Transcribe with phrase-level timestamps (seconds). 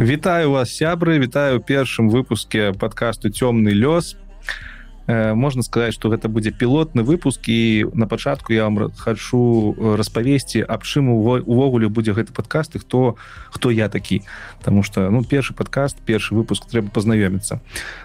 [0.00, 1.18] Вітаю вас сябры.
[1.18, 4.16] Вітаю першым выпуске подкасту цёмны лёс
[5.06, 10.64] э, можна сказаць что гэта будзе пілотны выпуск і на пачатку я вам хочу распавесці
[10.64, 13.16] аб чым увогуле будзе гэты подкаст і хто
[13.50, 14.22] хто я такі.
[14.58, 17.60] Потому что ну першы подкаст першы выпуск трэба пазнаёміцца.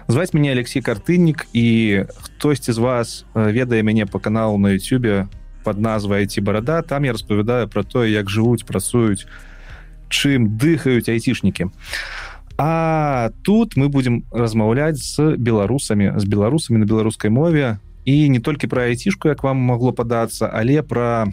[0.08, 5.28] Зваць мяне Алексей картыннік і хтосьці з вас ведае мяне по каналу на Ютюбе
[5.64, 9.26] под назвай ці барада там я распавядаю про тое як жывуць працуюць
[10.08, 11.70] чым дыхаюць айцішнікі.
[12.58, 17.78] А тут мы будем размаўляць з беларусамі з беларусамі на беларускай мове.
[18.04, 21.26] І не толькі про айцішку як вам могло падацца але про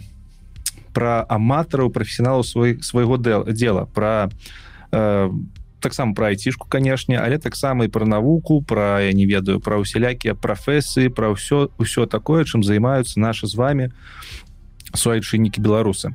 [0.92, 3.86] про аматараў прафесіналу свой свайго дела.
[3.94, 4.30] Про
[4.92, 5.30] э,
[5.80, 10.34] таксама про айцішку канешне але таксама і про навуку про я не ведаю про усялякія
[10.34, 13.92] прафесыі про ўсё ўсё такое чым займаюцца наши з вами
[14.94, 16.14] суайчыннікі беларусы.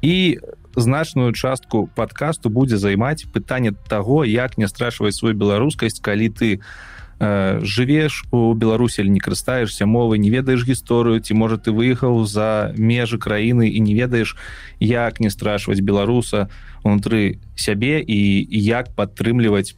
[0.00, 0.38] І
[0.76, 6.60] значную частку подкасту будзе займаць пытанне того як не страшваць свою беларускасць калі ты
[7.20, 12.74] э, жывеш у беларусі не карыстаешься мовы не ведаеш гісторыю ці можа ты выехаў за
[12.76, 14.36] межы краіны і не ведаеш
[14.80, 16.48] як не страшваць беларуса
[16.82, 19.74] унутры сябе і як падтрымліваць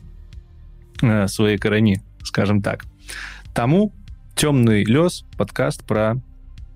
[1.02, 2.84] э, свае карані скажем так.
[3.54, 3.92] Таму
[4.36, 6.20] цёмны лёс подкаст про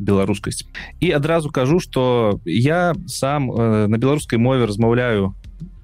[0.01, 0.65] беларускасць
[1.01, 5.35] і адразу кажу что я сам э, на беларускай мове размаўляю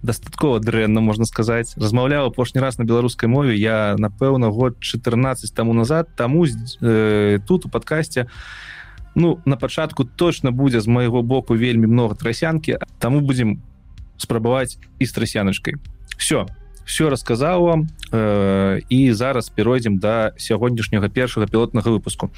[0.02, 5.72] дастаткова дрэнна можна сказаць размаўляў апошні раз на беларускай мове я напэўна год 14 таму
[5.72, 6.08] назад.
[6.16, 8.26] Таму э, тут у подкасте
[9.14, 13.60] ну на пачатку точно будзе з майго боку вельмі много трасянкі таму будзем
[14.16, 15.76] спрабаваць і з трасяночкой
[16.16, 16.46] все
[16.86, 17.80] все расказаў вам
[18.12, 22.30] э, і зараз перайдзем да сягоднішняга першага пілотнага выпуску.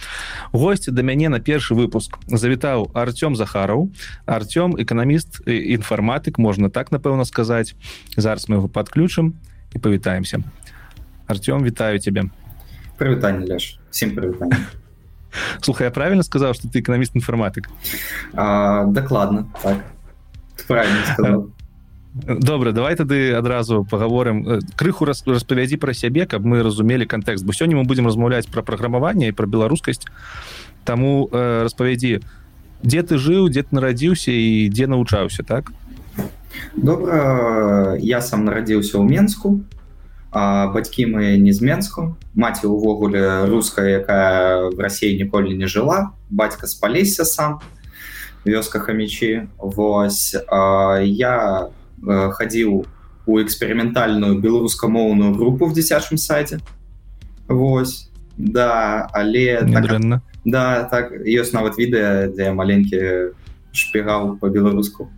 [0.52, 3.92] Госці да мяне на першы выпуск завітаў Артём захараў.
[4.24, 7.76] Артём эканаміст інфарматык можна так напэўна сказаць.
[8.16, 9.36] Зараз мы его подключым
[9.76, 10.40] і павітаемся.
[11.28, 12.32] Артём вітаю тебе
[12.96, 13.78] прывітанне Леш.
[13.90, 14.56] Всем прывітанне.
[15.60, 17.68] Слухай я правильно сказал что ты эканаміст інфарматык
[18.32, 19.84] дакладна так.
[20.66, 21.50] Правильно сказал
[22.26, 24.46] добра давай тады адразу паговорым.
[24.46, 28.46] Э, крыху раз распавядзі пра сябе каб мы разумелі кантэкст бо сёння мы будзем размаўляць
[28.46, 30.04] пра праграмаванне і пра беларускасць.
[30.84, 32.20] Таму э, распавядзі
[32.82, 35.72] дзе ты жыў дзе ты нарадзіўся і дзе навучаўся так?
[36.76, 39.60] Добра я сам нарадзіўся ў менску
[40.30, 42.16] а бацькі мы не з менску.
[42.34, 46.12] Маці увогуле руская якая в рассіі ніколі не жыла.
[46.30, 47.60] Бацька спаліся сам
[48.44, 50.36] вёска хамічі восьось
[51.04, 52.86] я Э, хадзіў
[53.26, 56.60] у эксперыментальную беларускамоўную групу в дзіцячым садзе
[57.48, 59.86] Вось да але так,
[60.44, 63.34] да так ёсць нават відэа дзе маленькі
[63.72, 65.10] шпігаў по-беларуску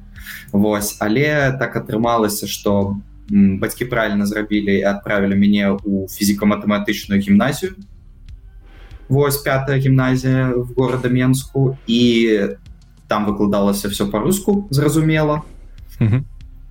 [0.53, 2.99] Вось але так атрымалася что
[3.31, 7.77] бацькі правильно зрабілі і адправілі мяне у фізіка-матэматычную гімназію
[9.11, 11.77] Вось пятая гімназія в города менску.
[11.87, 12.41] І
[13.09, 15.43] там выкладалася все по-руску зразумела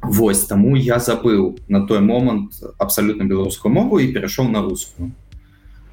[0.02, 5.12] Вось таму я забыў на той момант абсалютна беларускую мову і перайшоў на рускую.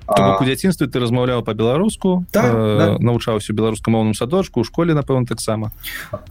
[0.07, 2.87] У дзяцінстве ты размаўляў по-беларуску так, э, да.
[3.03, 5.73] навучаўся беларускамоўным садочку у школе напэўна таксама.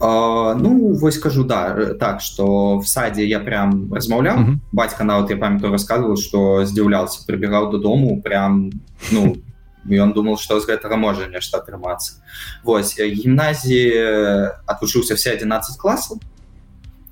[0.00, 4.56] Ну вось кажу да так что в садзе я прям размаўляў.
[4.72, 8.72] Бацька нават я памятаю рассказывал что здзіўляўся прыбегаў дадому прям
[9.12, 9.36] ну
[9.84, 12.24] ён думал что з гэтага можа нешта атрымацца.
[12.64, 16.16] Вось гімназіі отвучыўся все 11 класаў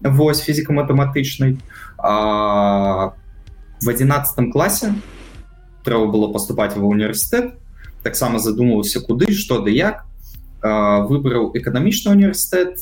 [0.00, 1.59] вось фізіка-матэматычнай
[1.99, 4.94] в одиннадцатом класе
[5.84, 7.55] трэба было поступать ва універсітэт
[8.03, 10.05] таксама задумаўся куды что да як.
[10.65, 12.81] Выбраў эканамічны універсітэт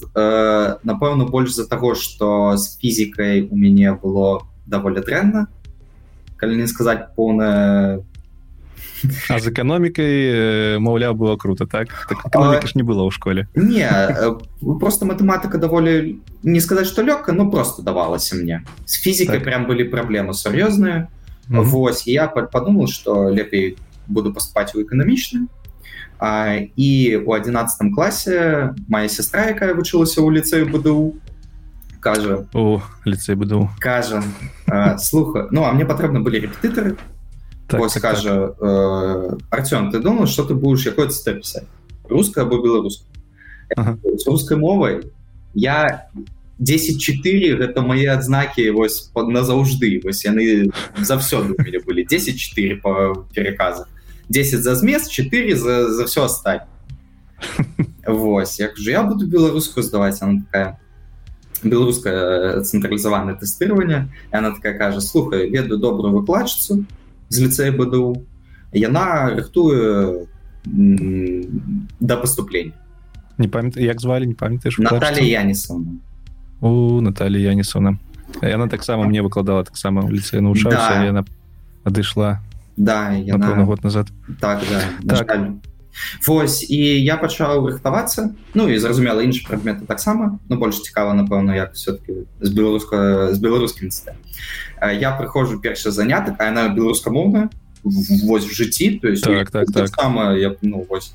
[0.86, 5.46] напэўна больш за таго что з фізікай у мяне было даволі дрэнна.
[6.38, 8.06] Калі не сказаць поўная
[9.29, 13.89] А з эканомікай маўляў было круто так, так ж не было ў школе не
[14.79, 19.43] просто матэматыка даволі не сказаць что лёгка но просто давалася мне з фізікай так.
[19.43, 21.07] прям былі праблемы сур'ёзныя
[21.49, 21.63] mm -hmm.
[21.63, 23.77] Вось я подумал что лепей
[24.07, 25.47] буду паспаць у эканамічным
[26.75, 31.15] і у одиннадцатом класе моя сестра якая вучылася ў ліцею буду
[31.99, 34.23] кажа у ліцей буду кажа
[34.97, 36.97] слуха ну а мне патрэбны былі рэпетытары
[37.67, 38.57] так, вот так, скажа так.
[38.61, 41.65] э, Артём ты думал что ты будешь якой степ писать
[42.09, 43.07] русская або беларуская
[43.75, 43.97] ага.
[44.17, 45.11] с русской мовай
[45.53, 46.09] я
[46.59, 51.53] 104 гэта мои адзнакі вось под назаўжды вось яны заўсёды
[51.85, 53.87] были 104 по переказах
[54.29, 56.63] 10 за змест 4 за, за все остать
[58.07, 60.79] Вось як же я буду беларускую здаваць она такая
[61.63, 66.85] беларускае цэнтралізаванае тэстыраванне она такая кажа слухай ведаю добрую выкладчыцу
[67.32, 68.22] з ліцея БДУ.
[68.72, 70.26] Яна рыхтуе
[72.00, 72.72] да паступлення
[73.38, 75.92] не памят як звалі не памятаеш Наталья Янісовна.
[76.60, 77.98] У Наталья Янісовна.
[78.42, 81.04] Яна таксама мне выкладала таксама ў ліцэ навучалася да.
[81.04, 81.22] яна
[81.84, 82.40] адышла
[82.76, 83.64] да яна...
[83.64, 84.08] год назад.
[84.40, 84.62] Так,
[85.02, 85.50] да, так.
[86.26, 88.34] Вось і я пачаў рыхтавацца.
[88.54, 93.38] Ну і зразумела іншы прадметы таксама но больш цікава напэўна як все-таки з беларуска з
[93.38, 93.90] беларускім
[94.80, 97.50] я прыходжу першы занятак а яна беларускамоўная
[97.82, 99.88] вось в жыцці то есть так, так, так.
[99.88, 101.12] сама я ну, вось.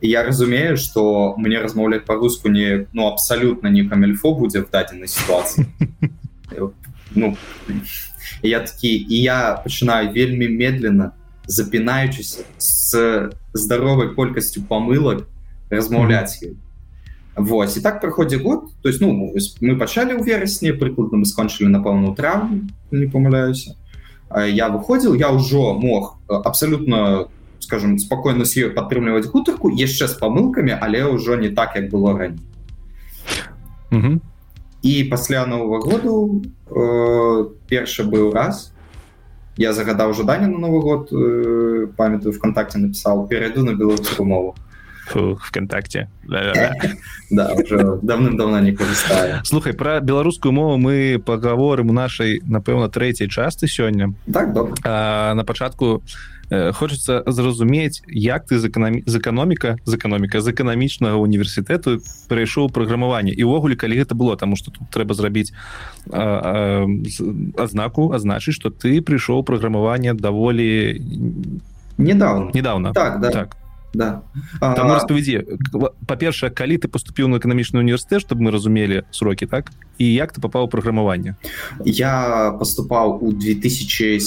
[0.00, 5.66] Я разумею что мне размаўляць по-руску не ну абсалютна не камельфо будзе в дадзенай сітуацыі.
[7.14, 7.36] Ну
[8.42, 11.12] я такі і я пачынаю вельмі медленно
[11.46, 15.26] запінаючыся с здаровай колькасцю памылак
[15.70, 16.56] размаўляць ёй
[17.34, 18.68] Вось і так праходзе год.
[18.82, 23.76] То есть ну мы пачалі ў верасні прыкладна мы скончылі напэўна травму не памыляюся
[24.32, 27.28] я выходзіў я ўжо мог абсалютна
[27.60, 32.16] скажем спокойно с ёй падтрымліваць гутарку яшчэ з памылкамі але ўжо не так як было
[32.16, 32.40] раней
[34.82, 38.72] і пасля нового году э, першы быў раз
[39.56, 44.56] я загадаў жаданне на новый год э, памятаю вконтакте написал перайду на беларускую мову
[45.40, 46.08] вконтакте
[47.30, 47.54] да,
[48.02, 54.14] давным-давно не карыстаю слухай про беларускую мову мы паговорым у нашай напэўна трэцяй часты сёння
[54.32, 54.54] так
[54.84, 56.02] на пачатку
[56.41, 56.41] у
[56.72, 63.76] хочется зразумець як ты з эканоміка з эканоміка з эканамічнага універсітэту перайшоў праграмаванне і ўвогуле
[63.76, 65.52] калі гэта было тому что тут трэба зрабіць
[67.56, 71.00] азнаку азначыць что ты прыйшоў праграмаванне даволі
[71.98, 72.50] недавно.
[72.54, 72.92] Недавно.
[72.92, 73.30] Так да.
[73.30, 73.56] так.
[73.94, 74.22] Да.
[74.60, 75.44] Распавядзе
[76.08, 79.72] па-першае калі ты поступіў на эканамічны універсітэт чтобы мы разумелі сроки так?
[79.98, 81.36] І як ты попаў праграмаванне
[81.84, 84.20] я поступаў у 2017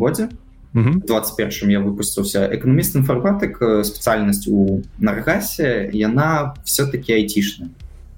[0.00, 0.28] годзе
[0.74, 7.70] 21 я выпусціўся эканаміст інфарматык спецыяльнасць у наргасе яна все-таки айцішная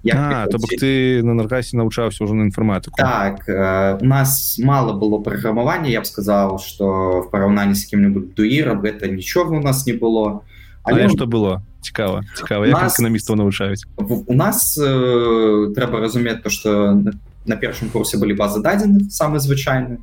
[0.05, 5.19] то бок ты на наргасе навучаўся ўжо на інфарматыку так э, у нас мало было
[5.19, 9.93] праграмавання я б сказал что в параўнанні з кім-нибудь дуірам гэта нічога у нас не
[9.93, 10.41] было.
[10.83, 11.61] Але что было?
[11.81, 16.95] Цікава цікава эканамістаў навучаюць у нас э, трэба разумець то что
[17.47, 19.99] на першым курсе былі базы дадзеных самы звычайны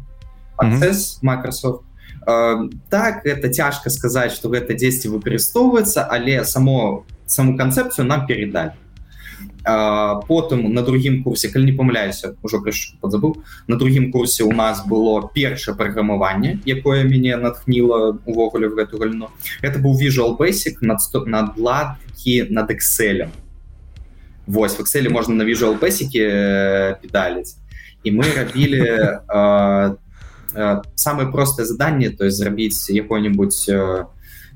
[0.58, 1.82] Access, Microsoft
[2.26, 8.72] так это цяжка сказаць что гэта дзесьці выкарыстоўваецца але само саму канцэпцыю нам передалі
[9.64, 14.84] потым на другім курсе калі не памыляюся ўжо крышу подзабыл на другім курсе у нас
[14.86, 19.32] было першае праграмаванне якое мяне натхніла увогуле в гэту гальну
[19.62, 23.32] это быў visual basic над надладкі над экселем
[24.46, 26.12] Вось в экселе можна на visual basic
[27.00, 27.56] педаліць
[28.04, 28.84] і мы рабілі
[29.32, 29.96] Э,
[30.95, 34.05] самое простое задание то есть зрабіць якое-нибудь э,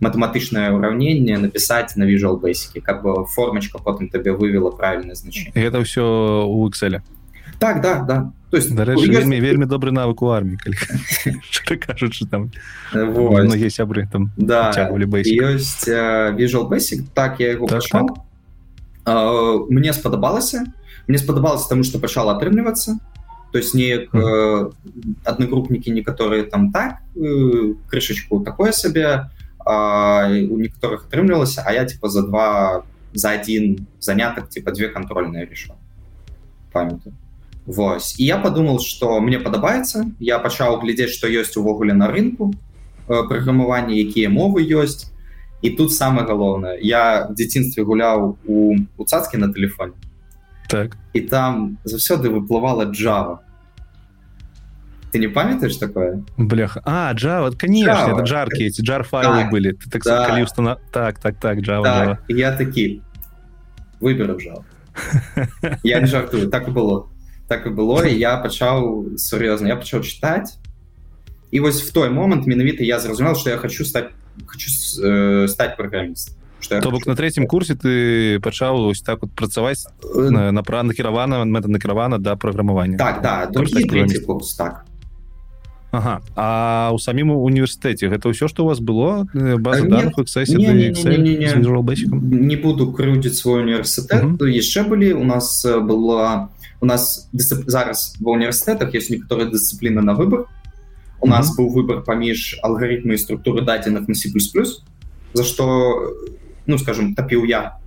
[0.00, 5.84] матэматычнае ўраўненне написать на visual basic как бы формочка потым табе вывела правильное значение это
[5.84, 7.00] все у excel
[7.58, 10.58] так да да то есть рэчы, вельмі вельмі добрый навык у армии
[11.86, 12.50] кажучы там
[12.92, 18.08] многие сябры там да ёсць visual basic так я его так, так.
[19.70, 20.66] мне спадабалася
[21.06, 22.98] мне спадабалася тому что пачал атрымлівацца
[23.52, 24.70] то есть неяк э,
[25.24, 29.30] аднагрупнікі некаторыя там так э, крышачку такое сабе
[29.64, 35.76] у некаторых атрымлівалася а я типа за два за один занятак типа две контрольные решил
[36.72, 37.14] памятаю
[37.66, 42.54] Вось і я подумал что мне падабаецца я пачаў глядзець что ёсць увогуле на рынку
[43.06, 45.12] э, праграмавання якія мовы ёсць
[45.62, 49.92] і тут самое галоўнае я в дзяцінстве гуляў у у цацкі на телефоне
[50.68, 53.38] так і там заўсёды выплывала Java
[55.12, 58.14] ты не памятаешь такое бляха а Java конечно Java.
[58.14, 60.42] это жаркие эти джар файлы так, были ты так, да.
[60.42, 60.78] устана...
[60.92, 62.18] так так так Java, так, Java.
[62.28, 63.02] я такі
[64.00, 64.64] выберу Java
[65.82, 67.06] я не жартую так і было
[67.48, 70.56] так і было і я пачаў сур'ёзна я пачаў чытаць
[71.50, 74.10] і вось в той момант менавіта я зразумел что я хочу стать
[74.46, 74.70] хочу
[75.04, 75.76] э, стать
[76.59, 80.63] Праграмістом то бок на третьем курсе ты пачаў ось так вот працаваць э, на, на
[80.63, 82.97] пра накіравана мэта накіравана да праграмавання.
[82.97, 83.47] Так да
[84.25, 84.85] курс так.
[85.91, 86.21] Ага.
[86.35, 90.19] А у самім універсітэце гэта ўсё што у вас было база данных
[92.11, 96.49] не буду крыўдзіць свой універсітэт яшчэ былі у нас была
[96.81, 100.45] у нас зараз ва універсітэтах есть некаторыя дысцыпліны на выбор.
[101.19, 104.29] У нас быў выбор паміж алгарытмы і структуры дадзеных на C++
[105.33, 105.65] за што
[106.67, 107.79] ну скажем тапіў я.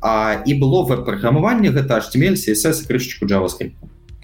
[0.00, 3.76] А і было веб-праграмаванне гэта HTML CSS крышечку JavaScript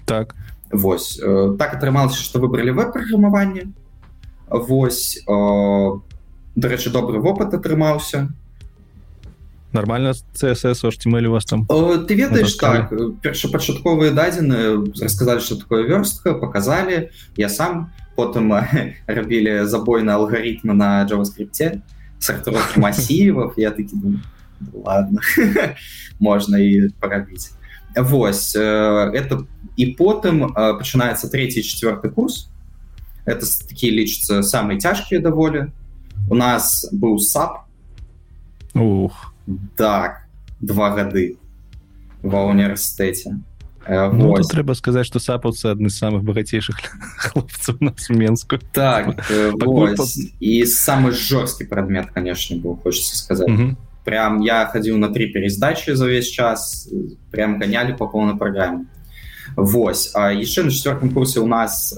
[0.05, 0.35] так.
[0.71, 3.71] Вось э, так атрымалася што выбралі веб-праграмаванне
[4.51, 5.31] Вось э,
[6.55, 8.27] дарэчы добры вопыт атрымаўся.
[9.71, 11.65] Нормально CSS HTML у вас там?
[11.69, 12.91] О, ты ведаеш так
[13.23, 18.51] першапачатковыя дадзены расказалі что такое вёрстка показалі я сам потым
[19.07, 21.79] рабілі забойны алгаритмы на JavaScript
[22.21, 23.53] сортировки массивов.
[23.57, 23.95] Я такі
[24.73, 25.19] ладно
[26.19, 27.51] можно і парабіць
[27.97, 29.43] Вось это
[29.75, 32.47] і потым пачынаецца третий четвертый курс.
[33.25, 35.67] Это такие лічацца самые цяжкія даволі
[36.29, 37.67] у нас быў сап.
[38.75, 39.33] Ух.
[39.75, 40.23] Так
[40.61, 41.35] два гады
[42.23, 43.35] ва універсітэце
[43.87, 46.77] ну, трэба сказаць что сапаўцы адны з самых багацейшых
[47.17, 49.21] хлопцаў на менску так
[50.39, 53.75] і самы жорсткі прадмет конечно быў хочется сказаць mm -hmm.
[54.03, 56.89] прям я хадзіў на три пераздачи за ўвесь час
[57.31, 58.85] прям гонялі по поўнай праграме
[59.55, 60.13] Вось.
[60.15, 61.91] Яшчэ на четвертым курсе у нас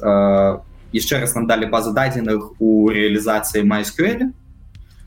[0.93, 4.31] яшчэ раз нам далі базы дадзеных у реалізацыі MySQL.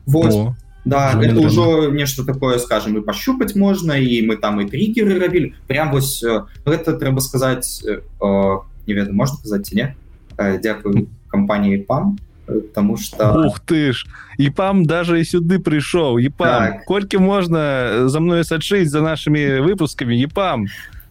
[0.07, 0.35] Вось.
[0.35, 0.55] О.
[0.87, 5.19] Да, Жу это ўжо нешта такое скажем і пощупаць можна і мы там і триггеры
[5.19, 6.23] рабілі прям вось
[6.63, 7.83] гэта трэба сказаць
[8.23, 9.99] о, не ведаю можна сказаць не
[10.39, 14.07] дзякую кампаніі пам потому что ух ты ж!
[14.39, 16.79] І пам даже і сюды прыйшоў і пам.
[16.79, 16.85] Так.
[16.87, 20.67] колькі можна за мною сачыць за нашими выпусками і пам?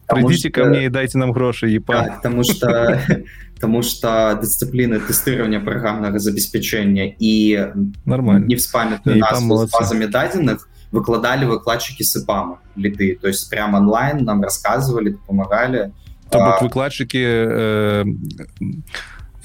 [0.08, 0.62] Придите что...
[0.62, 2.06] ко мне и дайте нам грошы і пам.
[2.06, 3.02] Так, потому что
[3.56, 7.72] потому что дисциплины тестирования программного забеспечения и
[8.06, 8.46] нормально.
[8.46, 15.18] не вспамятую нас базами даденных выкладали выкладчики сыпама литы то есть прям онлайн нам рассказывали
[15.28, 15.92] помогали
[16.32, 16.62] а...
[16.62, 18.06] выкладчики э,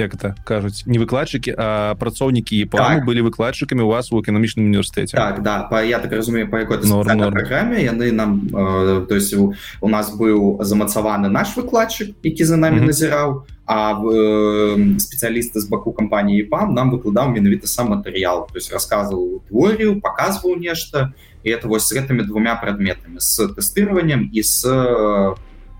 [0.00, 3.04] як это кажуць не выкладчыкі а працоўнікі і так.
[3.04, 5.68] былі выкладчыкамі у вас у эканамічным універсітэце так да.
[5.70, 10.10] Па, я так разумею по якой праграме яны нам э, то есть у, у нас
[10.16, 12.86] быў замацаваны наш выкладчык які за нами mm -hmm.
[12.86, 18.71] назіраў а э, спецыялісты з баку кампаніі пам нам выкладаў менавіта сам матэрыял то есть
[18.71, 24.65] рассказывал теорію показываў нешта і это вось з гэтымі двумя прадметамі з тэстырованием і с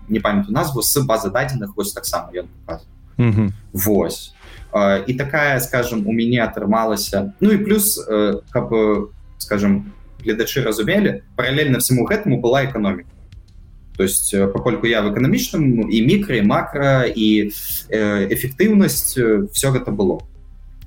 [0.08, 3.50] не памятаю назву с базы дадзеных вось таксама ён показывал Mm -hmm.
[3.72, 4.34] Вось.
[5.06, 8.06] І такая скажем у мяне атрымалася Ну і плюс
[8.50, 8.74] каб
[9.38, 9.92] скажем
[10.24, 13.08] гледачы разумелі параллельна всему гэтаму была эканоміка
[14.01, 17.53] то есть пакольку я в эканамічным і мікро і макро і
[17.93, 19.13] эфектыўнасць
[19.53, 20.25] все гэта было.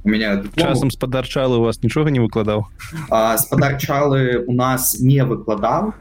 [0.02, 0.66] У меня диплом...
[0.66, 2.66] часам спадарчалы у вас нічога не выкладаў
[3.38, 5.94] спадарчалы у нас не выкладаў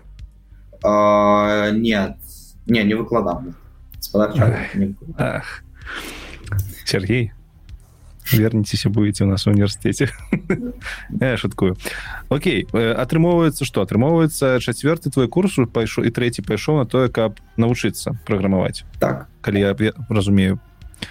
[0.82, 2.18] а, нет
[2.66, 3.54] не не выкладаў
[4.02, 4.58] спадарчалы
[6.84, 7.32] Сергей,
[8.32, 10.10] вернитесь и будете у нас в университете.
[11.20, 11.76] Я шуткую.
[12.30, 13.84] Окей, атрымоўваецца што?
[13.84, 18.86] Атрымоўваецца чацвёрты твой курс пайшоў і трэці пайшоў на тое, каб навучыцца праграмаваць.
[19.00, 19.28] Так.
[19.42, 19.76] Калі я
[20.10, 20.60] разумею.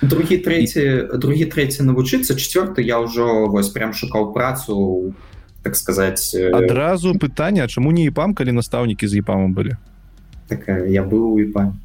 [0.00, 5.12] Другі трэці, другі трэці навучыцца, чацвёрты я ўжо вось прям шукаў працу,
[5.62, 6.32] так сказаць...
[6.34, 9.76] Адразу пытанне, чаму не іпам, калі настаўнікі з іпамам былі?
[10.48, 11.81] Так, я быў у іпаме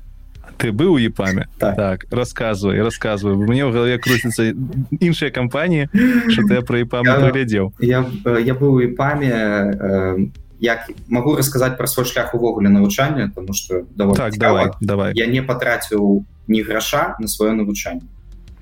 [0.57, 1.75] ты быў у епаме так.
[1.75, 3.35] так рассказывай рассказывай.
[3.37, 4.53] Мне ў галаве круціцца
[4.99, 5.89] іншыя кампаніі
[6.33, 10.17] что ты про епам глядзеў я, я, я быў у епаме э,
[10.59, 15.13] як могу расказаць про свой шлях увогуле навучання тому что так, давай давай.
[15.15, 18.01] Я не патраціў ні граша на сваё навучанне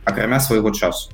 [0.04, 1.12] акрамя свайго часу.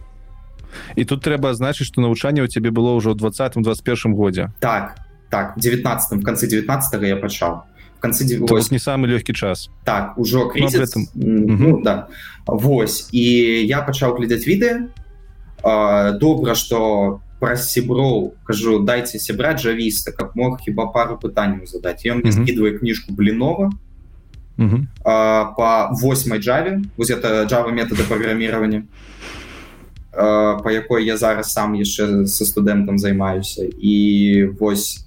[0.96, 4.98] І тут трэба значыць что навучанне у цябе было ўжо 20 21 годзе так
[5.30, 7.64] так 19 в конце 19 я пачаў
[8.01, 11.09] конце не самый легкий час так ужо кризис, этом...
[11.15, 12.09] ну, да
[12.47, 13.23] Вось і
[13.67, 20.87] я пачаў глядзець відэа добра что про сяброў кажу дайте сябра джавіста как мог хіба
[20.87, 23.73] пару пытанняў задать ён скидывае кніжку блинова
[24.57, 28.87] по восьмой джаве вось это java метода программирования
[30.13, 35.07] по якой я зараз сам яшчэ со студэнтам займаюся і вось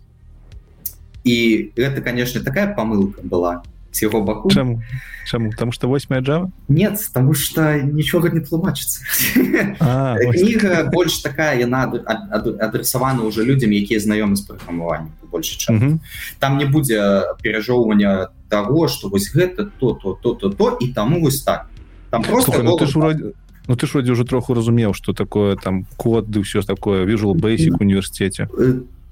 [1.25, 4.83] і гэта конечно такая помылка была с его баку Чаму?
[5.27, 5.51] Чаму?
[5.51, 6.51] потому что 8 Java?
[6.69, 9.01] нет потому что нічога не тлумачыцца
[9.35, 11.93] кніга больш такая яна
[12.61, 15.99] адресавана уже людям якія знаёмы з праграмаваннем больше час mm -hmm.
[16.39, 21.21] там не будзе перажоўвання того что вось гэта то то то то то і таму
[21.21, 21.67] вось так
[22.11, 23.25] там просто Слухай, ну, ты ж вроде
[23.69, 27.35] Ну ты ж вроде уже троху разумеў что такое там код ды ўсё такое вижу
[27.35, 28.49] бейсик університете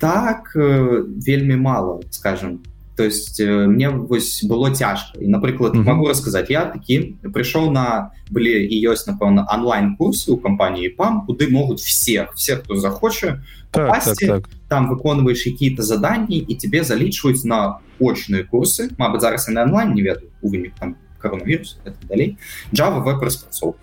[0.03, 2.59] так э, вельмі мало скажем.
[2.97, 5.95] То есть э, мне вось было цяжка і напрыклад mm -hmm.
[5.95, 11.27] могу расказаць я такі прыйшоў на былі і ёсць напэўна онлайн курсы у кампаніі пам
[11.29, 14.49] куды могуць всех все хто захоча так, так, так.
[14.69, 18.91] там выконваеш какие-то заданні і тебе залічваюць на очные курсы.
[18.99, 21.79] Мабыць зараз і на онлайн не ведаю у вынік там коронавірус
[22.09, 22.37] далей
[22.73, 23.79] Java веб распрацоўка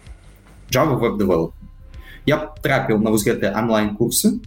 [0.72, 1.52] Java веб develop
[2.26, 4.40] я трапіў на вось гэтыя онлайн курсы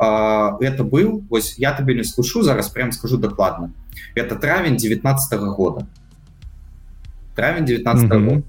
[0.00, 3.70] это быў вось я табе не слышу зараз прям скажу дакладна
[4.14, 5.86] это травень 19 -го года.
[7.34, 8.42] Травень 19 -го mm -hmm.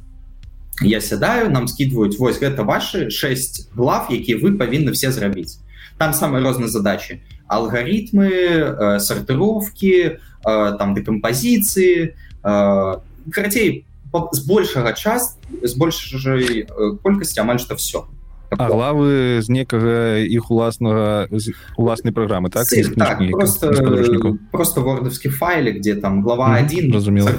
[0.82, 5.60] я сядаю нам скидываюць вось гэта ваши 6 глав якія вы павінны все зрабіць
[5.98, 7.22] там самые розныя задачи.
[7.48, 12.16] Алгаритмы э, сортировки э, там декомпозиции.
[12.44, 12.96] Э,
[13.32, 13.86] карацей
[14.32, 18.21] з большага час з большай э, колькасці амаль что все А
[18.52, 21.28] главы з некага іх уласнага
[21.78, 23.72] уласнай праграмы так, Сын, так просто,
[24.52, 27.32] просто вордовскі файле где там глава один разумела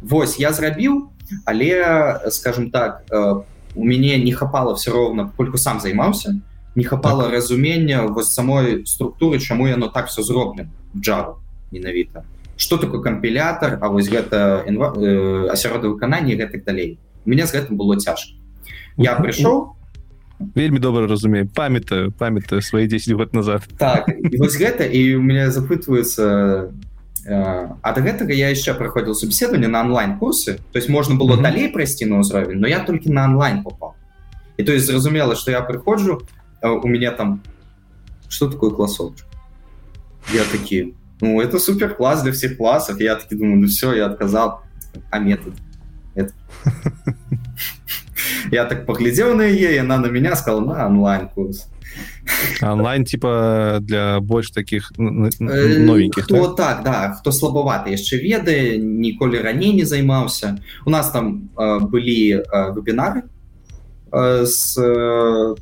[0.00, 1.10] Вось я зрабіў
[1.44, 3.42] але скажем так э,
[3.74, 6.40] у мяне не хапала все роўна кольку сам займаўся
[6.74, 7.32] не хапала так.
[7.32, 11.36] разумення вось самой структуры чаму яно так все зроблена Java
[11.70, 12.24] менавіта
[12.56, 16.98] что такое кампілятор А вось гэта э, асяродда выканання гэтак далей.
[17.24, 18.38] У меня з гэтым было цяжка
[18.97, 19.75] я прыйшоў
[20.55, 25.51] вельмі добра разумею памятаю памятаю свои 10 год назад так вось гэта і у меня
[25.51, 26.71] запытваюцца
[27.25, 31.43] ад гэтага я яшчэ праходзіў собеседаванне на онлайн курсы то есть можна было mm -hmm.
[31.43, 33.93] далей прайсці на ўзровень но я толькі на онлайн попал
[34.57, 36.21] і то есть зразумела что я прыходжу
[36.61, 37.41] у меня там
[38.29, 39.13] что такое класов
[40.33, 44.05] я такі ну это супер класс для всех классов я таки думаю ну все я
[44.05, 44.61] отказал
[45.09, 45.53] а метод
[46.15, 46.33] это...
[48.50, 51.68] я так поглядел на яе и она на меня сказала на онлайн курс
[52.62, 56.56] онлайн типа для больш таких э, новеньких кто так?
[56.56, 62.42] так да хто слабоваты яшчэ ведае ніколі раней не займаўся у нас там э, былі
[62.44, 63.22] э, вебінары
[64.12, 65.54] э, с э,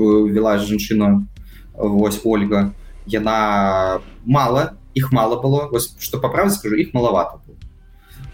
[0.00, 1.26] вела жанчына
[1.74, 2.72] вось ольга.
[3.06, 5.68] Яна мало их мало было.
[5.68, 7.40] Вось, что по правде скажу их маловато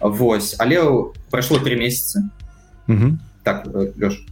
[0.00, 2.30] Вось але прайшло три месяца
[3.45, 4.25] так Лёш,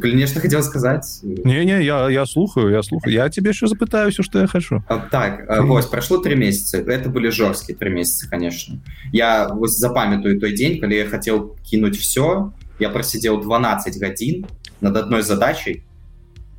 [0.00, 4.22] конечно хотел сказать не не я я слухаю я слухаю я тебе еще запытаю все
[4.22, 8.78] что я хочу так вот прошло три месяца это были жесткие три месяца конечно
[9.12, 14.46] я запамятую той день когда я хотел кинуть все я просидел 12 годин
[14.80, 15.84] над одной задачей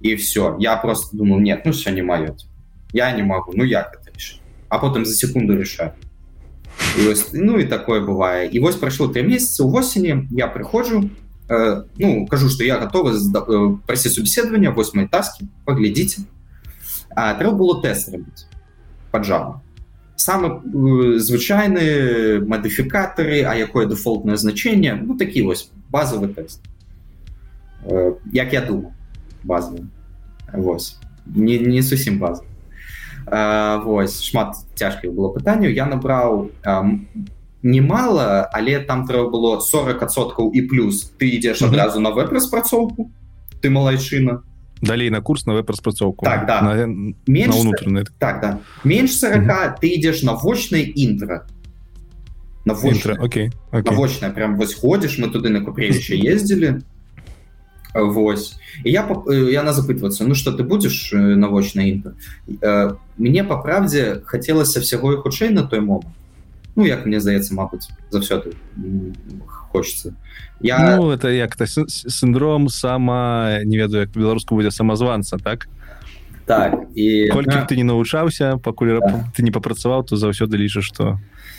[0.01, 2.35] и все я просто думал нет ну все не мое
[2.93, 5.91] я не могу ну я это решил а потом за секунду решаю
[6.99, 10.99] і ось, ну і такое бывае і вось прайшло три месяца у восені я прыходжу
[10.99, 11.09] э,
[11.48, 16.22] Ну кажу что я готова э, прасіць собеседавання вось мои таски поглядзіце
[17.14, 18.50] трэба было тест рабіць
[19.12, 19.62] поджа
[20.16, 26.60] самы э, звычайны мадыфікатары а якое дэфолтное значение ну такі вось базовый тест.
[27.84, 28.92] Э, як я думаю
[29.44, 29.86] базовый
[30.52, 32.42] Вось не, не зусім база
[33.84, 36.50] Вось шмат цяжкіх было пытанняў я набраў
[37.66, 41.10] немало але там трэба было 40соткаў і плюс.
[41.18, 43.10] Ты ідзеш адразу на веб-распрацоўку
[43.60, 44.42] ты малайчына.
[44.80, 46.24] Далей на курс на веб-распрацоўку.
[46.24, 46.62] Так, да.
[46.62, 46.86] на,
[47.26, 48.58] менш, на унутраны так да.
[48.84, 49.74] Менш 40 mm -hmm.
[49.82, 51.46] ты ідзеш на вочнай інтра
[52.64, 56.74] на вочна Окей вочная прям вось ходзіш мы туды на купревіча ездзілі.
[57.94, 58.56] Вось.
[58.84, 62.12] І я э, яна запытвацца Ну что ты будешь э, навочна інтер
[62.62, 66.06] э, мне по правдзе хацелася всяго і хутчэй на той момант
[66.76, 68.52] Ну як мне здаецца Мабыць заўсёды
[69.72, 70.14] хочется
[70.60, 75.68] я ну, это як-то синдром сама не ведаю як беларуску будзе самазванца так?
[76.46, 79.24] Так і колькі ты не навучаўся пакуль да.
[79.34, 81.18] ты не папрацаваў то заўсёды лічыш что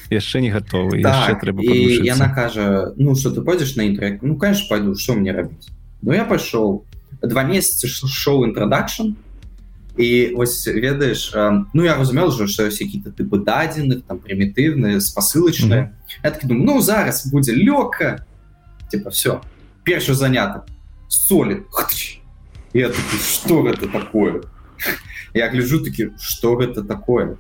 [0.10, 4.70] яшчэ не готовы так, трэба яна кажа ну что ты пойдзеш на інтрек ну конечно
[4.70, 6.86] пойду что мне рабіць Ну я пайшоў
[7.22, 9.18] два месяцы шоу інтрадакшн
[9.98, 11.34] і вось ведаеш
[11.74, 15.82] ну я разумел уже что які-то тыпы дадзеных там прымітыўныя спасылачныя.
[15.82, 15.90] Mm
[16.24, 16.48] -hmm.
[16.48, 18.26] думаю ну зараз будзе лёгка.
[18.92, 19.42] Типа все
[19.84, 20.66] першы занятак.
[21.08, 21.64] Солі.
[23.22, 24.42] Что гэта такое?
[25.34, 27.38] Я гляжу такі что гэта такое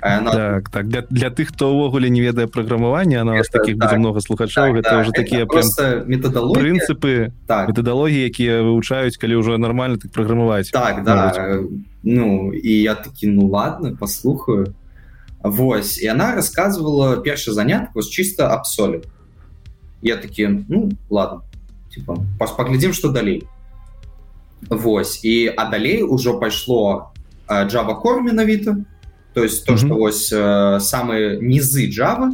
[0.00, 0.32] она...
[0.32, 0.88] так, так.
[0.88, 4.86] Для, для тых хто ўвогуле не ведае праграмавання на вас таких так, много слухачоў так,
[4.86, 5.46] это уже да, такія
[6.06, 7.68] методологі прынцыпы так.
[7.68, 11.62] методології якія вывучаюць калі ўжо нормально так праграмаваць так да.
[12.02, 14.74] ну і я такі ну ладно послухаю.
[15.42, 19.06] Вось і она рассказывала першы занятак вось чисто абсолют
[20.02, 21.42] я такі ну ладно
[21.94, 23.42] типа паглядзім что далей
[24.70, 27.10] Вось і а далей ужо пайшло
[27.48, 28.76] Java кор менавіта
[29.34, 29.86] то есть то, mm -hmm.
[29.86, 32.32] што вось э, самыя нізы Java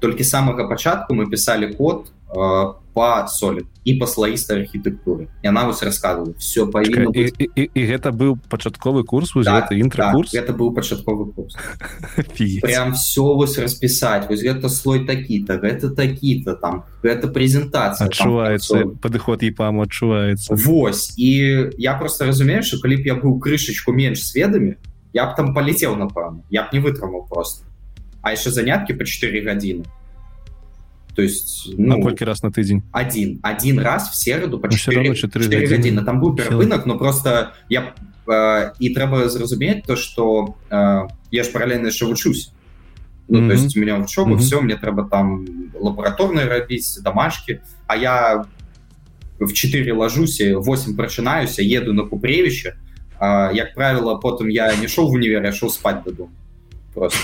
[0.00, 5.82] толькі самага пачатку мы пісалі код э, по солі і па слаістай архітэктуры яна вось
[5.82, 9.32] рассказывала все павінна і, і, і, і гэта быў пачатковы курс?
[9.44, 11.56] Так, інтракурс так, это быў пачатковы курс?
[12.62, 19.42] прям все вось распісаць вось гэта слой такі-то гэта такі-то там гэта прэзентацыя адчуваецца падыход
[19.42, 21.14] і пам адчуваецца Вось.
[21.16, 24.76] І я просто разумею что калі б я быў крышачку менш сведамі
[25.13, 27.65] я б там паляцеў напэўна я б не вытрымаў просто
[28.21, 29.85] а яшчэ заняткі по 4 гадзіны
[31.15, 35.45] то есть ну, колькі раз на тыдзень один один раз в середу по 4, 4,
[35.45, 37.93] 4 гадзіны там быў перапынак но просто я
[38.27, 42.51] э, і трэба зразумець то что э, я ж паралельна яшчэ вучусь
[43.27, 43.47] ну, mm -hmm.
[43.47, 44.45] то есть меня вучобу mm -hmm.
[44.45, 48.45] все мне трэба там лабараторные рабіць домашки а я
[49.39, 52.75] в 4 ложуся 8 прачынаюся еду на купревище
[53.21, 56.29] як правило потым я не шоу в універ я шоу спать дадому
[56.93, 57.19] просто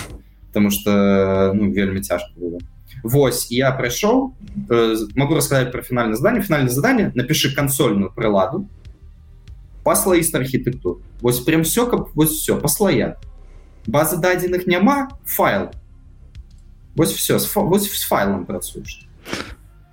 [0.48, 2.60] потому что ну вельмі цяжко было
[3.04, 4.34] Вось я прыйшоў
[4.70, 8.68] э, могу рассказать про фінальное задание фінальное задание напиши кансольную прыладу
[9.84, 13.18] паслаіст архітэктур Вось прям все каб вось все по слоя
[13.88, 15.72] базы дадзеных няма файл
[16.96, 19.08] Вось все с, вось с файлом працуеш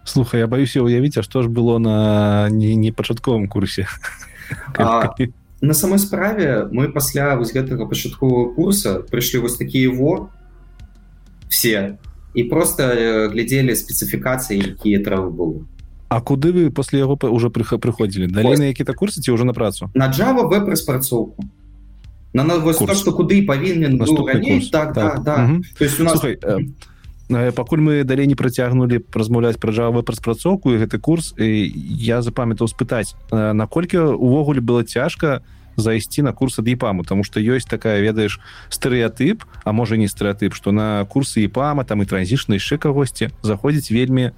[0.04, 3.86] Слухай я боюсь уявіць А что ж было на не, не пачатковым курсе
[4.76, 5.14] а,
[5.61, 10.29] на самой справе мы пасля вось гэтага пачаткового курса прыйшлі вось такія во
[11.49, 11.97] все
[12.33, 12.83] і просто
[13.31, 15.65] глядзелі спецыфікацыі якія трэба было
[16.07, 19.89] А куды вы после яго уже прыходзілі далі на які-то курсы ці уже на працу?
[19.93, 21.43] На Java веб распрацоўку
[22.33, 23.97] на нас то, куды павінен
[24.71, 25.23] так, так.
[25.23, 25.45] Да, да.
[25.45, 25.63] Угу.
[25.85, 26.59] есть у нас Слухай, э,
[27.29, 31.65] пакуль мы далей не працягнулі размаўляць пра Java распрацоўку і гэты курс і
[31.97, 35.41] я запамятаў спытаць наколькі увогуле было цяжка
[35.75, 40.53] зайсці на курс ад епаму тому что ёсць такая ведаеш стэеатып а можа не стэеатып
[40.53, 44.31] что на курсы епама там і транзішна яшчэ кагосьці заходзіць вельмі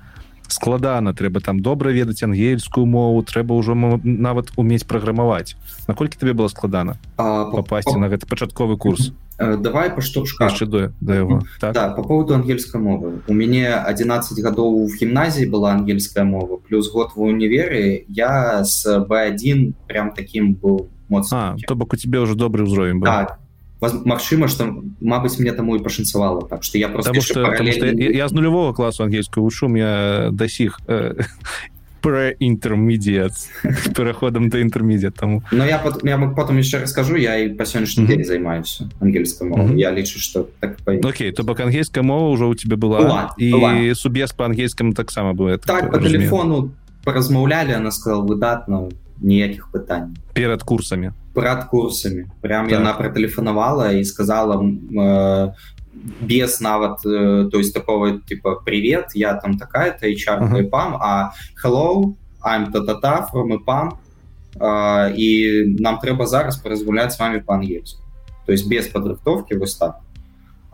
[0.48, 1.14] складана.
[1.14, 5.56] Трэба там добра ведаць ангельскую мову трэба ўжо нават умець праграмаваць.
[5.88, 9.14] Наколькі табе было складана попасть на гэты пачатковы курс?
[9.38, 10.26] Давай па што
[10.66, 11.74] до, до его так?
[11.74, 13.22] да, по поводу ангельской мовы.
[13.28, 18.82] У мяне 11 гадоў в гімназіі была ангельская мова плюс год в універы я с
[18.86, 23.40] b1 прям таким был моцна то бок у тебе уже добрый ўзровень так
[23.82, 27.74] Магчыма что Мабыць мне таму і пашанцавала так что я просто что, параллель...
[27.74, 31.14] что я, я з нулевого класу ангельскую вушу я да сих э,
[32.02, 33.34] про інтермедиат
[33.96, 38.08] пераходам до інтермедиат там но я я потом еще расскажу я і па сённяшні mm
[38.08, 38.16] -hmm.
[38.16, 39.78] дзень займаюся ангельская мова mm -hmm.
[39.78, 43.54] я лічу что так Окей то бок ангельская мова уже у тебе была, была і
[43.54, 43.96] была.
[43.96, 46.72] суб'ез по-ангельскаму таксама будет так по телефону
[47.04, 48.90] поразмаўлялі она сказал выдатно
[49.22, 52.79] ніякіх пытань перад курсамі перад курсамі прям так.
[52.79, 55.53] яна пратэлефанавала і сказала э,
[56.21, 60.71] без нават э, то есть такого типа привет я там такая-то і чар uh -huh.
[60.71, 61.33] пам а
[61.65, 63.93] hello I'm та та та from пам
[64.61, 65.29] э, і
[65.79, 68.01] нам трэба зараз паразгуляць с вами по-ангельску
[68.47, 69.97] то есть без падрыхтовки вось так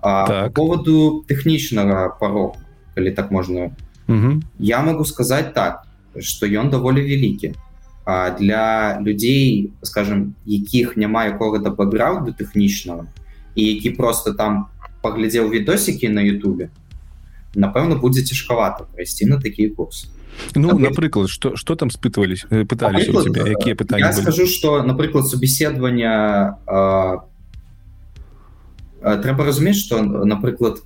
[0.02, 0.44] а, так.
[0.44, 2.58] по поводу тэхнічнага пароку
[2.94, 3.70] калі так можна uh
[4.08, 4.42] -huh.
[4.58, 5.86] я могу сказать так
[6.20, 7.54] что ён даволі вялікі
[8.05, 13.07] для людзей скажем якіх няма якога-то бэкграунду тэхнічнага
[13.55, 14.67] і які просто там
[15.01, 16.67] паглядзеў відосікі на Ютубе
[17.55, 20.07] напэўна будзе цяжкавата прайсці на такія курсы
[20.55, 21.29] Ну напрыклад.
[21.29, 26.57] что что там спытывались э, пытались тебя якія пытания скажу что напрыклад субеседавання
[28.99, 30.83] трэба разумець что напрыклад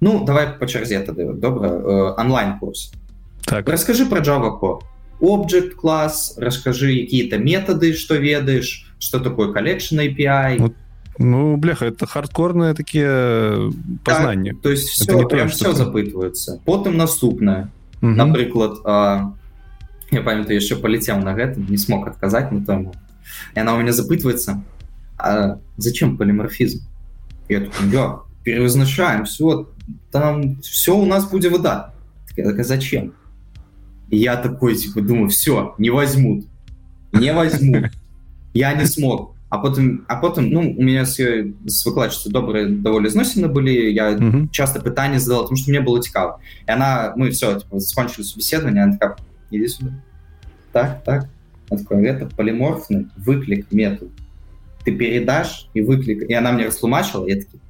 [0.00, 1.70] ну давай по чарзе тады добра
[2.18, 2.92] онлайн курс
[3.44, 3.68] так.
[3.68, 4.80] Расскажи про Java core
[5.20, 10.74] object класс расскажи какие-то методы что ведаешь что такое collection API вот.
[11.22, 13.70] Ну, бляха, это хардкорные такие
[14.06, 14.52] познания.
[14.52, 16.62] Так, то есть все, не прям то, все запытывается.
[16.64, 17.70] Потом наступное.
[18.00, 18.10] Угу.
[18.10, 19.34] Например, а,
[20.10, 22.92] я помню, ты еще полетел на этом, не смог отказать на.
[23.54, 24.64] И она у меня запытывается,
[25.18, 26.86] а зачем полиморфизм?
[27.50, 29.68] Я такой, да, перевозначаем, все,
[30.10, 31.92] там все у нас будет вода.
[32.34, 33.12] Так, зачем?
[34.10, 36.44] И я такой, типа, думаю, все, не возьмут.
[37.12, 37.90] Не возьмут.
[38.52, 39.34] Я не смог.
[39.48, 44.12] А потом, а потом, ну, у меня с, с выкладчицей добрые довольно зносины были, я
[44.12, 44.48] mm -hmm.
[44.52, 46.38] часто пытание задал, потому что мне было цікаво.
[46.68, 49.16] И она, мы все, типа, закончили собеседование, она такая,
[49.50, 49.90] иди сюда.
[50.72, 51.28] Так, так.
[51.68, 54.08] Она такая, это полиморфный выклик метод.
[54.84, 56.30] Ты передашь и выклик.
[56.30, 57.60] И она мне растлумачила, я такой,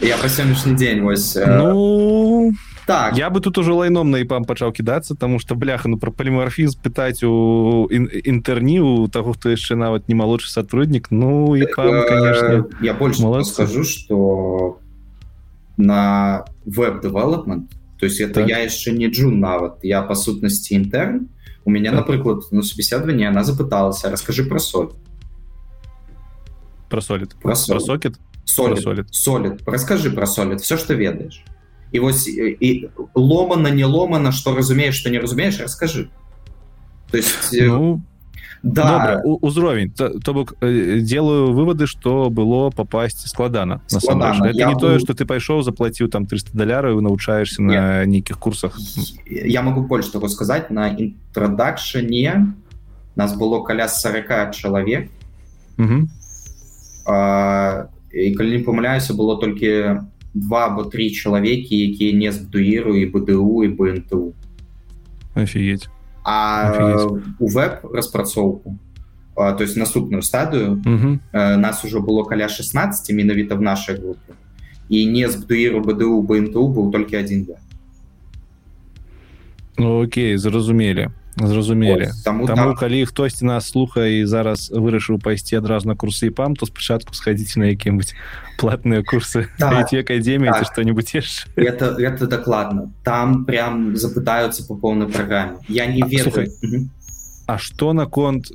[0.00, 1.18] я по сегодняшний день, вот...
[1.34, 2.52] Ну...
[2.86, 3.16] так.
[3.16, 6.80] Я бы тут уже лайном на іпам пачаў кідацца тому что бляха ну про полиморфізм
[6.84, 12.66] пытаць у інтэрні у таго хто яшчэ нават не малодшы сотруднік ну і э, конечно
[12.82, 14.78] я больше скажу что
[15.76, 18.48] на веб-девелопмент то есть это так.
[18.48, 21.28] я яшчэ не джун нават я по сутнасці інтерн
[21.64, 22.00] у меня так.
[22.00, 24.90] напрыклад на собеседаванне она запыталася расскажи про соль
[26.90, 27.34] про солид.
[27.42, 28.14] Про сокет?
[28.44, 29.08] Солид.
[29.10, 29.62] Солид.
[29.66, 31.42] Расскажи про солид все что ведаешь
[31.94, 36.08] і вось і ломана не ломана что разумеешь что не разумеешь расскажи.
[37.10, 38.02] То есть ну,
[38.64, 39.22] да.
[39.24, 39.92] узровень.
[39.92, 43.80] То, то бок делаю выводы что было попасть складана.
[43.92, 48.76] на это не тое что ты пайшоў заплатіў там 300 даляраў навучаешься на нейкіх курсах.
[49.26, 50.70] Я могу больше того сказать.
[50.70, 52.54] На інтрадакшане
[53.14, 55.10] нас было каля 40 чалавек
[58.14, 60.02] і калі не памыляюся было толькі
[60.34, 64.32] два або три чалавекі якія не збдуіру і бДУ і бнту.
[65.34, 65.88] Офігеть.
[66.24, 68.78] А у веб распрацоўку
[69.34, 70.80] то есть наступную стадыю
[71.32, 74.32] нас уже было каля 16 менавіта в нашай групе
[74.88, 77.54] і не збдуіру бДУ бнту быў толькі один да
[79.78, 82.74] ну, Окей зразумелі зразумелі таму, таму там...
[82.74, 87.60] калі хтосьці нас слухае і зараз вырашыў пайсці адразу на курсы пам то спачатку сходите
[87.60, 88.14] на якім-нибудь
[88.58, 90.66] платныя курсы так, академія так.
[90.66, 96.48] что-нибудь яшчэ это это дакладна там прям запытаются по полной праграме я не ведаю
[97.46, 98.52] А что наконт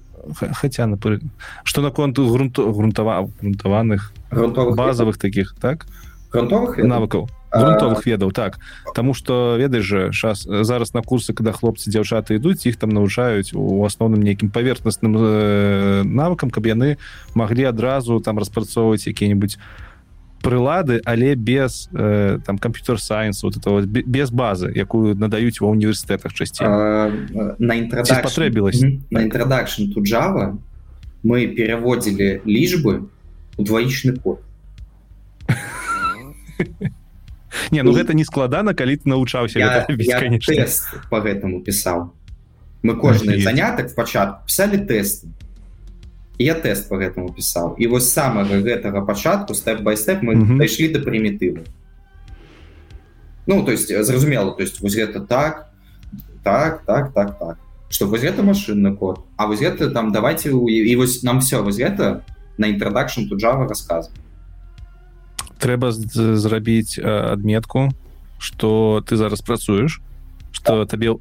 [0.53, 1.21] хотя напры...
[1.63, 5.85] что наконт грунт грунтава грунтаваных базовых таких так?
[6.31, 8.59] Грунтовых навыкаў грунтовых ведаў так.
[8.93, 13.53] Таму что ведаеш же сейчас зараз на курсы когда хлопцы дзяўчаты ідуць іх там навучаюць
[13.53, 16.97] у асноўным нейкім паверхнасным э, навыкам каб яны
[17.33, 19.57] маглі адразу там распрацоўваць якія-нибудь
[20.41, 25.67] прылады але без э, там камп'ютер сайенс вот это вот, без базы якую надаюць ва
[25.67, 26.67] універсітэтах часцей.
[26.67, 30.57] На патрэбілась на інтрадакшн тут Java
[31.23, 33.09] мы пераводзілі лічбы
[33.57, 34.39] у дваічны код
[37.71, 42.13] не ну гэта не складана калі ты навучаўся я, я тест по гэтаму пісаў.
[42.83, 45.25] Мы кожны занятак пачатку писали тест
[46.39, 47.75] я тест по гэтаму пісаў.
[47.77, 50.93] І вось самага гэтага пачатку степ бай степ мы дайшлі mm -hmm.
[50.93, 51.59] до прымітыву.
[53.47, 55.69] Ну то есть зразумела то есть вось гэта так
[56.43, 57.57] так так так так.
[57.89, 61.79] Что вось гэта машинны код а вось гэта там давайте і вось нам все вось
[61.79, 62.21] гэта
[62.57, 64.28] на інтрадакшн тут java рассказывать
[65.59, 67.89] трэба зрабіць адметку
[68.39, 70.01] что ты зараз працуеш
[70.51, 71.15] что табе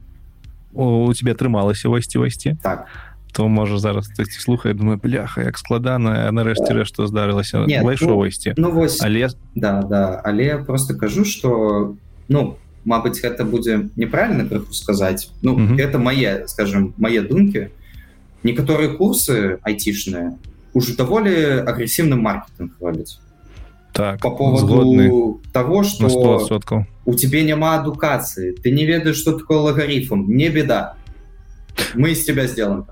[0.72, 2.86] у тебе атрымалася васцівасці так.
[3.32, 4.08] То можа зараз
[4.40, 7.66] слухай думаю бляха як складана нарэшце ре што здарылася.
[7.66, 11.94] Пайшовасці ну, ну, вось але да да але просто кажу что
[12.28, 12.56] ну
[12.88, 15.28] Мабыць гэта будзе неправільна крыху сказаць.
[15.42, 15.76] Ну mm -hmm.
[15.76, 17.68] это мае скажем мае думкі.
[18.44, 20.32] Некаторыя курсы айцішныя
[20.72, 21.34] уже даволі
[21.66, 23.18] агрэсіўным маркетинг робяць
[23.98, 25.40] так по поводу згодны.
[25.52, 26.46] того что
[27.04, 30.24] у тебе няма адукацыі ты не ведаешь что такое логарифм.
[30.28, 30.94] Не беда.
[31.94, 32.86] Мы из тебя сделаем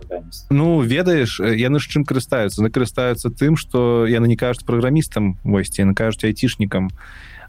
[0.51, 5.85] ну ведаешь яны ж чым карыстаюцца на карыстаюцца тым что яны не кажуць праграмістам восьці
[5.85, 6.91] на кажуць айцішнікам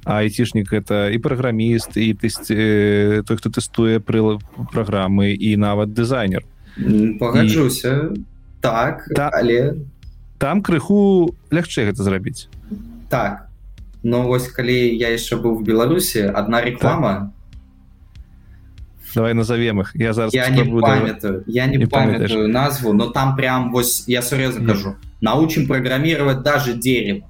[0.06, 4.38] айцішнік это і праграміст і ты э, той хто тэстуе пры
[4.70, 6.46] праграмы і нават дызайнер
[7.20, 8.22] пагаджуся і...
[8.62, 9.82] так та, але
[10.38, 12.50] там крыху лягчэй гэта зрабіць.
[13.10, 13.47] Так
[14.07, 17.31] но вось калі я яшчэ быў в беларусі одна реклама так.
[19.15, 20.87] давай назовем их я зараз я не буду...
[20.87, 26.43] памятаю я не, не памятаю назву но там прям вось я сур'ёзна кажу научим программировать
[26.43, 27.29] даже дерево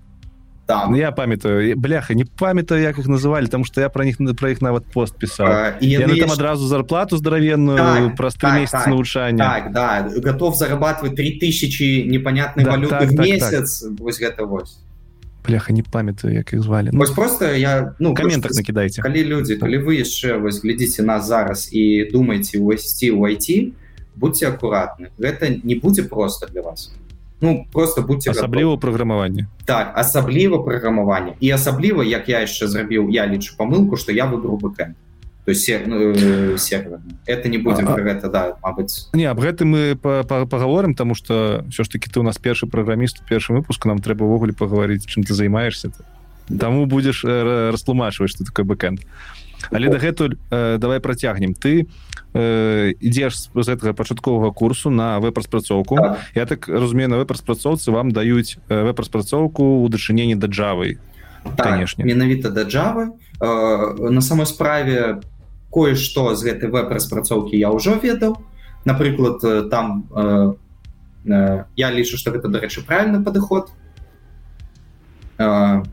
[0.66, 4.16] там ну, я памятаю бляха не памятаю як их называли там что я про них
[4.38, 8.72] про іх нават пост писал а, яны там адразу зарплату здоровенную так, про так, месяц
[8.72, 14.00] так, навучання так, да готов зарабатывать 3000 непонятной да, валюты так, в так, месяц так.
[14.00, 14.78] вось гэта вось
[15.47, 16.89] бляха не памятаю як их звали.
[16.93, 19.01] Ну, просто я ну комментах накидайте.
[19.01, 23.73] калі люди калі вы яшчэ вось глядзіце нас зараз і думаете увайсці у IT
[24.15, 26.91] будьте акуратны гэта не будзе просто для вас.
[27.41, 33.27] Ну просто будьте асабліва праграмаванне так асабліва праграмаванне і асабліва як я яшчэ зрабіў я
[33.27, 34.95] лічу памылку что я выбрал бэкэнд
[35.47, 39.69] то есть ну, э, сервер это не будем а, гэта да Мабыць не об гэтым
[39.69, 43.99] мы поговорим тому что все ж таки ты у нас першы праграміст першым выпуск нам
[43.99, 45.91] трэба увогуле поговорить чым ты займаешься
[46.59, 48.99] таму будешь э, растлумачваць что такое бэкэнд.
[49.71, 51.87] Але дагэтуль э, давай працягнем ты
[52.33, 56.19] э, ідзеш з гэтага пачатковага курсу на веб-распрацоўку так.
[56.35, 60.99] я так разумею на веб-распрацоўцы вам даюць веб-распрацоўку у дачыненні да джавы
[61.55, 63.15] конечно менавіта да Java.
[63.39, 65.21] Э, на самой справе
[65.77, 68.41] кое-што з гэтай веб-распрацоўкі я ўжо ведаў.
[68.81, 70.53] Напрыклад э, там э,
[71.29, 73.69] э, я лічу што гэта дарэчы правильны падыход.
[75.37, 75.85] Э,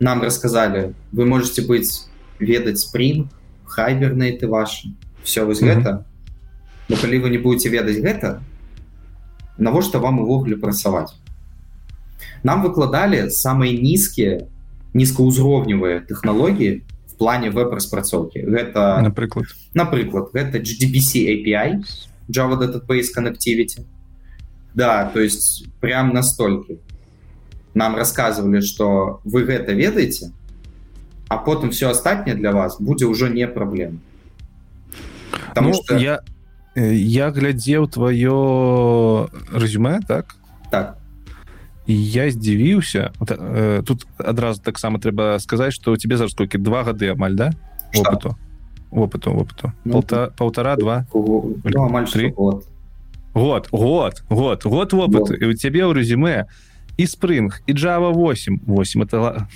[0.00, 3.32] нам рассказалі вы можете быць ведаць сприн
[3.64, 4.92] хайберныя ты ваши
[5.24, 5.74] все вось mm -hmm.
[5.80, 6.04] гэта.
[6.88, 8.44] Но калі вы не будете ведаць гэта
[9.56, 11.16] навошта вам увогуле працаваць?
[12.42, 14.44] Нам выкладалі самыя нізкія
[14.92, 16.91] нізкаўзроўневыя тэхналогіі в
[17.22, 18.42] плане веб-распрацоўкі.
[18.42, 19.46] Гэта напрыклад.
[19.78, 21.86] напрыклад гэта GDPC API
[22.26, 23.86] Java database connectivity.
[24.74, 26.82] Да то есть прям настолькі.
[27.74, 30.32] Нам рассказывали что вы гэта ведаеце
[31.28, 34.00] а потым все астатняе для вас будзе ўжо не праблем
[35.48, 36.20] потому ну, что я
[36.74, 40.34] я глядзеў твоё резюме так?
[40.70, 40.98] Так
[41.86, 46.82] і я здзівіўся э, тут адразу таксама трэба сказаць что у тебе зараз колькі два
[46.82, 47.50] гады амаль да?
[47.92, 48.36] Опыту.
[48.90, 49.72] Опыту опыту.
[49.84, 51.06] Ну, Полта, полтора два?
[51.12, 52.30] ну, амаль три?
[52.30, 52.66] год
[53.34, 55.36] год год год год опыт.
[55.40, 56.46] І у цябе ў резюме
[56.96, 59.46] і спринг і Java 8 8 это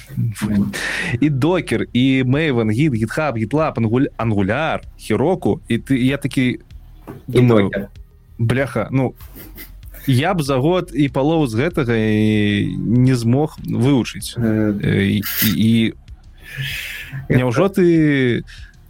[1.21, 3.79] і докер і мейвен гид гитхаб гитлап
[4.17, 6.61] ангуляр хіроку і ты я такі
[7.27, 7.71] думаю
[8.39, 9.15] бляха ну
[10.07, 15.23] я б за год і палову з гэтага не змог вывучыць і,
[15.57, 15.73] і
[17.29, 18.45] няўжо ты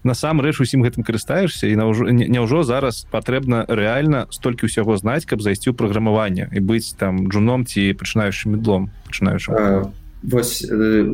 [0.06, 5.74] насамрэч усім гэтым карыстаешься і няўжо зараз патрэбна рэальна столькі ўсяго знаць каб зайсці ў
[5.74, 9.90] праграмаванне і быць там джуном ці пачынаючым медлом пачынаючым?
[10.22, 10.64] Вось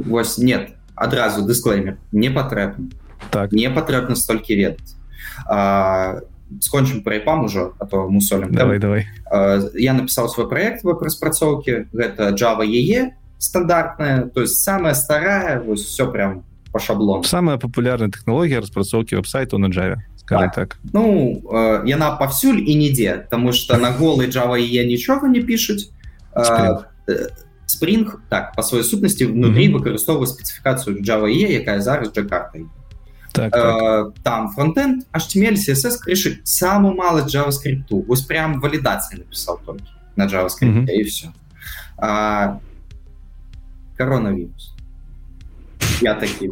[0.07, 1.97] вось нет адразу дысклеймер.
[2.13, 2.93] Не патрэбна.
[3.31, 3.53] Так.
[3.53, 4.93] Не патрэбна столькі ведаць
[6.61, 9.07] скончым прайпам ужо а то мусолем давай давай.
[9.75, 15.83] Я написал свой проект в распрацоўки гэта Java е стандартная то есть самая старая вось
[15.83, 17.25] все прям по шаблону.
[17.25, 19.97] Самая популярная технологія распрацоўки веб-сайту на Java
[20.29, 20.55] так.
[20.55, 20.79] так.
[20.93, 21.43] Ну
[21.85, 25.91] яна павсюль і нідзе тому что на голый Java е нічога не пишуць
[27.67, 29.77] спринг так по сваёй сутнасці внутри mm -hmm.
[29.77, 32.65] выкарыстоўваю спецыфікацыю Java е якая зараз джакартай
[33.34, 33.82] так, так.
[33.82, 39.84] Э, там фронтенд HTML CSS крыши самую мало JavaScript вот прям валидации написал только
[40.16, 40.92] на JavaScript mm -hmm.
[40.92, 41.28] и все
[41.98, 42.60] а,
[43.98, 44.74] коронавирус
[46.02, 46.52] я такие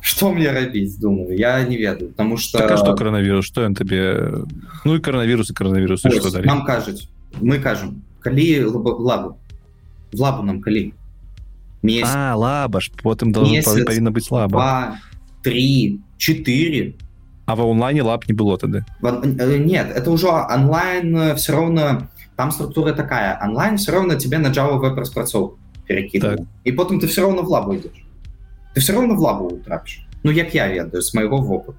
[0.00, 4.32] что мне рабіць думаю я не ведаю потому что так, что коронавирус что он тебе
[4.84, 6.04] ну и коронавирус и коронавирус
[6.44, 7.08] нам кажуць
[7.40, 9.36] мы кажем калі лабу
[10.12, 10.92] в лабу нам калі
[11.81, 12.09] Месяц.
[12.13, 14.97] А, лаба потым павінна быць лаба
[15.43, 16.95] три четыре.
[17.45, 22.07] А в онлайне лап не было тады э, нет это уже онлайн э, все равно
[22.35, 23.39] там структура такая.
[23.43, 26.47] Онлайн все равно тебе на Java веб распрацоўку перекидываю так.
[26.63, 28.05] и потом ты все равно в лабу идешь.
[28.73, 30.05] Ты все равно в лабу трапишь.
[30.23, 31.77] Ну як я ведаю с моего опыта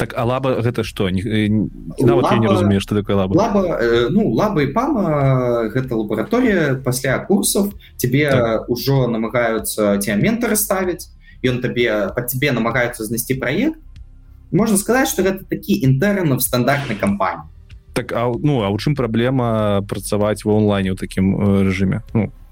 [0.00, 1.20] так а лаба гэта что не,
[2.00, 3.36] нават лаба, я не разумею что такое лаба.
[3.36, 6.80] лаба э, ну лаба і пама гэта лабараторія.
[6.82, 8.64] Пасля курсов тебе так.
[8.72, 11.12] ўжо намагаюцца те ментары ставіць
[11.44, 13.76] ён табе под тебе намагаюцца знайсці проект
[14.50, 17.44] можна сказаць что гэта такі інтэрн в стандартнай кампаніі.
[17.92, 22.00] Так а, ну а у чым праблема працаваць в онлайне ў такім э, режиме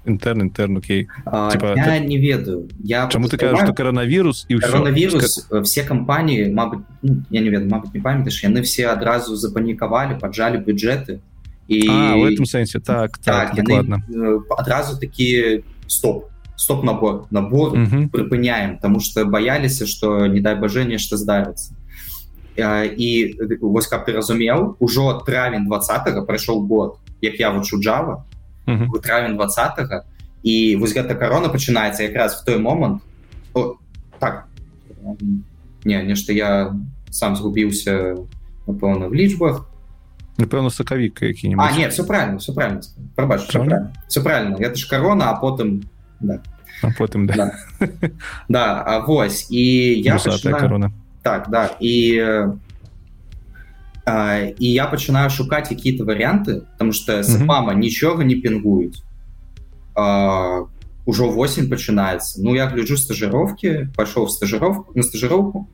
[0.05, 1.07] ну інтерн інтерн окей
[1.51, 2.05] типа, я ты...
[2.05, 2.69] не ведаю.
[2.79, 7.49] Я чаму ты кажаш что коронавірус і коронавірус все, все кампаніі Мабыць ну, я не
[7.49, 11.19] ведаю Мабыць не памятаеш яны все адразу запанікавалі поджалі бюджеты
[11.67, 14.01] і а, в этом сэнсе так так, так ладно.
[14.57, 17.77] адразу такі стоп стоп набор набор
[18.11, 21.73] прыпыняем тому что баяліся что не дай бажэ нешта здарыцца
[22.57, 28.23] і вось каб ты разумеў ужо травень 20 прайшоў год як я вучу Java
[28.69, 30.05] в травень 20
[30.43, 33.01] і вось гэта корона пачынаецца якраз в той момант
[33.53, 33.75] О,
[34.19, 34.47] так
[35.83, 36.75] не нешта я
[37.09, 38.15] сам згубіўся
[38.67, 39.65] напэўна в лічбах
[40.37, 42.81] напэўна сакавік які-нибудь не все правильно все правильно.
[43.15, 43.93] Прабач, все правильно?
[44.07, 44.55] все правильно.
[44.55, 45.83] Это ж корона а потым
[46.19, 46.41] да.
[46.81, 47.35] а потым да.
[47.35, 47.87] Да.
[48.49, 50.59] да а вось і я пачынаю...
[50.59, 50.91] корона.
[51.21, 52.23] Так да і
[54.59, 59.03] і я пачынаю шукаць какие-то варианты потому что мама нічога не пінгуюць
[61.05, 65.67] ужо 8 пачынаецца ну я гляджу стажировки пашоў стажировку на стажировку.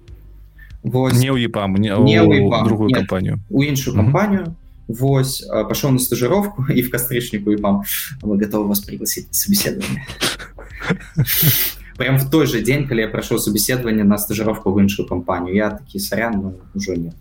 [0.85, 2.21] Не ў епам не, не
[2.63, 4.55] другую кампанію у іншую кампанію
[4.87, 7.83] Вось пашоў на стажировку і в кастрычніку і вам
[8.21, 10.05] мы готовы вас пригласить собеседование.
[11.97, 15.69] Прям в той же день калі я прайшоў собеседование на стажировку в іншую кампанію я
[15.69, 17.15] такі сарян уже нет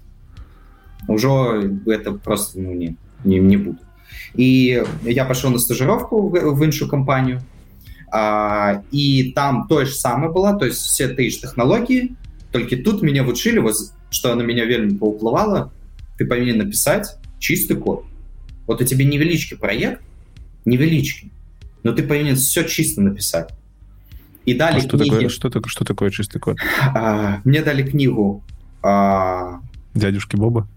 [1.09, 3.78] ўжо это просто ну, не, не, не буду.
[4.34, 7.40] І я пашоў на стажировку в, в іншую кампанію
[8.12, 12.11] а, і там тое ж самае была то есть все ты ж тэхналогіі
[12.50, 15.70] толькі тут мяне вучылі вас что на меня вельмі паўплывала
[16.18, 18.05] ты павінен написать чистый код.
[18.66, 20.02] Вот у тебе невялічкі проект
[20.64, 21.30] невялічкі
[21.84, 23.55] но ты павінен все чисто написать.
[24.44, 26.59] І далі что такое что такое что такое чистый код?
[26.94, 28.42] А, мне далі книгу
[28.82, 29.59] а...
[29.94, 30.68] дядюшки боба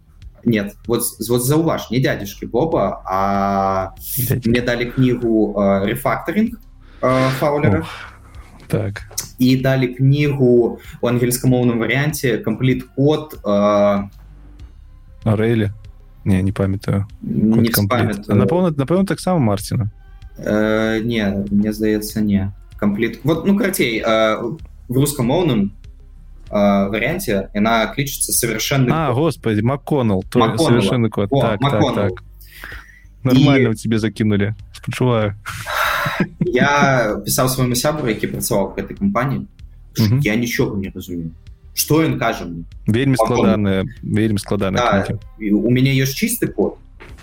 [0.47, 3.95] нет вот вот зауваж не дядюшки боба а
[4.29, 4.51] Дядя.
[4.51, 6.59] мне далі книгу э, рефакторинг
[7.01, 7.85] э, фаулера
[8.67, 9.03] так
[9.39, 14.09] і далі книгу у ангельскамоўным варианте комплит код э...
[15.25, 15.73] рейли
[16.25, 19.91] не не памятаю напэўна напэўна таксама марціна
[20.39, 24.37] э, не мне здаецца не комплит вот ну карацей э,
[24.89, 25.76] в рускамоўным э,
[26.50, 32.24] варианте яна клічыцца совершенно а, господи макконал совершенно код О, так, так, так.
[33.24, 33.76] нормально и...
[33.76, 34.56] тебе закинули.
[34.74, 35.36] Спачуваю
[36.40, 39.46] я пісаў свайму сябру які працаваў в этой кампаніі
[40.24, 41.32] я нічога не разумею.
[41.74, 42.48] Что ён кажа
[42.88, 46.78] вельмі складаная вельмі складана да, у мяне ёсць чисты код.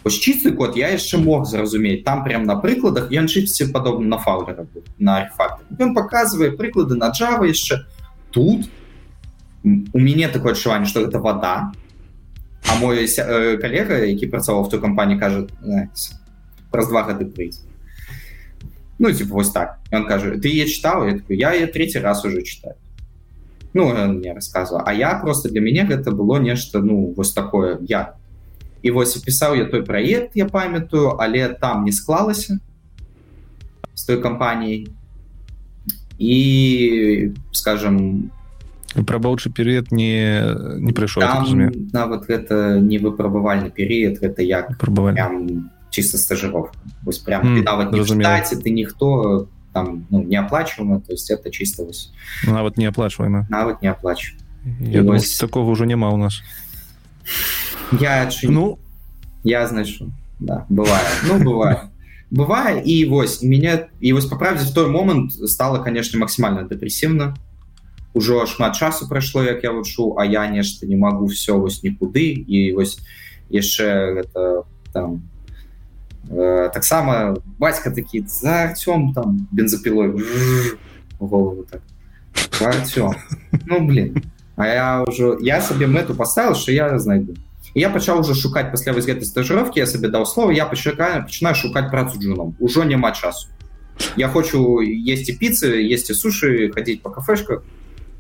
[0.05, 4.18] Ось чисты код я яшчэ мог зразумець там прям на прыкладах ён чыце падобна на
[4.18, 4.66] фаулера
[4.99, 7.87] на факт ён показывае прыклады на Java яшчэ
[8.31, 8.68] тут
[9.64, 11.72] у мяне такое адчуванне что гэта вода.
[12.68, 15.46] А мой э, калега які працаваў в той кампаніі кажа
[16.70, 17.60] праз два гады прыйдзе
[18.98, 19.80] ну типа вось так.
[19.92, 21.06] Он кажа ты я читал?
[21.06, 22.76] Я, я я третий раз уже читаю
[23.72, 24.82] ну мне рассказывал.
[24.86, 28.14] А я просто для мяне гэта было нешта ну вось такое я.
[28.82, 32.60] І вось опісаў я той проект я памятаю але там не склалася
[33.94, 34.88] с той кампаніяй
[36.18, 38.30] і скажем
[39.05, 40.41] прабаўчы перыяд не
[40.80, 41.24] не прыйшоў
[41.93, 47.99] нават гэта не выпрабавальны перыяд гэта як прабавалі чисто стажировка вось прям mm, нават не
[47.99, 52.11] разумеце ты ніхто там ну, не оплачиваемо то есть это чисто вось
[52.45, 54.34] нават не оплачиваемо нават не оплачу
[55.03, 55.38] вось...
[55.38, 56.41] такого уже няма у нас
[57.99, 58.49] я чи...
[58.49, 58.80] ну
[59.43, 61.89] я значу да, бывае ну бывае
[62.32, 67.36] бывае і вось меня і вось по правдзе в той момант стало конечно максимально дэпрессивно
[68.14, 72.32] Ужо шмат часу прайшло як я вучу а я нешта не могу все вось нікуды
[72.32, 72.98] і вось
[73.50, 75.22] яшчэ гэта там
[76.30, 80.24] Э, таксама бацька такі за Артём там бензапілой
[81.18, 81.82] голову так.
[82.60, 83.14] Артём
[83.66, 84.22] ну блин.
[84.56, 87.34] А я ўжо я сабе мэту паставіў що я знайду.
[87.74, 91.54] Я пачаў уже шукаць пасля вось гэтай стажыровки я сабе даў слова я пачакаю пачынаю
[91.54, 92.56] шукаць працу джуном.
[92.58, 93.48] Ужо няма часу.
[94.16, 97.62] Я хочу есці піцы есці сушы хадзіць по кафешках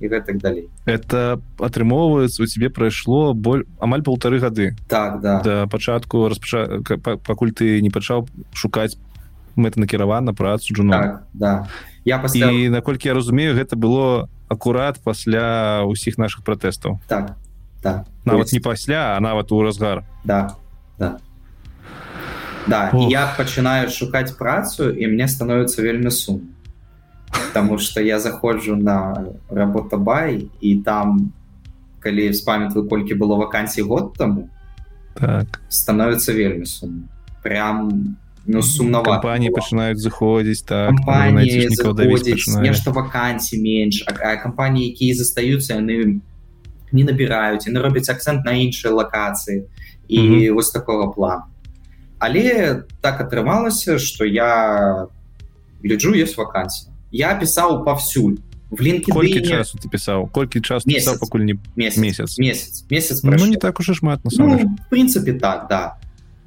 [0.00, 5.40] і гэтак далей это атрымоўваецца у тебе прайшло боль амаль полторы гады так да.
[5.40, 6.80] Да пачатку распача...
[7.26, 8.96] пакуль ты не пачаў шукаць
[9.56, 11.68] мэтанакіравана працу джуна так, да.
[12.04, 12.50] Я пасля...
[12.50, 17.36] і наколькі я разумею гэта было акурат пасля ўсіх наших пратэстаў так
[17.82, 18.04] да.
[18.24, 18.52] Нават есть...
[18.52, 20.04] не пасля а нават у разгар.
[20.24, 20.56] Да
[20.98, 21.18] да.
[22.66, 26.53] Да, я пачынаю шукаць працу і мне становіцца вельмі сум
[27.46, 31.32] потому что я заходжу на работа бай і там
[32.00, 34.48] калі спамятваю колькі было вакансій год таму
[35.14, 35.60] так.
[35.68, 37.08] становится вельмі сум
[37.42, 38.16] прям
[38.46, 40.92] ну сумнова компании пачынаюць заходзіць так
[42.60, 46.20] нешта вакансій менш а кампаніі якія застаюцца яны
[46.92, 49.64] не набіраюць і робяць акцент на іншыя лакацыі
[50.08, 50.54] і mm -hmm.
[50.54, 51.44] вось такого плана.
[52.18, 55.06] Але так атрымалася что я
[55.84, 58.37] гляджу есть вакансія я пісаў павсюль
[58.69, 60.85] в линке часу ты пісаў колькі час
[61.19, 65.33] пакуль не месяц месяц месяц месяц ну, не так уже шмат на ну, в принципе
[65.33, 65.97] так да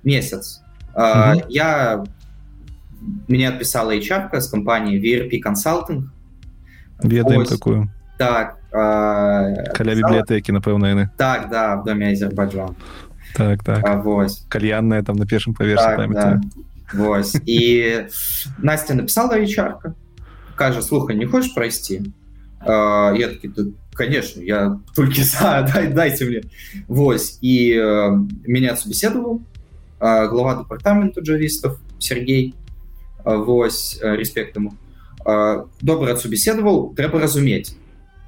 [0.05, 0.63] месяц
[0.95, 2.05] uh, я
[3.29, 6.13] меня отписала и чапка с компанией VRP консалтинг
[7.03, 12.77] ведаем такую так каля бібліятэкі напэўна яны так да в доме азербайджан
[13.35, 16.41] так так а, вось кальянная там на першым паверсе так, да.
[16.95, 17.93] Вось і
[18.59, 19.95] Настя написала вечарка
[20.57, 22.03] кажа слуха не хочешь пройсці
[22.67, 26.43] uh, я таки тут конечно я только за дай, дайте мне
[26.89, 29.43] Вось и uh, меня собеседовал
[30.01, 32.55] uh, глава департамента джавистов Сергей
[33.25, 34.75] uh, Вось uh, респект ему
[35.25, 37.77] uh, добра собеседовал трэба разуметь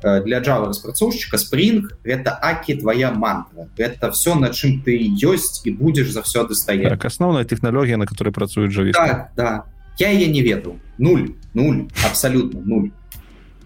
[0.02, 5.70] для Java распрацоўшчыка Spring это аки твоя мантра это все на чым ты ёсць і
[5.70, 9.64] будешь заўсёды стаять так, основная технологія на которой працуюць жа так, да
[9.99, 11.35] я яе не ведаў нуль.
[11.53, 11.87] Нуль.
[12.05, 12.89] Абсолютно нуль.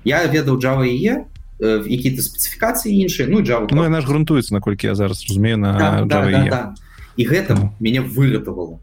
[0.04, 1.26] Я ведаў Java і е
[1.64, 6.32] какие-то спецыфікацыі іншыя ну Java ну, наш грунтуецца наколькі я зараз разумею на да, да,
[6.32, 6.62] да, да.
[7.16, 7.72] і гэта ну.
[7.80, 8.80] мяне выратавала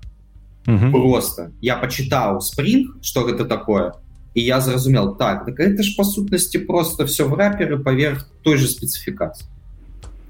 [0.65, 1.51] просто.
[1.61, 3.93] Я почытаў спринг что гэта такое
[4.35, 8.57] і я зразумел так так это ж па сутнасці просто все в раперы паверх той
[8.57, 9.45] же спецыфікацыі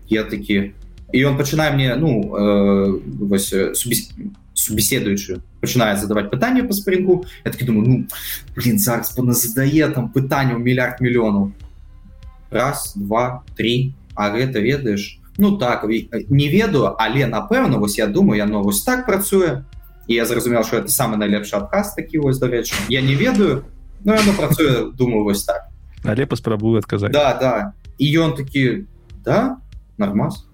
[0.09, 0.73] я такі
[1.13, 4.11] і он пачынае мне ну э, вось э, субес...
[4.61, 7.97] субеседуючы пачынае задаваць пытанне по спрынгу я таки думаю ну
[8.57, 11.53] блин зараз пона задае там пытанне мільярд мільёнаў
[12.51, 13.95] раз два три.
[14.15, 18.83] А гэта ведаеш ну так не ведаю але напэўна вось я думаю я но вось
[18.83, 19.65] так працуе
[20.07, 23.65] і я зразумел что это самы найлепшы адказ такі вось дарэчы я не ведаю
[24.05, 25.69] но яно працуе думаю вось так.
[26.05, 27.73] Але паспрабую адказаць да да.
[27.99, 28.85] І ён такі
[29.25, 29.57] да
[29.97, 30.45] нормас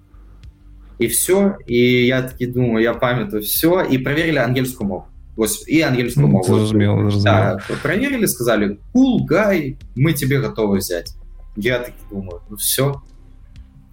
[1.02, 5.04] і все і я такі думаю я памятаю все і проверили ангельскую мову
[5.36, 7.62] Вось, і ангельскую мову зразумела, зразумела.
[7.70, 11.16] Да, проверили сказали кул cool, гай мы тебе готовы взять
[11.56, 13.02] я таки думаю ну все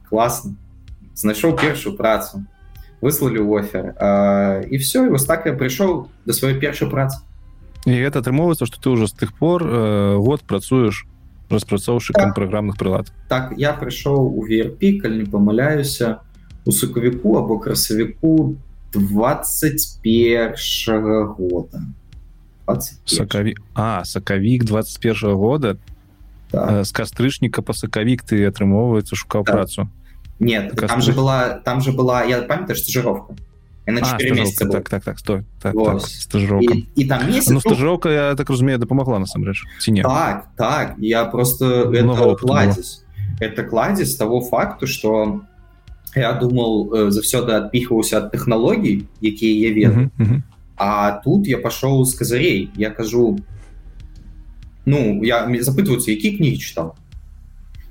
[0.08, 0.56] классно
[1.14, 2.44] знайшоў першую працу
[3.00, 3.94] выслали офер
[4.70, 7.24] і все і вось так я прыйшоў до сваёй першай працы
[7.86, 11.06] і гэта атрымоўваецца что ты уже з тых пор э, год працуеш
[11.48, 12.34] распрацоўшчыкам так.
[12.34, 16.28] праграмных прылад так я прыйшоў у VRP калі не памыляюся у
[16.72, 18.56] сакавіку або красавіку
[18.94, 20.54] 21
[21.26, 21.82] года
[23.04, 25.76] сакаві а сакавік 21 года
[26.50, 26.70] так.
[26.70, 29.54] Э, з кастрычніка па сакавік ты атрымоўваецца шукаў так.
[29.54, 29.88] працу
[30.40, 33.34] нет там же была там же была я памятаю стажировка
[33.86, 38.08] а, месяца так так так стой так, так, стажировка и, и там месяц ну, стажировка
[38.08, 41.92] я так разумею дапамагла насамрэч ці не так так я просто
[42.40, 43.04] кладзіць
[43.40, 45.40] это кладзіць того факту что
[46.14, 50.42] я думал э, заўсёды адпіхваўся ад тэхналогій якія я ведаю uh -huh, uh -huh.
[50.76, 53.38] а тут я пашоў з казарей я кажу
[54.86, 56.92] ну я запытваюцца які кнігі чытаў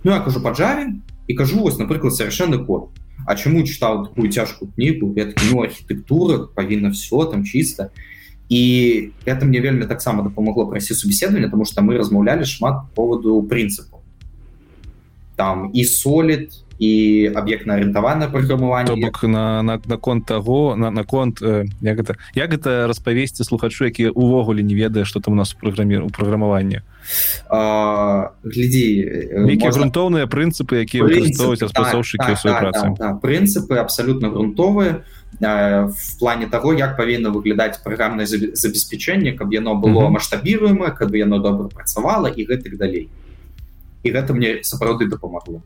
[0.04, 0.94] ну я кажу па джаве
[1.28, 2.90] і кажу вось напрыклад совершенно код
[3.26, 5.16] А чаму чытаў такую цяжкую кнігу
[5.52, 7.90] ну архітэктура павінна все там чисто
[8.50, 14.00] і это мне вельмі таксама дапамогло прайсці субеседаванне тому что мы размаўлялі шмат поводу прынцыпу
[15.37, 16.51] там і солід
[16.83, 22.87] і аб'ектна-арыентаванае праграмаванне бок на наконт на таго на наконт э, як гэта як гэта
[22.87, 26.81] распавесці слухачу які увогуле не ведае что там у нас праграмі у праграмаванні
[28.43, 28.85] глядзі
[29.47, 29.79] нейкія можна...
[29.79, 32.83] грунтоўныя прынцыпы якія выкарыстоўваюць распрацоўшчыкі так, так, працы?
[32.83, 33.15] так, так.
[33.23, 35.07] прынцыпы абсалютна грунтовыя
[35.41, 41.69] в плане того як павінна выглядаць праграмнае забеспячэнне каб яно было маштабіруемае каб яно добра
[41.69, 43.09] працавала і гэтых далей
[44.04, 45.62] і гэта мне сапраўды дапамагло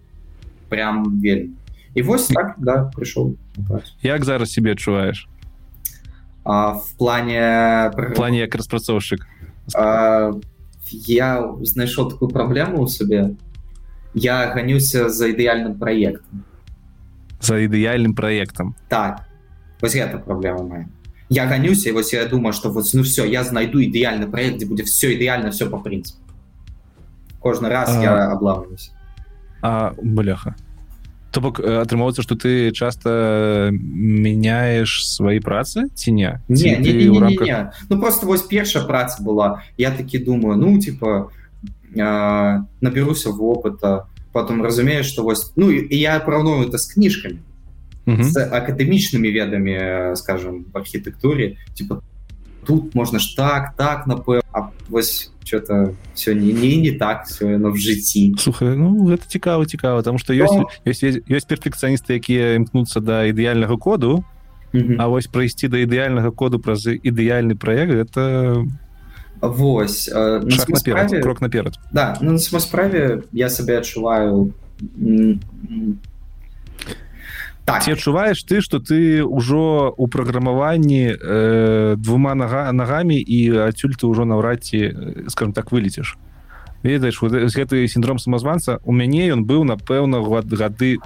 [0.70, 1.56] прям вельмі
[1.94, 3.36] і вось так да прыйшоў
[4.02, 5.28] як зараз себе адчуваеш
[6.46, 9.28] в плане плане як распрацоўшчык
[11.08, 11.30] я
[11.62, 13.36] знайшоў такую праблему у сабе
[14.14, 16.44] я ганюся за ідэальным праектам
[17.42, 19.28] за ідэальным праектам так
[19.82, 20.88] вось гэта праблема моя
[21.30, 24.84] я ганюся вось я думаю что вот ну все я знайду ідэальны проект дзе будзе
[24.84, 26.25] все ідэальна все по прынцыпу
[27.47, 28.03] Кожны раз а...
[28.03, 28.91] я обламываюсь.
[29.63, 30.55] а бляха.
[31.33, 36.41] То бок атрымоўваецца что ты часто меняешь свои працы ці не?
[36.49, 37.47] Не, не, не, не, рамках...
[37.47, 37.73] не, не.
[37.89, 39.63] ну просто вось першая праца была.
[39.77, 41.31] Я таки думаю ну типа
[41.95, 47.39] э, наберуся в опыта потом разумею что вось ну і я параўную это с кніжками
[48.07, 52.03] с акадэмічнымі ведамі скажем в архітэктуре типа
[52.67, 57.55] тут можна ж так так напэў а вось что-то все не не не так все
[57.55, 60.69] оно в жыцці слухай ну гэта цікава цікава потому что ёсць Но...
[60.85, 64.25] ёсць ёсць перфекцыяністы якія імкнуцца да ідэальнага коду
[64.73, 64.97] mm -hmm.
[64.99, 68.67] А вось прайсці да ідэальнага коду праз ідэальны проект это
[69.41, 71.21] Вось наперад, справе...
[71.21, 71.79] крок наперад.
[71.93, 74.53] Да на справе я сабе адчуваю
[77.67, 77.83] так.
[77.83, 84.07] ці адчуваеш ты что ты ўжо у праграмаванні э, двума нага нагамі і адсюль ты
[84.07, 86.17] ўжо наўрад ці скажем так вылеціш
[86.87, 91.03] ведаеш вот, гэты синдром самазванца у мяне ён быў напэўна год гады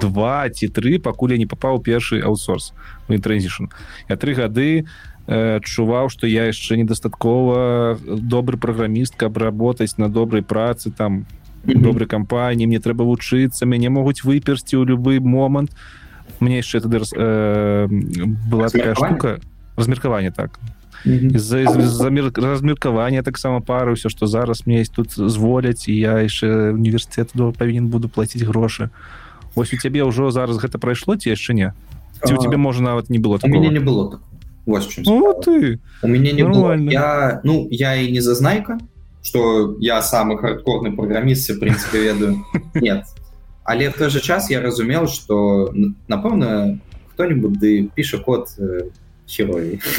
[0.00, 2.76] два ці тры пакуль я не попаў першы аутсорс
[3.08, 3.72] транзішн
[4.08, 4.84] я тры гады
[5.26, 11.24] адчуваў что я яшчэ недастаткова добры праграміст каб работаць на добрай працы там
[11.66, 15.72] добрай кампаніі мне трэба вучыцца мяне могуць выперсці ў любы момант
[16.40, 17.86] мне яшчэ тады э,
[18.48, 19.40] была такая штука.
[19.76, 20.58] Размеркаванне так.
[21.04, 21.64] З-за
[22.36, 27.92] размеркавання таксама пары ўсё што зараз мне есть тут зволяць і я яшчэ універсітэт павінен
[27.92, 28.88] буду плаціць грошы
[29.52, 31.68] ось у цябе ўжо зараз гэта прайшло ці яшчэ не
[32.24, 34.20] ці у тебе можа нават не было меня не было
[34.66, 35.78] ну, ты.
[36.02, 36.72] У мяне не было.
[36.74, 38.78] Я ну я і не зазнайка
[39.24, 42.44] что я самый хардкорный программіст в принципе ведаю.
[42.74, 43.04] Нет.
[43.64, 45.72] Але в той же час я разумел что
[46.08, 46.78] напэўна
[47.14, 48.48] кто-нибудь ды піша код
[49.26, 49.80] херой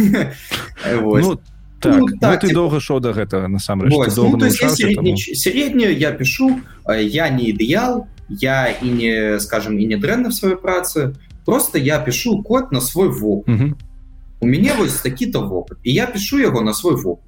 [0.94, 1.40] ну,
[1.80, 7.50] так, ну, так ты доўга шоў да гэтага насамрэч ну, сярэднюю я пишу я не
[7.50, 11.16] ідэал я і не скажем і не дрэнна в сваёй працы
[11.46, 16.38] просто я пишу код на свой воп у мяне вось такі-то вопыт і я пишу
[16.38, 17.22] яго на свой воп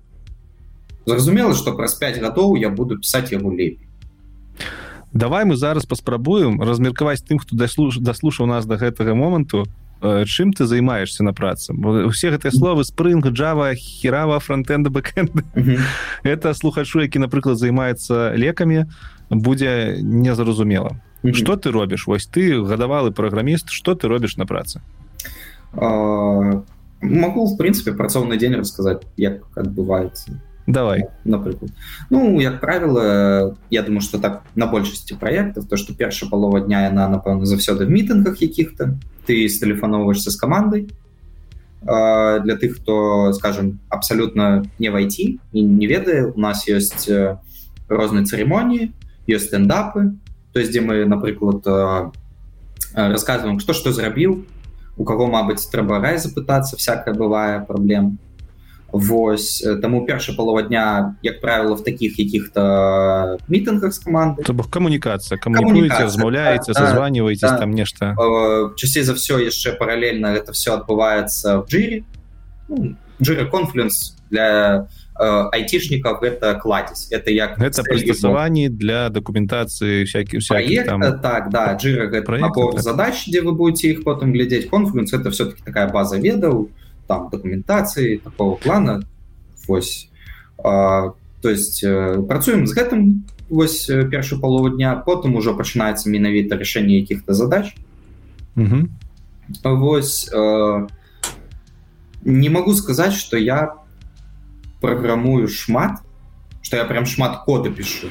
[1.07, 3.87] зразумела что праз 5 гадоў я буду писать яму лепей
[5.13, 9.65] давай мы зараз паспрабуем размеркаваць тым хто даслуш даслушаў нас до гэтага моманту.
[10.01, 11.73] Э, чым ты займаешься на працы?
[11.73, 15.31] Усе гэтыя словы спрынг Java херава фронтенда бэкэнд
[16.23, 18.85] это слухачу які напрыклад займаецца лекамі
[19.29, 21.01] будзе незразумела.
[21.33, 22.07] Что ты робіш?
[22.07, 24.81] Вось ты гадавалы праграміст что ты робіш на працы?
[27.01, 30.37] Могу в принципе працоўны дзень расказаць як адбываецца
[30.67, 31.05] давай.
[31.23, 31.71] Напрыклад
[32.09, 36.83] ну як правило я думаю что так на большасці проектов то что перша палова дня
[36.85, 40.89] яна напэўна заўсёды в мітынгах якіх-то ты стэлефановаешься с командой
[41.81, 47.09] для тых хто скажем абсолютно не войти і не ведае у нас есть
[47.87, 48.91] розныя церемоніі
[49.27, 50.15] есть стендапы
[50.51, 51.63] то есть дзе мы напрыклад
[52.93, 54.43] рассказываем что что зрабіў
[54.97, 58.17] у кого Мабыць трэба рай запытацца всякая бывае праблема
[58.91, 64.43] Вось таму перша палова дня як правило в таких якіх-то мітынгах з каманды.
[64.47, 68.15] То бок камунікацыя камунікуеце размаўляеце да, зазваніваеце да, там нешта.
[68.77, 72.03] Часцей за все яшчэ паралельна это все адбываецца в джире.
[72.69, 74.87] Ну, джира конфлюенс для
[75.19, 80.39] айцішнікаў гэта кладзіць это як гэта прыстасаванні для дакументацыі всякіх
[80.85, 81.01] там...
[81.19, 82.79] так да джира так.
[82.79, 84.71] задач дзе вы будете іх потым глядзець.
[84.71, 86.71] Конфлюенс это все-таки такая база ведаў.
[86.71, 89.01] то там документации такого плана.
[89.67, 90.09] Вось
[90.63, 94.95] а, то есть э, працуем з гэтым вось э, першую палову дня.
[94.95, 97.75] Потым ужо пачынаецца менавіта рашэнне якіх-то задач.
[98.57, 98.89] Угу.
[99.63, 100.87] вось э,
[102.23, 103.75] не могу сказать что я
[104.81, 106.01] праграмую шмат
[106.63, 108.07] что я прям шмат кода пишу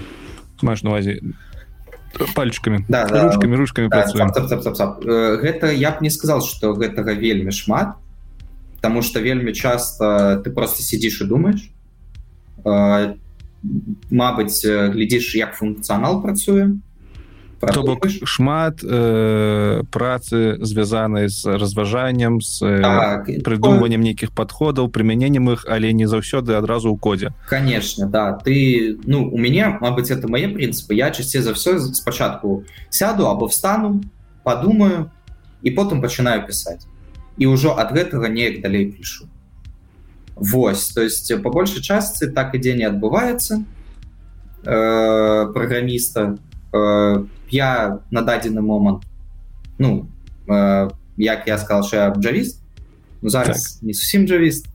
[0.63, 1.21] маш навазе
[2.37, 5.05] пальчиками да, ручками да, ручками да, цап, цап, цап, цап, цап.
[5.05, 7.97] гэта я б не сказал что гэтага вельмі шмат
[8.87, 11.71] потому что вельмі часто ты просто сидишь и думаешь.
[14.11, 16.79] Мабыць глядзіш як функцыянал працуе
[17.59, 25.67] то бок шмат э, працы звязанай з разважаннем з так, прыдумваннем нейкіх подходаў прымяненнем іх
[25.67, 28.39] але не заўсёды адразу ў кодзе конечно да.
[28.39, 33.51] Ты ну у мяне Мабыць это мае прынцыпы я часцей за все спачатку сяду або
[33.51, 34.05] встану
[34.45, 35.11] подумаю
[35.67, 36.87] і потым пачынаю пісаць
[37.39, 39.29] і ўжо ад гэтага неяк далей пішу.
[40.37, 43.65] Вось то есть по большай частцы так ідзе не адбываецца.
[44.67, 46.37] Э, праграміста
[46.73, 49.05] э, я на дадзены момант
[49.79, 50.11] ну
[50.49, 52.63] э, як я сказал что джавіст
[53.23, 53.83] ну, зараз так.
[53.83, 54.67] не зусім джавіст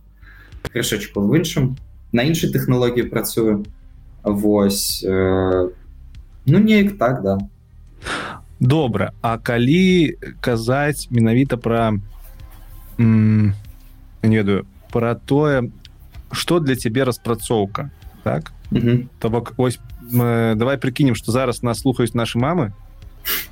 [0.72, 1.76] крышачку в іншым
[2.12, 3.66] на іншай тэхналогіі працую.
[4.24, 5.70] Вось э,
[6.45, 7.38] ну неяк так да.
[8.59, 11.99] Добра А калі казаць менавіта про
[13.02, 15.72] не ведаю про тое
[16.32, 17.91] что для цябе распрацоўка
[18.24, 18.54] так?
[19.20, 19.80] То бок ось
[20.12, 22.74] мы, давай прикінем что зараз нас слухаюць наши мамы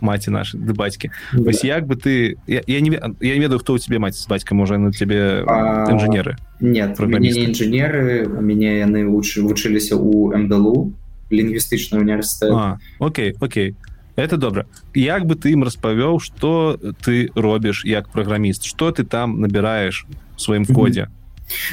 [0.01, 2.89] маці наши ды бацькі вось як бы ты я, я не
[3.21, 8.25] я не ведаю хто у тебе маці с бацькам можа на тебе інжынеры нет інжынеры
[8.27, 10.93] у мяне яны вучыліся у мдалу
[11.29, 13.75] лінгвістычны універсітэт Окей Окей
[14.19, 19.39] это добра як бы ты ім распавёў что ты робіш як праграміст что ты там
[19.41, 20.05] набираешь
[20.37, 21.07] сваім коде?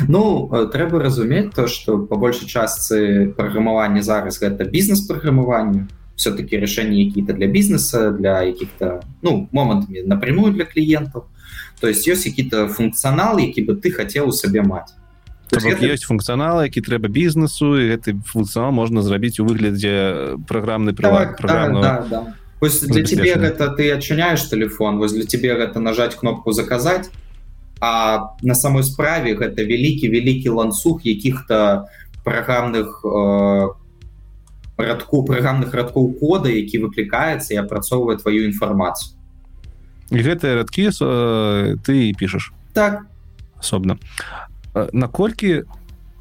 [0.08, 5.86] Ну э, трэба разумець то что по большай частцы праграмавання зараз гэта бізнес-праграмаванне
[6.16, 11.24] все-таки рашэнні які-то для бізнеса для якіх-то ну момантамі напрямую для кліентаў
[11.80, 14.32] то есть ёсць які-то функцыянал які бы ты хацеў у
[15.52, 20.92] сабе маць ёсць функцыянал які трэба бізнесу і гэты функцыянал можна зрабіць у выглядзе праграмны
[20.92, 22.24] прыват так, да, да,
[22.60, 22.86] да.
[22.90, 27.10] для тебе гэта ты адчыняешь телефон вось для тебе гэта нажать кнопку заказать
[27.80, 31.86] а на самой справе гэта вялікі вялікі ланцуг якіх-то
[32.24, 33.68] праграмных э,
[34.78, 39.14] радку праграмных радкоў кода які выклікаецца і апрацоўвае твою інфармацыю
[40.10, 43.06] і гэтыя радкі э, ты пішаш так.
[43.58, 43.98] Асобна
[44.92, 45.64] наколькі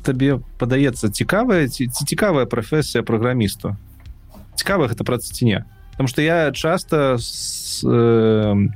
[0.05, 3.75] табе падаецца цікавая ці, ці цікавая прафесія праграмісту
[4.55, 5.65] цікавая гэта праца ці не?
[5.91, 8.67] Потому что я часто с, э,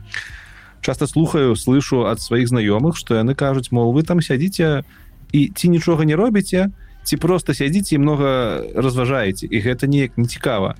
[0.81, 4.83] часто слухаю слышу ад сваіх знаёмых что яны кажуць мол вы там сядзіце
[5.31, 6.71] і ці нічога не робіце
[7.03, 10.75] ці просто сядзіце і много разважаеце і гэта неяк не цікава.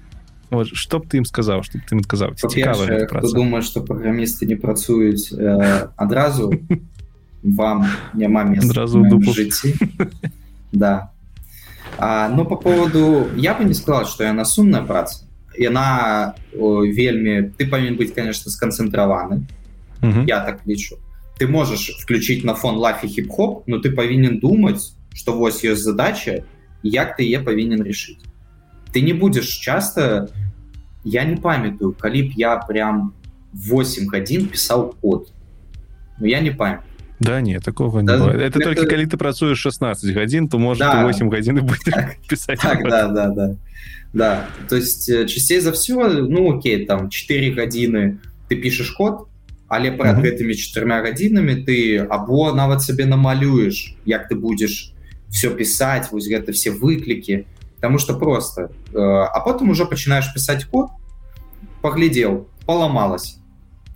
[0.73, 2.33] Что б ты ім сказаў что ты адказаў?
[2.35, 2.85] Цікава
[3.33, 6.53] думаю что праграмісты не працуюць э, адразу
[7.42, 9.74] вам няма адразу жыцці
[10.72, 11.10] да
[11.98, 15.24] а, но по поводу я бы не сказал что яна сумная праца
[15.58, 19.44] яна вельмі ты павінен быць конечно сканцэнтраваны
[20.26, 20.96] я так лічу
[21.38, 26.44] ты можешь включить на фон лафи хип-хоп но ты павінен думать что вось ёсць задача
[26.82, 28.24] як ты е павінен решить
[28.92, 30.28] ты не будешь часто
[31.04, 33.12] я не памятаю калі б я прям
[33.52, 35.28] 8 гадзін пісаў код
[36.18, 36.87] но я не памятаю
[37.19, 40.79] Да не такого да, не это, это только калі ты працуеш 16 гадзін то может
[40.79, 41.03] да.
[41.03, 43.55] 8 гадзін так, писать так, да, да, да.
[44.13, 49.27] да то есть э, часцей за все ну окей там 4 гадзіны ты пишешь код
[49.67, 50.25] але пред mm -hmm.
[50.25, 54.93] гэтымі четырьмя гадзінамі ты або нават сабе намалюеш як ты будешь
[55.29, 57.45] все писать вось гэта все выклікі
[57.75, 60.87] потому что просто э, а потом уже пачынаешь писать код
[61.81, 63.37] поглядел поломалась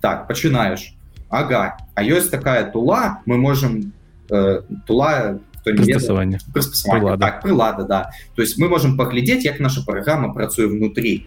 [0.00, 0.93] так пачынаешь
[1.34, 3.92] Ага а ёсць такая тула мы можем
[4.30, 7.18] э, тула прыстасаванне прылада.
[7.18, 8.10] Так, прылада да.
[8.36, 11.26] То есть мы можем паглядзець як наша праграма працуе внутри.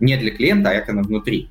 [0.00, 1.48] Не для клиента як она внутри.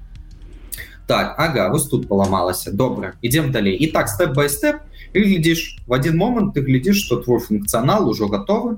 [1.07, 4.77] Так ага вось тут поломалася добра идем далей і так степ by степ
[5.13, 8.77] глядишь в один момант ты глядишь что твой функционал уже готовы.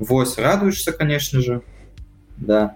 [0.00, 1.60] Вось радуешься конечно же.
[2.36, 2.74] Да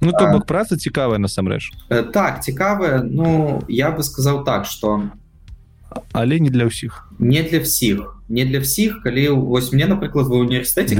[0.00, 5.08] Ну то бок праца цікавая насамрэч э, так цікавая Ну я бы сказаў так что
[6.12, 10.36] але не для ўсіх не для всіх не для всіх калі вось мне напрыклад в
[10.36, 10.94] універсітэце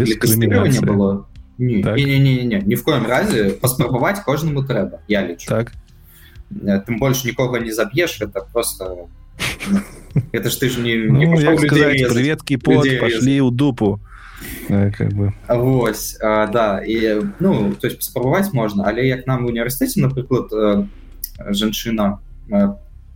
[0.81, 1.27] было
[1.59, 1.97] не, так.
[1.97, 5.73] не, не, не, не, не в коем разе паспрабаваць кожнаму трэба я лічу так
[6.51, 9.09] э, тым больш нікога не заб'еш это просто
[10.33, 14.10] это ж ты ж не, не ну, приветкі под пошли ў дупу Э,
[14.68, 20.02] как бы Вось а, да і ну то есть спрабаваць можна але як нам універсітэце
[20.02, 20.86] напрыклад э,
[21.50, 22.20] жанчына
[22.50, 22.74] э,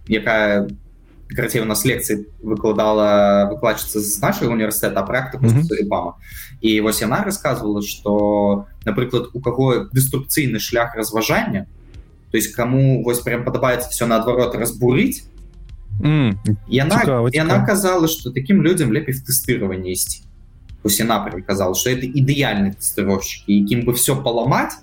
[0.07, 0.67] якая
[1.27, 6.13] карацей у нас лекцыі выкладала выкладчыца з нашага універсітэта практыку mm -hmm.
[6.61, 11.65] і вось яна рассказывала что напрыклад у каго дэструкцыйны шлях разважання
[12.31, 15.23] то есть кому вось прям падабаецца все наадварот разбурыць
[16.01, 16.35] mm,
[16.67, 17.65] яна цікава, яна цікава.
[17.65, 20.24] казала что таким людям лепей в тэстыраванне ісці
[20.85, 24.73] Кусина приказал, что это идеальный тестировщик, и яким бы все поломать,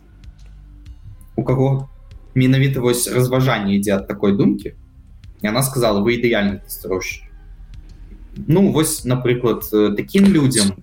[1.37, 1.89] у кого
[2.35, 4.75] менавіта вось разважанне ідзе ад такой думкі
[5.43, 7.23] і она сказала вы ідэальны тестировщик.
[8.35, 9.63] Ну вось напрыклад
[9.97, 10.75] таким людям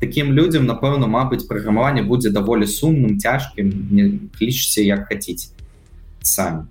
[0.00, 5.54] таким людям напэўна Мабыць праграмаванне будзе даволі сумным цяжкім не клічце як хаце
[6.22, 6.66] самі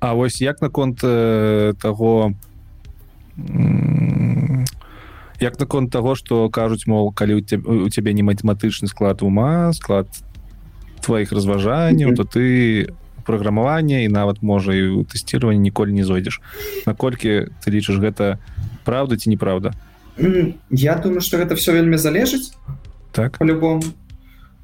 [0.00, 2.34] А вось як наконт э, того
[5.40, 9.72] як наконт того что кажуць мол калі у тебя у цябе не матэматычны склад ума
[9.72, 10.08] склад
[11.00, 12.16] твоих разважанняў mm -hmm.
[12.16, 12.88] то ты
[13.26, 16.40] праграмаванне і нават можа і у тэсціраванне ніколі не зойдзеш.
[16.86, 18.38] Наколькі ты лічыш гэта
[18.84, 19.74] правда ці неправда
[20.18, 22.54] mm, я думаю что гэта все вельмі залежыць.
[23.12, 23.38] Так.
[23.38, 23.82] По-любому.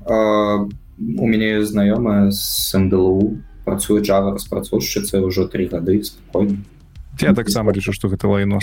[0.06, 6.58] У мяне знаёмая с МДЛУ працуе Java распрацоўшчыца ўжо три гады спокойно
[7.21, 8.59] я таксама лічу что гэта лайно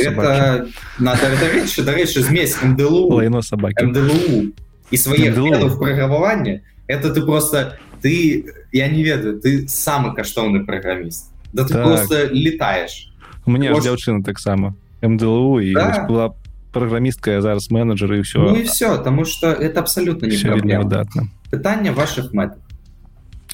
[1.82, 4.52] дарэчы змесь МДЛУ лайно собаки МДЛУ
[4.90, 11.64] і свае праграмаванне это ты просто ты я не ведаю ты самы каштоўны праграміст да
[11.64, 11.84] ты так.
[11.84, 13.10] просто летаешь
[13.46, 13.84] у меня Может...
[13.84, 16.06] дзяўчына таксама МДЛУ і да.
[16.08, 16.32] была
[16.72, 21.92] праграмістка зараз менеджер і все ну, і все тому что это абсолютно не выдатна пытанне
[21.92, 22.58] ваших мэтов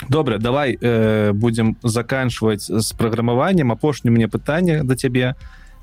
[0.10, 5.36] добра давай э, будем заканчивать з праграмаваннем апошні мне пытанне да цябе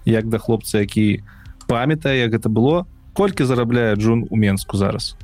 [0.04, 1.22] як да хлопца які
[1.66, 2.86] памятае як гэта было.
[3.12, 5.16] Колькі зарабляе Джун у менску зараз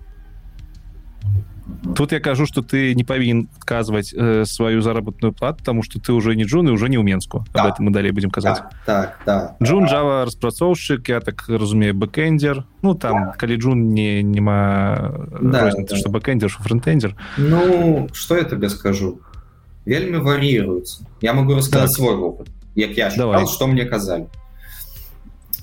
[1.96, 6.12] тут я кажу что ты не павінен адказваць э, сваю заработную плату тому что ты
[6.12, 7.68] уже не джун и уже не ў менску да.
[7.68, 9.56] этом мы далей будем казаць так, так, да.
[9.62, 13.32] Джун Java распрацоўшчык я так разумею бэкендер ну там да.
[13.38, 15.96] калі Джун не нема да, да.
[15.96, 19.20] что бэкендер фронтендер Ну что я тебе скажу
[19.86, 21.96] вельмі вар'ируется я могу рассказать так.
[21.96, 23.46] свой опыт як я Давай.
[23.46, 24.26] что мне казалі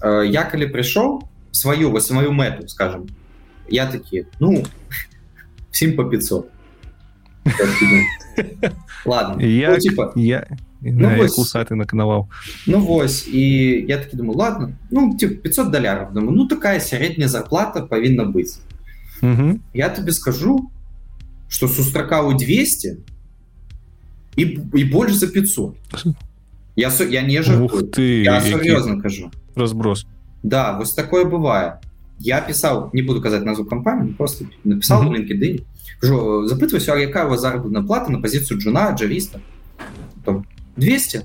[0.02, 3.08] э, я калі прыйшоў сваю вось мою мэту скажем
[3.68, 4.64] я такі ну
[5.75, 6.51] всем по 500
[9.05, 10.47] ладно я ну, типа я
[10.81, 12.29] ну, да, вось, усаты наканаваў
[12.67, 13.41] ну вось і
[13.89, 18.61] я таки думаю ладно ну типа 500 даляров думаю ну такая сярэдняя зарплата павінна быць
[19.23, 19.61] угу.
[19.75, 20.71] я тебе скажу
[21.49, 22.97] что сустракаў 200
[24.37, 24.43] і,
[24.75, 25.77] і больш за 500
[26.77, 30.07] я я не ты серьезно кажу разброс
[30.43, 31.84] да вось такое бывает
[32.19, 35.17] я писал не буду казаць назву кампанію просто написал mm -hmm.
[35.17, 35.61] LinkedIn
[36.47, 39.41] запытваюся якая у вас заработная плата на позицию джуна джавіста
[40.77, 41.23] 200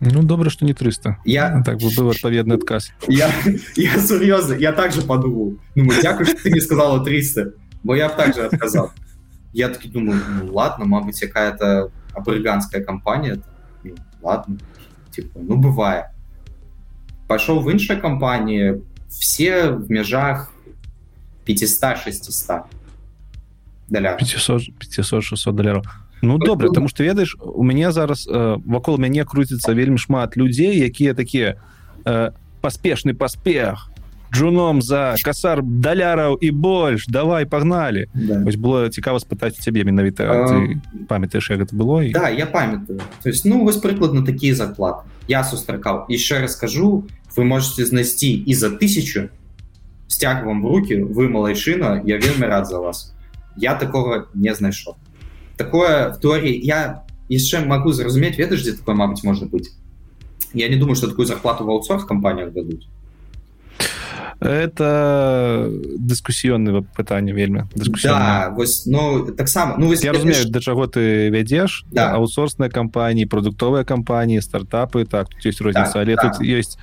[0.00, 3.30] Ну добра что не 300 я так бы был адпаведны адказ я
[3.76, 7.52] я сур'ёзна я также подумал ну, дзякую ты не сказала 300
[7.84, 8.90] бо я также отказал
[9.52, 13.40] я таки думаю ну, ладно мабыць якая-то абрыганская компания
[13.84, 14.58] ну, ладно
[15.10, 16.06] типа, ну бывает
[17.28, 20.51] пошел в іншай компании все в межах
[21.45, 22.61] 500 600
[23.89, 25.85] даля 500 500 600 даляров
[26.21, 30.77] Ну добра тому что ведаеш у мяне зараз э, вакол мяне круціцца вельмі шмат людзей
[30.79, 31.55] якія такія
[32.05, 32.31] э,
[32.61, 33.89] паспешны паспех
[34.33, 38.45] джуном за касар даляраў і больш давай пагналі да.
[38.45, 40.29] было цікава спытаць цябе менавіта.
[41.09, 42.11] Памятаеш як гэта было і...
[42.11, 43.01] да я памятаю.
[43.23, 46.05] То есть ну вось прыкладна такія заклад я сустракаў.
[46.09, 49.28] Яшчэ раскажу вы можете знайсці і за тысячу
[50.08, 53.14] сцяг вам в руки вы малайчына я вельмі рад за вас
[53.56, 54.96] я такого не знайшоў
[55.56, 59.70] такое в теории я яшчэ могу зразумець ведаешь где такое мабыць может быть
[60.52, 62.86] я не думаю что такую зарплату в аутсорс компаниях дадуць
[64.40, 67.64] это дыскусіённы пытанне вельмі
[68.02, 72.12] да, вось, ну таксама ну я разумею да чаго ты вядзеш да.
[72.14, 76.22] аутсорсныя кампаніі прадуктовыя кампаніі стартапы так тут есть розніца да, але да.
[76.22, 76.78] тут есть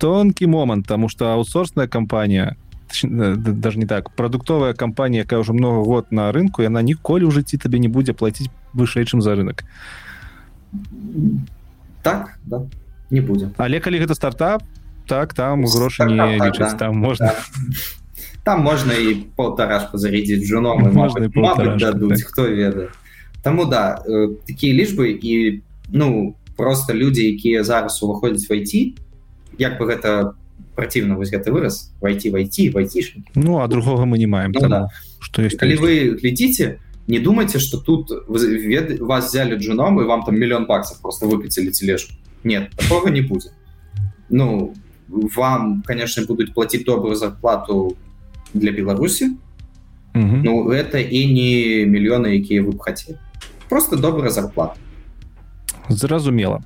[0.00, 2.56] тонкі момант тому что аутсорсная кампанія
[3.04, 7.60] даже не так прадуктовая кампанія якая уже много год на рынку яна ніколі ў жыцці
[7.60, 9.62] табе не будзе платіць вышэй чым за рынок
[12.02, 12.64] так да.
[13.10, 14.64] не будзе але калі гэта стартап
[15.06, 16.88] так там грошы не так, лічаць да.
[16.88, 17.36] там можна да.
[18.44, 20.88] там можна і полтарашку зарядзіць жуном
[21.78, 22.88] дадуць хто ведае
[23.42, 28.92] Таму да э, такія лічбы і ну просто людзі якія зараз уваходзяць войти
[29.60, 30.32] як бы гэта
[30.74, 33.04] праціўна вось гэты выраз войти войти войти
[33.34, 34.88] Ну а другога мы не маем ну, да.
[35.20, 39.00] что есть калі вы глядзіце не думайте что тут вед...
[39.00, 42.14] вас взяли джуном і вам там мільён баксов просто выпіцілі тележку.
[42.44, 43.50] Нет такого не будзе
[44.30, 44.74] ну
[45.08, 47.96] вам конечно будут платить добрую зарплату
[48.54, 49.36] для беларуси
[50.14, 50.36] угу.
[50.44, 53.18] ну это и не миллионы якія вы хотели.
[53.68, 54.76] Просто добрая зарплата.
[55.88, 56.62] Зразумела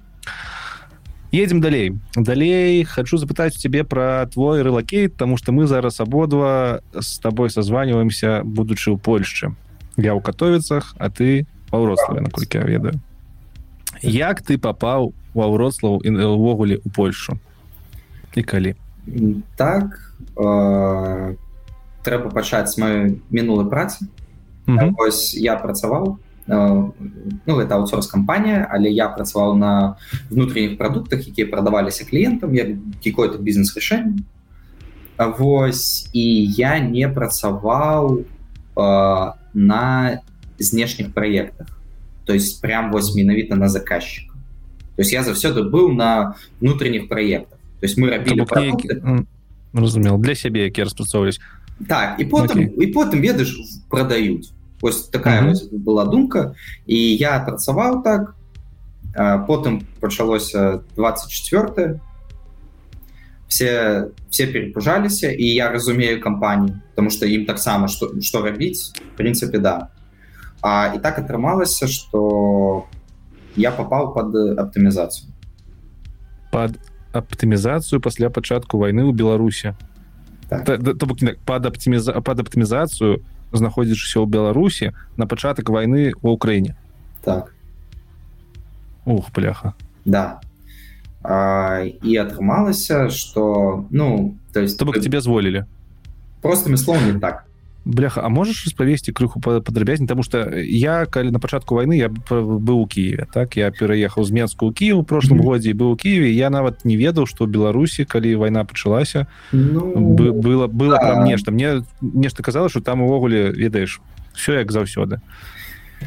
[1.34, 1.98] едем далей.
[2.14, 8.42] Далей хочу запытать тебе про твой релакейт потому что мы зараз абодва с тобой созваниваемся
[8.44, 9.54] будучи у польшчы
[9.96, 13.00] я у катовіцах а ты паўрославе наколькі я ведаю.
[14.02, 17.38] Як ты попаў у аўрославу увогуле у польшу?
[18.34, 18.74] І калі
[19.56, 21.36] так э,
[22.02, 24.06] трэба пачаць маю мінулай працы
[24.66, 24.92] mm -hmm.
[24.96, 29.96] ось я працаваў э, ну это аутсорс кампанія але я працаваў на
[30.30, 32.68] внутренніх прадуктах якія прадаваліся кліентам як
[33.04, 34.24] какой-то бізнес рашэнне
[35.38, 38.26] Вось і я не працаваў
[38.74, 40.20] э, на
[40.58, 41.68] знешніх праектах.
[42.26, 44.34] То есть прям вось менавіта на заказчика.
[44.96, 48.46] То есть я заўсёды быў на внутренніх праектах то есть мы рабілі
[49.74, 51.36] разумел для сябе які распрацоўваюць
[51.88, 52.80] так і потым okay.
[52.80, 53.52] і потым ведаеш
[53.90, 54.48] продаюць
[54.84, 55.84] ось такая uh -huh.
[55.84, 56.54] была думка.
[56.86, 58.34] І я працаваў так.
[59.48, 62.00] Потым пачалося 24
[63.48, 69.16] все все перепужаліся і я разумею кампанію потому что ім таксама что что рабіць в
[69.16, 69.88] принципе да.
[70.60, 72.84] А і так атрымалася что
[73.56, 75.30] я попал под аптымізацыю
[76.52, 76.78] под
[77.12, 79.76] аптымізацыю пасля пачатку войны ў беларусе
[80.48, 80.64] так.
[81.44, 83.22] под аптыміза под аптымізацыю
[83.53, 86.75] знаходзячыся ў беларусі на пачатак войны у украіне
[87.23, 87.53] так
[89.05, 89.73] ух пляха
[90.05, 90.39] да
[91.23, 95.65] а, і атрымалася что ну то есть то бок тебе зволілі
[96.41, 97.45] простымі словамі так
[97.84, 102.80] Бляха а можешь распавесці крыху падрабязней тому что я калі на пачатку войны я быў
[102.80, 103.56] у Киеве так?
[103.56, 105.44] Я пераехаў з менску Киев у прошлом mm -hmm.
[105.44, 110.66] годзе быў у Киеве я нават не ведаў что беларусі калі война пачалася ну, было
[110.66, 111.24] было да.
[111.24, 114.00] нешта мне нешта казала что там увогуле ведаеш
[114.34, 115.20] все як заўсёды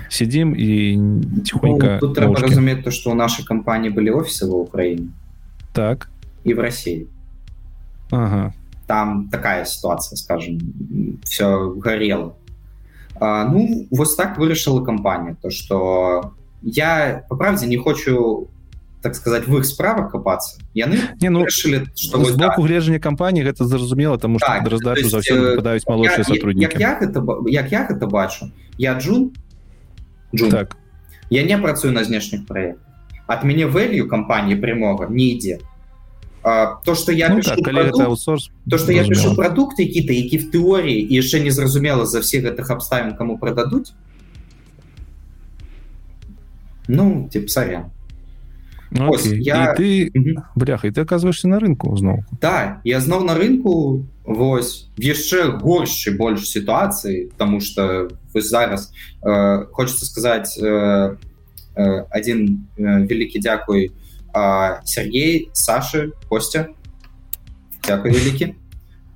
[0.10, 1.00] сидим і
[1.46, 5.08] тихонько ну, трэба разумець то что у нашай кампаніі былі офісы в Украіне
[5.74, 6.10] так.
[6.44, 7.06] І в России
[8.12, 8.54] Ага
[8.88, 10.60] там такая ситуация скажем
[11.24, 12.38] все горело.
[13.20, 18.48] А, ну вот так вырашила компания то что я по правде не хочу
[19.02, 20.60] так сказать в их справах копаться.
[20.74, 25.10] Яны не ну решили что з боку гледжання кампании это зразумела тому что так, раздачу
[25.10, 26.78] за попадаюць молодшие сотрудники.
[26.80, 28.52] як, як, это, як я это бачу.
[28.78, 29.32] Я джун.
[30.36, 30.50] Джун.
[30.50, 30.78] Так.
[31.30, 32.84] Я не працую на знешніх проектах.
[33.28, 35.77] От мяне вэлью кампании прямого не ідзе А,
[36.44, 40.38] то что я ну, пишу так, продукт, аутсорс, то что я пишу продукты какие-то які
[40.38, 43.94] в тэории і яшчэ не зразумела за всех гэтых абставін кому продадуць
[46.88, 47.92] ну тип сорян.
[48.90, 49.74] Ну, Ось, я...
[49.74, 50.44] і ты угу.
[50.56, 56.12] бляха і ты оказываешься на рынку зноў да я зноў на рынку Вось яшчэ горшчы
[56.12, 58.92] больш сітуацыі тому что вы зараз
[59.24, 61.16] э, хочется сказаць э,
[61.76, 63.92] э, один э, вялікі дзякуй
[64.37, 66.69] э, Сергей Сашы Костя
[67.87, 68.55] Дякую вялікі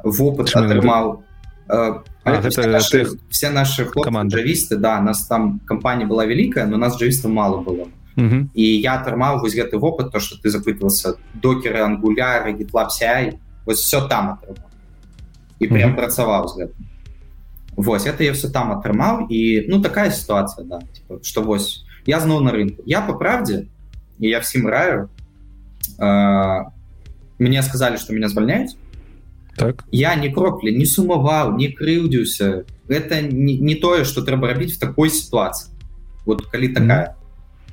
[0.06, 1.22] вопыт атрымаў
[1.68, 7.62] э, наши, все наши командавісты да нас там кампанія была вялікая но нас жывіста мало
[7.62, 8.48] было угу.
[8.54, 14.06] і я атрымаў вось гэты вопыт то что ты запытвался докеры ангуляры гитлапсяй вот все
[14.06, 14.70] там атрымаў
[15.58, 15.98] і прям угу.
[15.98, 16.86] працаваў з гэтым
[17.76, 22.20] Вось это я все там атрымаў і ну такая ситуация да типа, что вось я
[22.20, 23.68] зноў на рынку я по правде
[24.21, 25.09] і я всім раю.
[25.99, 26.65] Э,
[27.39, 28.77] мне сказали что меня звальняюць
[29.57, 29.83] так.
[29.91, 34.79] Я не кроплі не сумаваў не крыўдзіўся это не, не тое что трэба рабіць в
[34.79, 35.73] такой ситуации.
[36.25, 37.21] Вот калі такая mm -hmm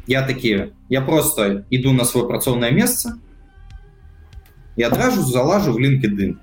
[0.08, 3.18] я такие я просто иду на свое працоўное место
[4.74, 6.36] и адразу залажу в LinkedIn.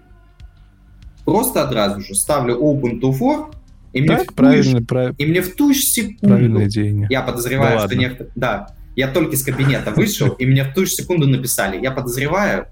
[1.26, 3.54] Просто адразу же ставлю open to for
[3.92, 5.16] и мне так, правильно прав...
[5.18, 6.62] и мне в ту секунду
[7.10, 10.86] я подозреваю да что некто да я только с кабинета вышел и мне в ту
[10.86, 11.82] же секунду написали.
[11.82, 12.68] Я подозреваю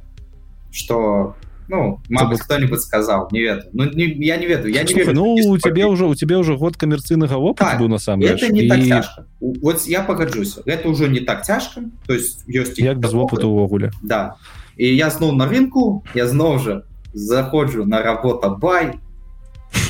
[0.72, 1.36] что
[1.68, 3.70] ну мама кто-нибудь сказал не ведаю.
[3.74, 6.58] Ну не, я не ведаю я не Слушай, ну у тебя уже у тебя уже
[6.58, 8.70] год коммерцыйнага опыта так, был на самом это не и...
[8.70, 9.28] так цяжка.
[9.40, 13.92] вот я погоджусь это уже не так цяжка то есть ёсць як без опыта увогуле
[14.02, 14.36] да.
[14.76, 19.00] И я зноў на рынку я зноў же заходжу на работа бай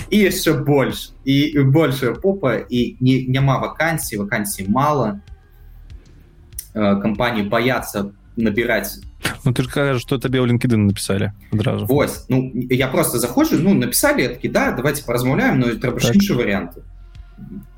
[0.10, 5.20] і яшчэ больш і большая попа і не няма вакансій вакансій мало
[6.74, 9.00] э, кампанії боятся набирать.
[9.46, 13.60] Ну ты ж кажаш что табе ў лінкедын написали адразу Вось ну я просто заходжу
[13.60, 16.16] ну написали такі да давайте поразмаўляем но трэба так.
[16.16, 16.82] іншыя варианты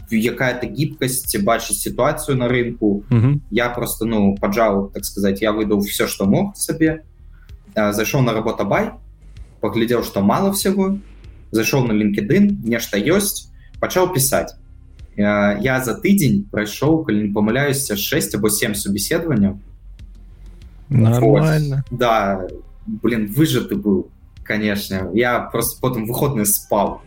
[0.09, 3.03] якая-то гибкасць бачыць сітуацыю на рынку.
[3.09, 3.41] Угу.
[3.51, 7.03] я просто ну поджал так сказать я выдаў все что мог сабе
[7.75, 8.91] зайшоў на работа бай
[9.61, 10.97] поглядзеў что мало всего.
[11.51, 14.57] Зайшоў на лінкедын нешта ёсць пачаў пісаць
[15.16, 19.58] я за тыдзень прайшоў калі не памыляюся 6 або 7 субеседаванняў
[20.90, 21.84] Нормально.
[21.90, 21.98] Вот.
[21.98, 22.48] Да,
[22.84, 24.10] блин, выжатый был,
[24.42, 25.08] конечно.
[25.14, 27.02] Я просто потом выходные спал.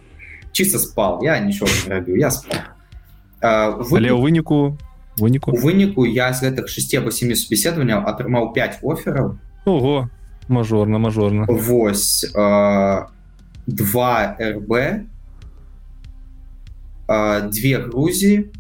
[0.53, 1.21] Чисто спал.
[1.21, 2.59] Я ничего не робил, я спал.
[3.41, 3.97] А, вы...
[3.99, 4.77] Але ў выніку
[5.19, 9.35] выніку у выніку я з гэтых 6 або 7 субеседаванняў атрымаў 5 офераў
[9.65, 10.09] Ого
[10.47, 13.05] мажорна мажорна Вось э,
[13.67, 14.71] 2 рб
[17.08, 18.52] э, две Грузіі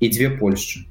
[0.00, 0.88] і две Польшчы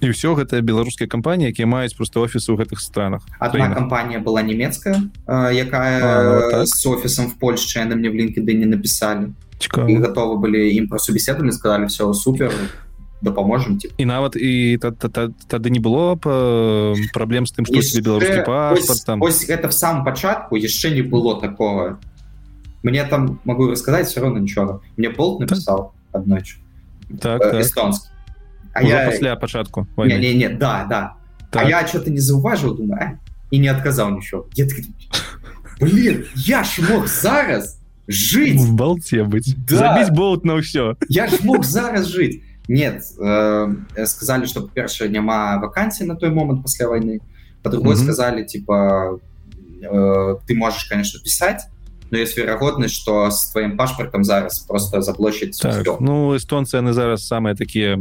[0.00, 3.24] і все гэта беларускія кампаніі якія маюць просто офісы ў гэтых странах.
[3.40, 6.68] Одна кампанія была нямецкая якая а, ну, так.
[6.68, 9.32] с офісам в Польше яны мне в лінкеды не написали.
[9.88, 12.52] І готовы былі ім про субеседовали сказали все супер
[13.22, 16.16] дапаможем і нават і тады не было
[17.14, 19.22] праблем з тым себе беларускі паспорт там?
[19.22, 21.98] ось это в самом пачатку яшчэ не было такого
[22.85, 26.57] мне там могу рассказать все равно нічога мне болт написал аднойчы
[27.19, 27.61] так, так.
[27.61, 28.09] эстонский
[28.73, 31.15] а я пасля пачатку не, не, не, да да
[31.51, 31.65] так.
[31.65, 33.19] а я что-то не заўважыў думаю
[33.51, 34.47] і не адказаў нічого
[35.81, 39.77] Блин, я ж мог зараз жить в балте быть да.
[39.77, 45.57] забить болт на ўсё я ж мог зараз жить нет э, сказали что першая няма
[45.57, 47.19] вакансій на той момант пасля войны
[47.63, 48.03] по другой mm -hmm.
[48.03, 49.17] сказали типа
[49.81, 51.61] э, ты можешь конечно писать
[52.10, 57.26] но есть верагоднасць что с твоим пашпартом зараз просто заплощадь так, ну эстонцы яны зараз
[57.26, 57.98] самые такие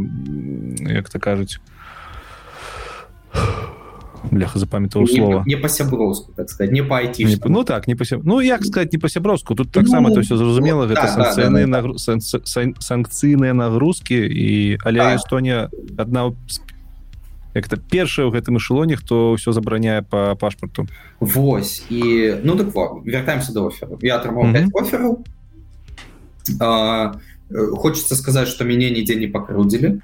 [0.80, 1.60] як то кажуць
[4.32, 8.20] бляха запамятаў слова не па-сяброўску так сказать не пойти не, ну так не пася...
[8.24, 11.72] ну як сказать не па-сяброўску тут таксама ну, то все зразумела гэта да, санкцыйныя да,
[11.72, 11.94] да, да.
[11.94, 11.98] нагру...
[12.80, 15.16] санкцыйныя нагрузки і але да.
[15.16, 16.60] Эстонія одна з
[17.56, 20.86] як это першае ў гэтым эшелоне хто ўсё забараняе по пашпарту.
[21.20, 22.76] Вось і ну так
[23.08, 23.98] вяртаемся до оферу.
[24.02, 24.70] Я атрымаў mm -hmm.
[24.76, 25.24] оферу
[27.78, 30.02] хочется сказать что мяне нідзе не пакрудзілі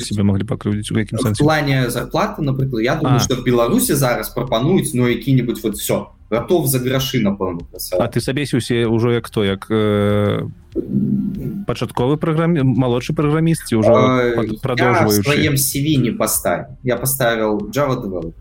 [0.00, 0.44] себе могли
[0.92, 5.76] у якім плане зарплаты напрыклад я думаю что в беларусі зараз прапануюць ну які-нибудь вот
[5.76, 7.62] все готов за грашы напэўна
[7.98, 10.42] А ты сабесі усе ўжо як кто як э,
[11.66, 13.94] пачатковы праграме малодшы праграмісці ўжо
[14.58, 16.74] продолжваю сваем CV не поставил.
[16.82, 18.34] Я поставил Java develop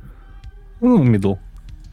[0.81, 1.37] ну, middle.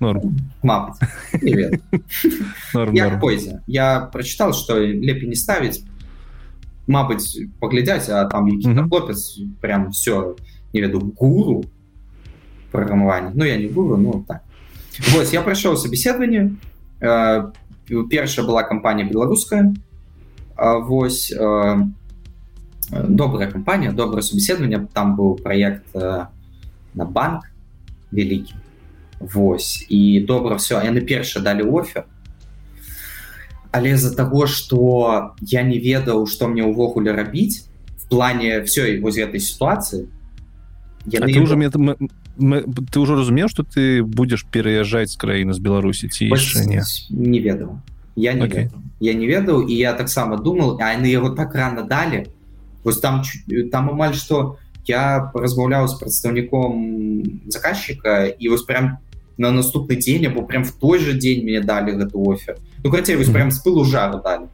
[3.21, 5.85] Пойзе я прочитал что лепей не ставить
[6.87, 8.49] Мабыць паглядзяць а там
[8.89, 10.37] хлопец прям все
[10.73, 11.65] не веду гуру
[12.73, 14.41] праграмавання Ну я не гуру ну так
[15.14, 16.56] Вось я прайшоў собеседаванне
[17.02, 17.52] э,
[18.10, 19.74] першая была кампанія беларуская
[20.58, 21.76] Вось э,
[22.92, 27.52] добрая кампанія добрае собеседаванне там быў проект на банк
[28.12, 28.56] вялікі
[29.20, 32.06] Вось і добра все яны перша далі офер
[33.76, 37.68] але з-за того что я не ведаў что мне ўвогуле рабіць
[38.00, 40.08] в плане все вось гэтай сітуацыі
[41.06, 41.34] яны...
[41.34, 41.70] ты уже мне
[42.38, 47.40] ты ўжо разумеў что ты будешь пераязджаць з краіны з беларусі ці яшчэ не не
[47.40, 47.80] ведаў
[48.16, 48.70] я не okay.
[49.00, 52.28] я не ведаў і я таксама думал а яны яго так рано далі
[52.84, 53.24] вось там
[53.72, 58.98] там амаль что я размаўляў з прадстаўніком заказчика і вось прям
[59.38, 63.16] на наступны дзень або прям в той же дзень мне далі гэты офер ну крацей
[63.16, 64.48] вось прям з пылу жару далі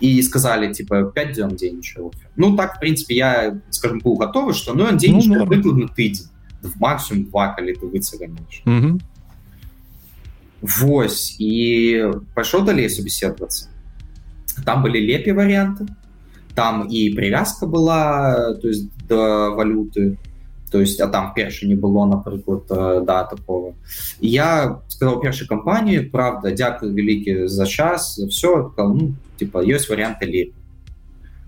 [0.00, 4.74] і сказали типа 5 дзён дзейнічаў ну так в принципе я скажем был готовы что
[4.74, 6.28] ну он дзень ну, выкладна тыдзень
[6.65, 8.99] в максимум два калі ты выцаганіш mm -hmm.
[10.61, 11.53] Вось і
[12.33, 13.69] пайшоў далей собеседоваться.
[14.65, 15.87] Там были лепей варианты
[16.55, 20.17] там і привязка была то есть до валюты
[20.71, 22.65] то есть а там перша не было напрыклад
[23.05, 23.73] да такого.
[24.21, 30.53] Я сказал першай кампаніі правда дзякую вялікі за час все ну, типа ёсць варианты лепей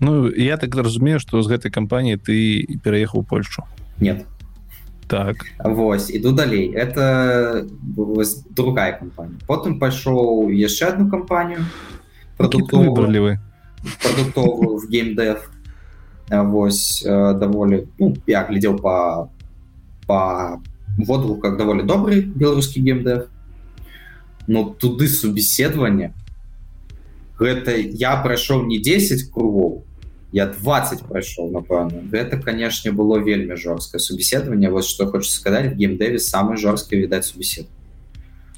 [0.00, 3.64] Ну я так разумею что з гэтай кампаніі ты пераехаў Польшу.
[4.00, 4.26] Нет
[5.07, 7.65] так Вось іду далей это
[8.55, 11.65] другая кампанія потым пайшоў яшчэ одну кампанію
[12.37, 13.39] продуктовую
[14.01, 15.49] продуктовую в геймдев
[16.29, 19.29] Вось даволі ну, я глядзеў по
[20.07, 20.59] по
[20.97, 23.27] водгуках даволі добрый беларускі геймдев
[24.47, 26.13] но туды субеседаванне
[27.39, 29.83] гэта я прайшоў не 10 кругоў
[30.33, 36.17] я 20 прайшоў напэўна гэта канешне было вельмі жорсткае субеседаванне вот что хочу сказать геймдэві
[36.17, 37.67] самы жорсткі відаць субесед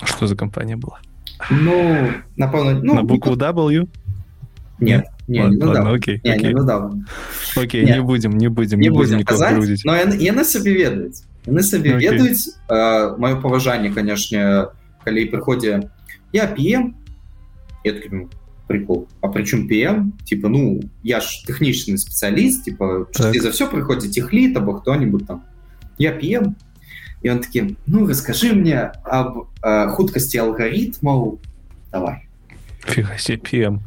[0.04, 1.04] что за кампанія была
[1.52, 3.88] ну напэўна ну, на букву w
[4.80, 6.54] нет не, ладно, ну, ладно, окей, не, окей.
[6.54, 7.04] Не, ну,
[7.56, 11.92] окей, не будем не будем не, не будем казаць, но яны сабе ведаюць яны сабе
[11.92, 12.00] okay.
[12.00, 14.68] ведаюць э, маё паважанне канешне
[15.04, 15.90] калі прыходзе
[16.34, 16.96] я п'ем
[18.71, 19.09] прикол.
[19.21, 23.35] А причем PM типа ну я ж тэхнічны спецыяліст типа так.
[23.35, 25.43] за все прыходзіць іх літ або кто-нибудь там.
[25.99, 26.55] Я PM
[27.23, 31.43] і он таким ну расскажи мне об э, хуткасці алгаритмаў
[31.91, 32.31] давай.
[33.43, 33.83] PM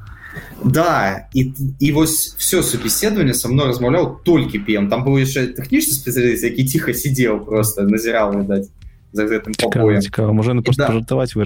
[0.64, 5.96] да і і вось все субеседаванне со мной размаўляў толькі PM там быў яшчэ тэхнічны
[5.96, 8.68] спецыяліст які ціха сидзеў просто назірал даць
[9.16, 11.40] за гэтым цікава можа просто жартаваць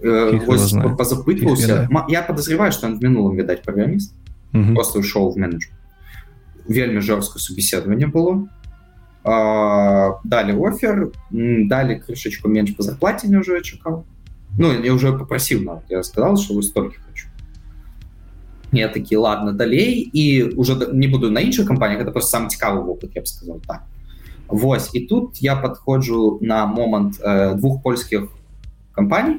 [0.00, 4.14] вырашылі позапытваўся я подозреваю что он в мінулым відаць праграміст
[4.52, 5.66] просто ушел в менедж
[6.68, 8.48] вельмі жорстка субеседаванне было
[10.24, 14.04] далі офер далі крышечку менш по зарплате не уже чакаў
[14.58, 17.28] ну я уже попросил на я сказал что вы столькі хочу
[18.72, 22.80] я такі ладно далей і уже не буду на іншых кампаніях это просто сам цікавы
[22.80, 23.82] вопыт я б сказал так
[24.50, 28.22] Вось і тут я подходжу на момант э, двух польскіх
[28.92, 29.36] кампаній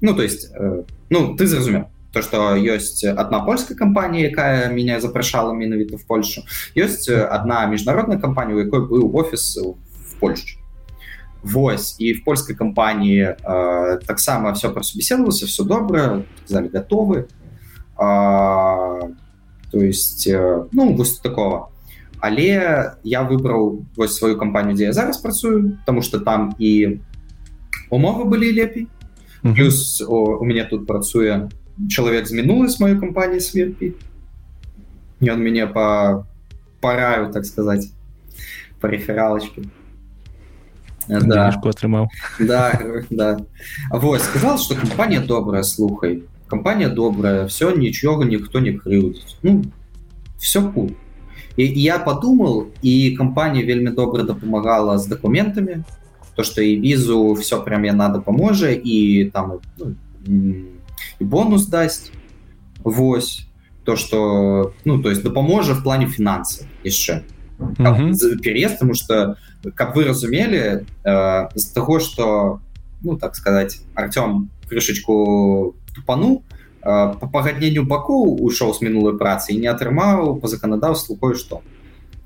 [0.00, 5.00] Ну то есть э, ну ты зразумеў то что ёсць одна польская кампанія якая меня
[5.00, 6.42] запрашала менавіта в Польшу
[6.74, 10.56] ёсць одна міжнародная кампанія у якой быў офіс в Польше.
[11.42, 17.28] Вось і в польской кампаніі э, таксама все просубеседовалася все добра сказали готовы
[17.96, 19.08] а,
[19.70, 21.70] то есть э, ну вось такого.
[22.20, 27.00] Але я выбраў вось сваю кампанію дзе я зараз працую потому что там і
[27.90, 28.86] умовы былі лепей
[29.41, 31.49] плюс о, у меня тут працуе
[31.89, 33.93] чалавек з мінулы з маёй кампаніі сверпі
[35.21, 36.25] ён мяне по
[36.79, 37.91] параю так сказать
[38.79, 39.63] по рефералочке
[41.07, 41.49] да.
[41.49, 42.07] атрымаў
[42.39, 43.39] да, да.
[43.91, 49.65] вот сказал что кампанія добрая слухай кампанія добрая все нічога ніхто не крыўдзіць ну
[50.37, 50.91] все кул
[51.57, 55.83] і я подумал і кампанія вельмі добра дапамагала з документами
[56.35, 59.95] то что і візу все прям яна дапаможа і там ну,
[61.19, 62.11] і бонус дасць
[62.83, 63.47] Вось
[63.83, 67.23] то что ну то есть дапаможа в плане фінансы яшчэ
[68.43, 69.37] переезд потому что
[69.75, 72.59] как вы разумелі э, з того что
[73.01, 76.43] ну так сказать Артём крышечку тупану
[76.81, 81.61] э, по пагадненню бакоў ушоў з мінулай працы і не атрымаў по законодаўству кое-что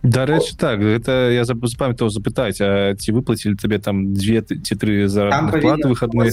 [0.04, 1.44] дарэчы так это я
[1.78, 5.30] памятаў запытаць ці выплацілі табе там две ці тры за
[5.84, 6.32] выходные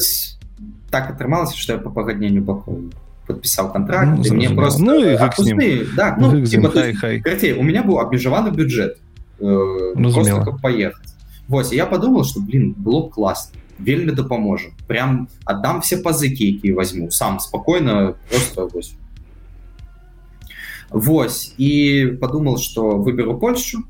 [0.90, 2.90] так атрымалася что я по пагадненню баку
[3.26, 7.20] подпісаў контракт ну, мне просто ну, отпусты, да, ну, ну, типа, хай, хай.
[7.20, 8.98] Карте, у меня быў абмежаваны бюджет
[9.40, 11.10] э, ну, поехать
[11.48, 16.74] Вось я подумал что блин было б классно вельмі дапаможа прям отдам все пазыкі якія
[16.74, 18.94] возьму сам спокойно просто вось
[20.91, 23.83] Вось і подумал что выберу Польшу.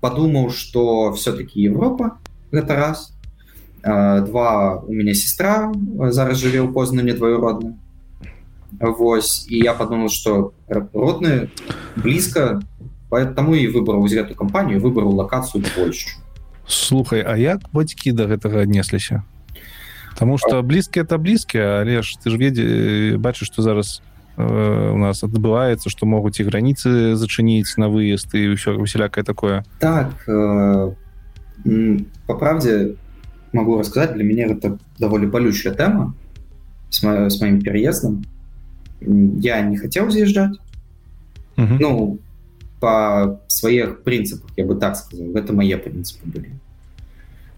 [0.00, 2.18] Подумаў что все-таки Европа
[2.52, 3.12] гэта раз.
[3.82, 5.72] Два у меня сестра
[6.10, 7.78] зараз жыве ў позна не двоюродна
[8.80, 11.48] Вось і я подумал что родны
[11.94, 12.60] блізка
[13.08, 16.18] поэтому і выбраў з эту кампанію выбраў лакацыю больш
[16.66, 19.22] слухай А як бацькі до гэтага аднесліся
[20.18, 24.02] Таму что блізкі это блізкі але ж ты ж ведзе бачыш что зараз
[24.37, 29.63] э, у нас адбываецца что могуць і граніцы зачыніць на выезд і ўсё усялякае такое
[29.79, 30.91] так э,
[32.27, 32.95] по правде
[33.53, 36.13] могу рассказать для меня это даволі балючая тэма
[36.89, 38.23] с, мо с моим переездом
[39.01, 40.57] я не хотел заезжать
[41.57, 41.77] uh -huh.
[41.79, 42.19] ну
[42.79, 46.51] по своих принципах я бы так сказал это мои принципы были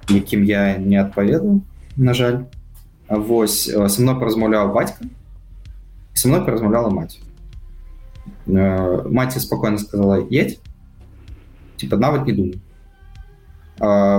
[0.10, 1.62] якім я не адпаведал
[1.96, 2.46] на жаль
[3.10, 5.06] Вось э, со мной поразмаўляў бацька
[6.19, 7.21] со мной поразмаўляла мать
[8.47, 10.61] э, маці спокойно сказала едь
[11.77, 12.61] типа нават не думаю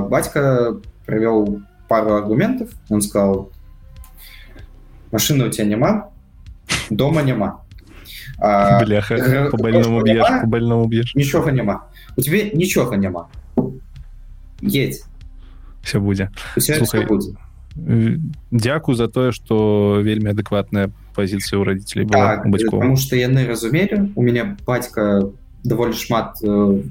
[0.10, 3.52] бацька провел пару аргументов он сказал
[5.12, 6.12] машины у тебя няма
[6.90, 7.62] дома няма
[8.40, 11.16] Бляха, по больному б'еш, по больному б'еш.
[11.16, 11.84] Нічога няма.
[12.18, 13.28] У тебе нічога няма.
[14.62, 15.04] Едь.
[15.84, 16.30] Все будзе.
[16.58, 17.36] Все, Слухай, все будзе.
[18.52, 22.81] Дзякую за тое, што вельмі адэкватная пазіцыя ў радзіцелей была так, бацькоў.
[22.81, 25.31] Таму што яны разумелі, у мяне бацька
[25.63, 26.83] даволі шмат э,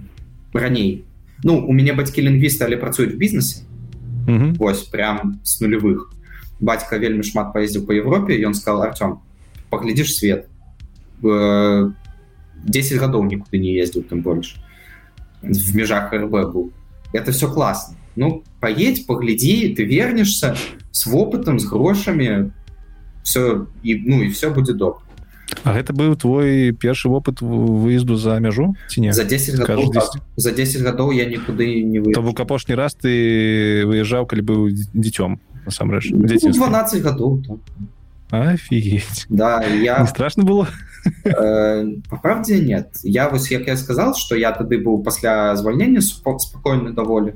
[0.54, 1.04] раней.
[1.44, 3.68] Ну, у мяне бацькі лінгвісты, але працуюць в бізнесе.
[4.56, 6.08] Вось прям з нулевых.
[6.64, 9.20] Бацька вельмі шмат паездзіў па Европе, ён сказал Артём,
[9.74, 10.48] паглядзіш свет
[11.24, 14.56] 10 гадоў нікуды не ездзіў тым больш
[15.42, 16.70] в межах рб быў
[17.14, 20.56] это все классно ну поедь поглядзі ты вернешься
[20.92, 22.54] с опытом с грошамі
[23.29, 25.05] все і ну і все будзе добра
[25.65, 29.93] А гэта быў твой першы опыт выезду за мяжу ці не за 10 гадоў, 10...
[29.93, 30.23] Так.
[30.37, 35.41] за 10 гадоў я нікуды не вы бок апошні раз ты выязджаў калі быў дзіцём
[35.69, 37.61] насамрэч ну, 12 гадоў так.
[38.31, 39.27] офигеть.
[39.29, 40.69] Да я не страшно было?
[41.25, 42.89] Э, по правде нет.
[43.03, 47.35] Я вось як я сказал что я тады быў пасля звальнення спокойны даволі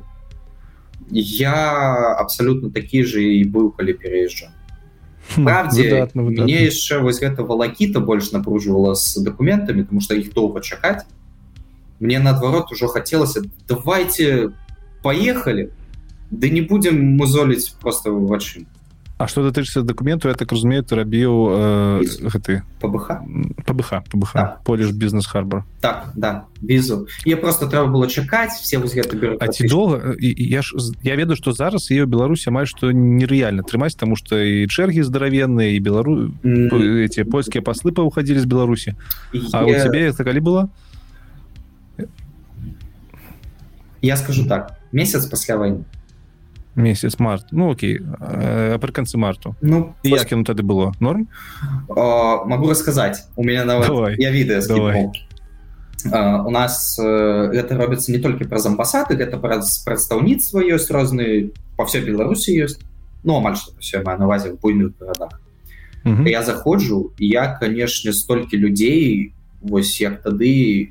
[1.11, 3.93] я абсолютно такі же і быў калі
[5.29, 10.33] переезжа хм, правде мне яшчэ вось гэта валакіта больш напружвала с документами потому что іх
[10.35, 11.05] доўга чакаць
[12.01, 14.53] мне наадварот ужо хацелася давайте
[15.03, 15.71] поехали
[16.31, 18.67] да не будем музоліць просто вачым
[19.23, 23.23] А что датычыцца документу я так разумею ты рабіў э, гэты пбх?
[23.63, 24.33] Пбх пбх.
[24.33, 24.65] Так.
[24.65, 29.47] поліж бізнес харбор так да візу я просто трэба было чакаць все вось гэта А
[29.47, 30.75] ці доўга я ж
[31.07, 35.71] я ведаю что зараз ее беларусі амаль что нереальна трымаць тому что і чэргі здаравенныя
[35.71, 37.07] і белару mm.
[37.07, 38.99] эти польскія паслы паўхадзілі з беларусі
[39.55, 39.71] А я...
[39.71, 40.69] у цябе это калі было
[44.03, 44.81] я скажу так.
[44.91, 45.85] Месяц пасля войны
[46.75, 47.47] месяц март.
[47.51, 50.93] Ну окей э, при канцы марту ну як яно тады было?
[51.01, 51.29] Норм?
[51.89, 53.25] О, могу рассказать.
[53.37, 54.19] У меня нават...
[54.19, 54.61] я відэа
[56.11, 62.03] у нас гэта робіцца не толькі праз амбасады гэта праз прадстаўніцтва ёсць розныя по всей
[62.03, 62.81] беларусі ёсць
[63.23, 65.41] ну амаль что все на увазе в буйных гарадах
[66.05, 70.91] я заходжу я канешне столькі людзей вось як тады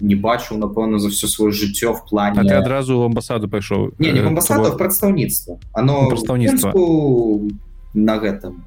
[0.00, 4.20] не бачыў напэўна за все свое жыццё в плане так, адразу амбасаду пайшоў не, не
[4.20, 4.76] амбасада того...
[4.76, 6.72] прадстаўніцтва оно прадстаўніцтва
[7.94, 8.64] на гэтым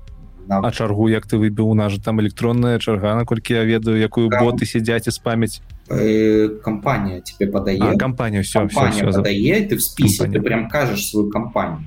[0.50, 0.60] на...
[0.66, 4.42] А чаргу як ты выбіў же там электронная чарга наколькі я ведаю якую да.
[4.42, 9.82] боты сядзяць і спаміць э, кампанія тебе падае кампанія все, все, все падае ты в
[9.82, 11.86] спісе ты прям кажаш сваю кампанію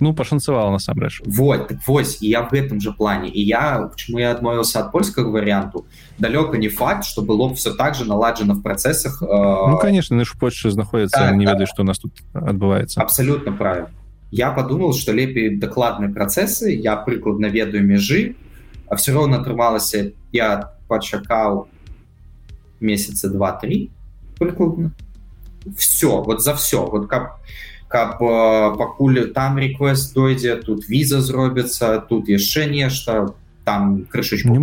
[0.00, 4.18] ну пашанцавала насамрэч вот так вось і я в гэтым же плане і я почему
[4.18, 5.86] я адмовился от польскага варианту
[6.18, 9.26] далёка не факт что было б все так же наладжено в процессах э...
[9.26, 11.66] ну конечно наш почта знаходится так, не ведаю да.
[11.66, 13.90] что у нас тут адбываецца абсолютно правильно
[14.30, 18.36] я подумал что лепей докладные процессы я прыкладно ведаю межы
[18.88, 21.68] а все равно атрымалася я пачакаў
[22.80, 23.90] месяца два-три
[24.38, 24.92] прыкладно
[25.76, 27.40] все вот за все вот как
[27.91, 34.55] каб пакуль там реквест дойдзе тут віза зробіцца тут яшчэ нешта там крышачку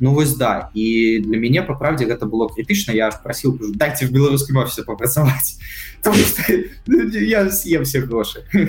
[0.00, 2.92] Ну вось да і для мяне по правде гэта было крытычна.
[2.92, 5.58] Я просил дайте в беларускім офісе попрацаваць
[6.86, 8.44] я съем все грошы.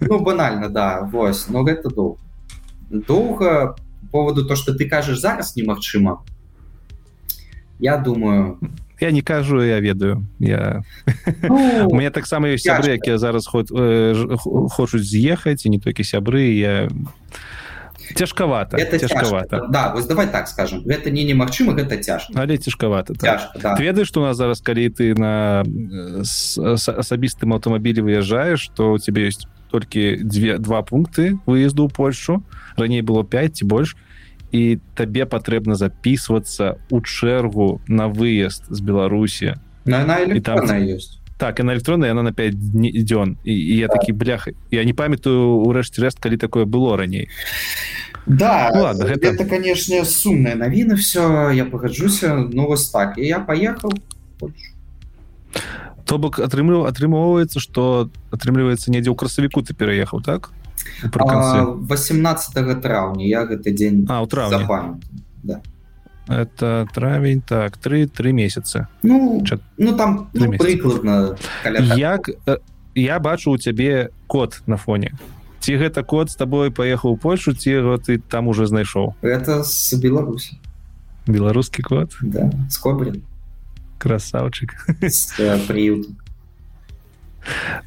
[0.00, 2.18] Ну банальна да вось но гэта доўг
[2.90, 3.76] доўга
[4.10, 6.22] поводу то что ты кажаш зараз немагчыма
[7.82, 8.58] я думаю
[9.02, 10.24] я не кажу я ведаю.
[10.38, 10.82] Я
[11.42, 14.14] ну, мне таксама ёсць сябры якія зараз ход э,
[14.70, 16.86] хочуць з'ехаць і не толькі сябры я
[18.14, 19.72] цяжкавата это цяжкавата цяжка.
[19.74, 20.86] да вось давай так скажем.
[20.86, 23.50] Гэта не немагчыма гэта цяжка але цяжкавата так.
[23.58, 23.74] да.
[23.74, 25.66] ведаеш што у нас зараз калі ты на
[26.22, 32.44] асабістым аўтамабілі выязджаеш то у тебе ёсць толькі дзве два пункты выезду ў Польшу.
[32.76, 33.96] Раней было 5 ці больш
[34.52, 41.18] і табе патрэбна записывацца у чэргу на выезд з Беларусі на, на і там ёсць
[41.42, 44.92] так и на электронной она на 5 дзён і, і я такі блях я не
[44.92, 47.28] памятаю урэшце рэшт калі такое было раней
[48.26, 49.34] да ну, ладно гэта...
[49.34, 53.18] это конечно сумная навіна все я пагаджуся ну вось так.
[53.18, 53.92] І я поехал
[56.04, 60.52] то бок атрымліваў атрымоўваецца что атрымліваецца недзе ў красавіку ты пераехаў так
[61.02, 64.98] 18 траўня я гэты дзень а у траўня
[65.42, 65.60] да.
[66.28, 68.88] Это травень так три три месяца.
[69.02, 69.58] Ну, Ча...
[69.76, 71.36] ну там ну, прыкладна
[71.96, 72.58] як э,
[72.94, 75.12] я бачу у цябе код на фоне.
[75.60, 79.14] Ці гэта код с тобой поехаў польшу ці ты там уже знайшоў?
[79.22, 80.58] Это с беларусі
[81.26, 82.16] беларускі код?
[82.22, 82.50] Да.
[82.70, 83.22] скобрин
[83.98, 84.74] красавчык.
[85.38, 86.08] Э, приют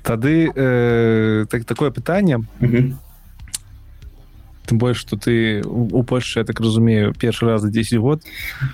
[0.03, 2.39] тады э, так такое пытанне.
[4.65, 8.23] Тым больш что ты у Польше я так разумею першы раз за 10 год.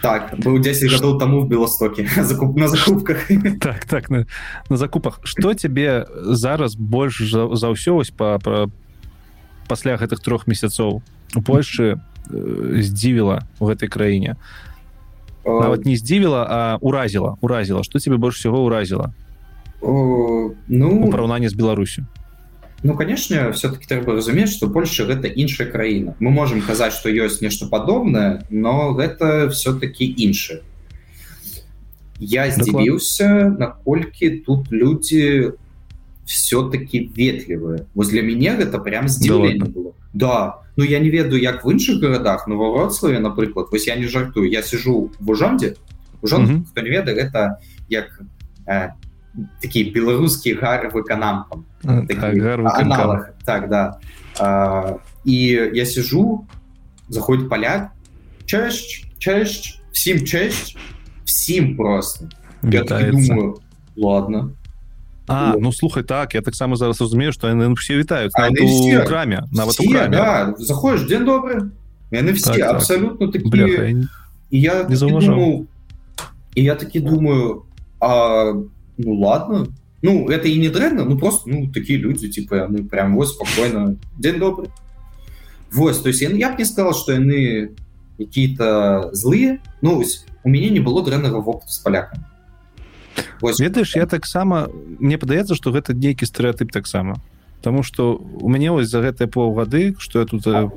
[0.02, 3.28] Так быў 10 гадоў таму в беластоке закуп на закупках.
[3.60, 4.26] Так так на,
[4.70, 5.20] на закупах.
[5.24, 8.72] Что тебе зараз больш за, за ўсё вось па па
[9.68, 11.03] пасля гэтых трох месяцоў
[11.36, 11.99] у Польшы
[12.30, 14.36] э, здзівіла у гэтай краіне?
[15.44, 17.84] Нават не здзівіла а уразіла уразіла.
[17.84, 19.12] Что тебе больш всего уразіла
[19.82, 22.06] ну параўнанне з беларусю
[22.84, 27.41] Ну конечно все-таки трэба разумець что Польша гэта іншая краіна мы можем казаць что ёсць
[27.41, 30.62] нешта падобнае но гэта все-таки іншае
[32.20, 35.53] я здзівіўся наколькі тут люди
[36.26, 39.91] все-таки ветлівыя воз для мяне гэта прям здзіўлення да, было.
[40.14, 40.62] Да.
[40.78, 44.49] Ну я не ведаю як в іншых гарадах но вроцлаве напрыклад вось я не жартую.
[44.49, 45.76] Я сижу в ужонде
[46.22, 46.66] ужон mm -hmm.
[46.70, 47.58] хто не веда гэта
[47.90, 48.22] як
[48.68, 48.90] э,
[49.62, 53.98] такі беларускі гар выканампам так, так да.
[54.40, 54.95] А,
[55.26, 55.36] і
[55.74, 56.48] я сижу
[57.10, 57.91] заходит поляк
[58.45, 60.76] чэшч чэшч всім чэшч
[61.26, 62.30] всім просто.
[62.64, 63.58] Думаю,
[63.95, 64.56] ладно.
[65.28, 68.34] А, ну слухай так я таксама зараз разумею что яны все вітаюць
[69.08, 69.78] краме нават
[70.10, 71.72] да, заходишь день добры
[72.12, 73.44] яны все так, абсолютно так.
[73.44, 74.08] такі
[74.52, 75.68] я не думаю,
[76.56, 77.64] і я таки думаю
[77.99, 78.53] а
[79.03, 79.68] ну ладно.
[80.02, 83.98] Ну это и не дрэнна ну просто ну такие люди типа ну прям вот спокойно
[84.18, 84.69] день добрый.
[85.72, 87.72] Вот то есть я б не сказал что яны
[88.18, 90.03] какие-то злые ну
[90.44, 92.26] у меня не было дрэннага опыта с поляками.
[93.60, 94.69] Ведаешь я таксама
[94.99, 97.22] мне падаецца что гэта нейкі стэеотып таксама
[97.57, 100.69] потому что у мяне вось за гэтыя полгады что я тут э,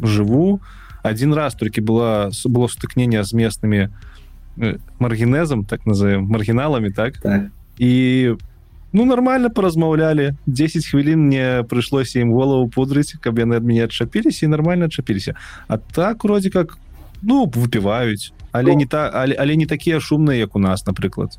[0.00, 0.60] живу
[1.02, 3.92] один раз толькі была было сутыкнение з местными
[4.58, 8.34] э, маргенезам так назовем маргіналами так, так і
[8.92, 14.46] ну нормально поразмаўлялі 10 хвілін мне прыйшлося ім голову пудрыць каб яны ад мяне адчапіліся
[14.46, 15.34] і нормально адчапіліся
[15.68, 16.78] а так вроде как
[17.22, 21.36] ну выпіваюць але не та але, але не такія шумныя як у нас напрыклад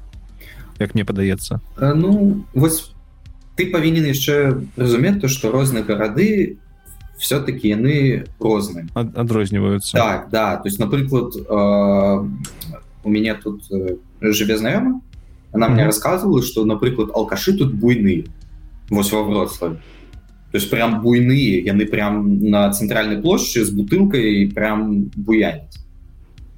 [0.80, 2.94] як мне падаецца ну вось
[3.58, 6.58] ты павінен яшчэ разумець то что розныя гарады
[7.18, 10.58] все-таки яны розныя адрозніваюцца так да.
[10.58, 11.50] То есть напрыклад э,
[13.04, 15.02] у меня тут э, жыве знаёма
[15.52, 18.26] она мне рассказывала что напрыклад алкашы тут буйны
[18.90, 19.76] вось во вроцлаве.
[20.52, 25.68] То есть прям буйныя яны прям на цэнтральнай плошчы з бутылкай прям буяць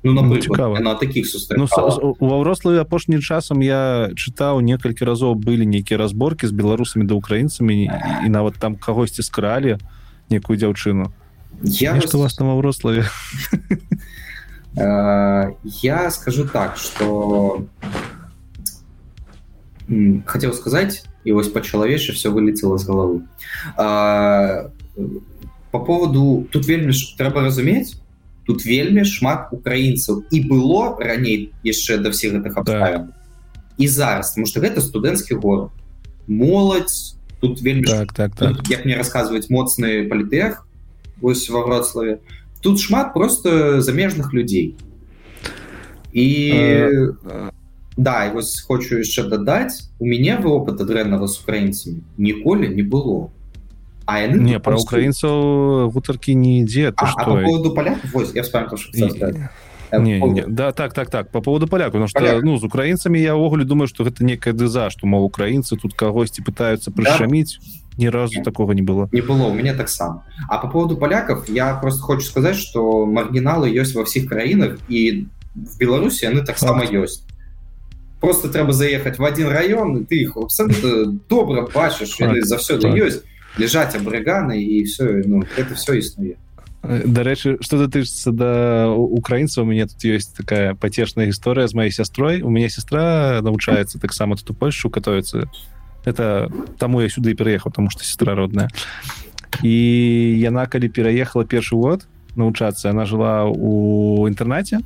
[0.03, 5.99] ну, напрыклад, на таких ну, ва ўрославе апошнім часам я чытаў некалькі разоў былі нейкія
[5.99, 7.89] разборки з беларусамі да украінцамі
[8.23, 9.77] і нават там кагосьці скралі
[10.29, 11.11] некую дзяўчыну.
[11.63, 13.03] Я что вас там ўрославе
[14.75, 17.65] я скажу так что
[20.25, 23.21] хотел сказать и вось по-чалавечы все вылетело з головы.
[23.75, 24.71] А,
[25.71, 27.95] по поводу тут вельмі трэба разумець
[28.45, 33.13] тут вельмі шмат украінцаў і было раней яшчэ до всех гэтых абставін
[33.77, 35.71] і зараз потому что гэта студэнцкі город.
[36.27, 38.57] Моладзь тут вельмі так, так, так.
[38.57, 40.65] Тут, як мне рассказывать моцны палітэх
[41.21, 42.19] вось во вроцлаве.
[42.61, 44.75] Тут шмат просто замежных людзей
[46.13, 46.51] і
[47.25, 47.51] а...
[47.97, 52.83] Да і вось хочу яшчэ дадаць у мяне вы опыта дрэннага з украінцамі ніколі не
[52.83, 53.29] было.
[54.05, 57.97] А яны не пра украінцаў гутаркі не ідзе поводу поля
[58.33, 58.43] я
[59.99, 62.43] не, не, да так так так по поводу поляку потому что Поляк.
[62.43, 66.41] ну з украінцамі я ўвогуле думаю что гэта некая дыза что мол украінцы тут кагосьці
[66.41, 67.65] пытаются прышаміць да?
[67.97, 69.09] ни разу Нет, такого не было.
[69.11, 73.69] Не было у меня таксама а по поводу поляков я просто хочу сказать что маргиналы
[73.69, 75.25] ёсць во всех краінах і
[75.55, 77.23] в беларуси яны таксама ёсць
[78.19, 83.23] просто трэба заехать в один район ты их абсолютно добра бачыш за все ёсць
[83.57, 86.35] лежать абрыганы і все ну, это все існуе
[86.83, 92.41] дарэчы что датычыцца да украінцаў у мяне тут ёсць такая пацешная гісторыя з моей сястрой
[92.41, 95.51] у меня сестра навучаецца таксама тут у польшу катаюцца
[96.05, 98.69] это таму я сюды пераехаў тому что сестра родная
[99.63, 99.75] і
[100.39, 104.79] яна калі пераехала першы год навучацца она жыла у інтэрнаце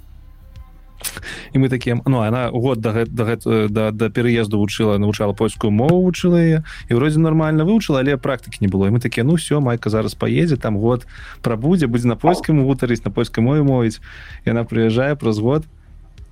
[1.54, 3.38] і мы такія ну она год да, да,
[3.70, 8.58] да, да пераезду вучыла навучала польскую мову вучыла яе і вроде нормально вывучыла але практыкі
[8.62, 11.08] не было і мы такія ну все майка зараз поедзе там год
[11.42, 14.02] прабудзе будзе на польскім гутарыць на польскай мове мовіць
[14.46, 15.66] яна прыязджае праз год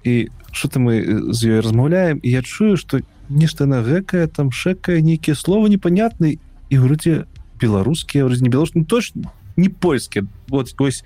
[0.03, 5.01] і что-то мы з ёй размаўляем і я чую что нешта на гэкая там шэкая
[5.01, 6.39] нейкія слова непонятны
[6.69, 7.25] і вроде
[7.59, 11.03] беларускія не беларус ну, точно не польскія вот ось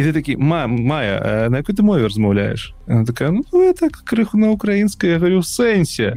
[0.00, 2.72] і ты такі ма мая на якой ты мове размаўляеш
[3.06, 3.44] такая ну,
[3.76, 6.16] так крыху на украінскай говорю сэнсе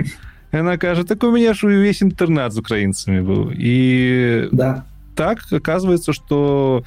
[0.52, 3.76] она кажа так у меня ж увесь інтэрнат з украінцамі быў і
[4.52, 4.84] да.
[5.16, 6.84] так оказывается что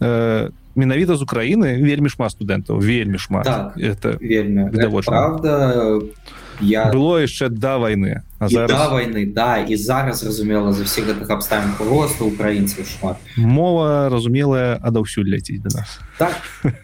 [0.00, 4.72] э, менавіта з Украіны вельмі шмат студэнтаў вельмі шмат так, это вельмі
[5.04, 6.00] правда
[6.60, 8.70] я было яшчэ да войны зараз...
[8.70, 14.78] да войны да і зараз зразумела за всех гэтых абставін просто украінцаў шмат мова разумелая
[14.82, 16.34] адаўсюль ляціць до нас так.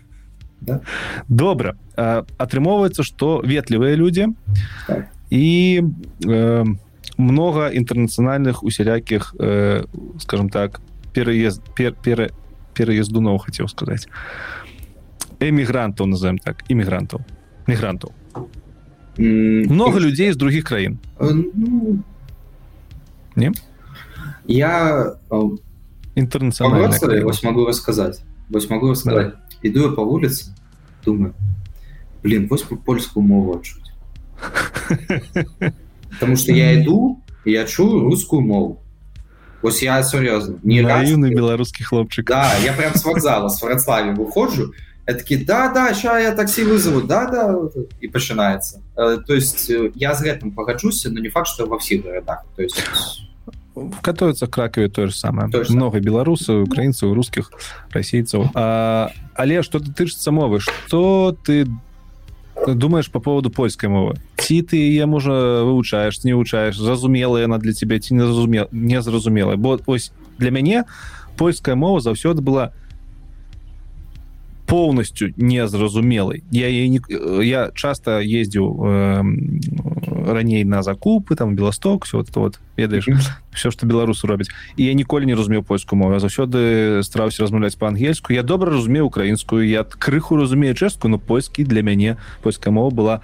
[0.60, 0.80] да?
[1.28, 4.34] добра атрымоўваецца что ветлівыя людзі
[4.86, 5.08] так.
[5.30, 5.82] і
[6.26, 6.64] э,
[7.16, 9.84] много інтэрнацыянальных усялякіх э,
[10.20, 10.80] скажем так
[11.12, 12.32] пераезд пер, пер,
[12.74, 14.08] пераездунов хацеў сказаць
[15.40, 17.22] эмігрантаў назовем так іммігрантаў
[17.66, 18.12] мігрантаў
[19.18, 21.98] много людей из других краін э, ну,
[23.36, 23.52] не?
[24.46, 25.14] я
[26.14, 26.88] интернациональный
[27.42, 28.20] могу рассказать.
[28.48, 29.34] Вось могу рассказать.
[29.34, 29.68] Да.
[29.68, 30.54] иду я по улице
[31.04, 31.34] думаю
[32.22, 33.92] блин вось по польскую мову чуть
[36.10, 38.82] потому что я иду я чую русскую мову
[39.62, 44.72] ось я сур'ёзна не юный беларускі хлопчык да я прям с вокзала с францлаве выходжу
[45.12, 47.42] такі да да ща я таксі вызову да да
[48.00, 52.04] і пачынаецца то есть э, я з гэтым пагаджуся но не факт что во всіх
[52.04, 52.80] гарадах то есть
[54.02, 55.50] катаюцца кракаве тое же самое.
[55.50, 57.50] То много беларусаў украінцаў русских
[57.92, 61.66] расейцаў але что ты тычыцца мовы что ты
[62.66, 64.16] думаешь по поводу польскай мовы?
[64.38, 69.56] Ці ты яе можа вывучаеш не вывучаеш зразумела яна для тебя ці не зразуме незразумела
[69.56, 70.84] бо ось для мяне
[71.36, 72.83] польская мова заўсёды была не
[74.66, 77.00] полностью незразумелый я не
[77.44, 79.22] я часто ездил э,
[80.26, 83.06] раней на закупы там белосток все вот вот ведаешь
[83.52, 86.18] все что беларусу робіць і я ніколі не разумеў польскую мову.
[86.18, 91.82] Заўсёды стараўся размаўляць по-ангельску я добра разумею украінскую я крыху разумею чэшку но польскі для
[91.82, 93.20] мяне польская мова была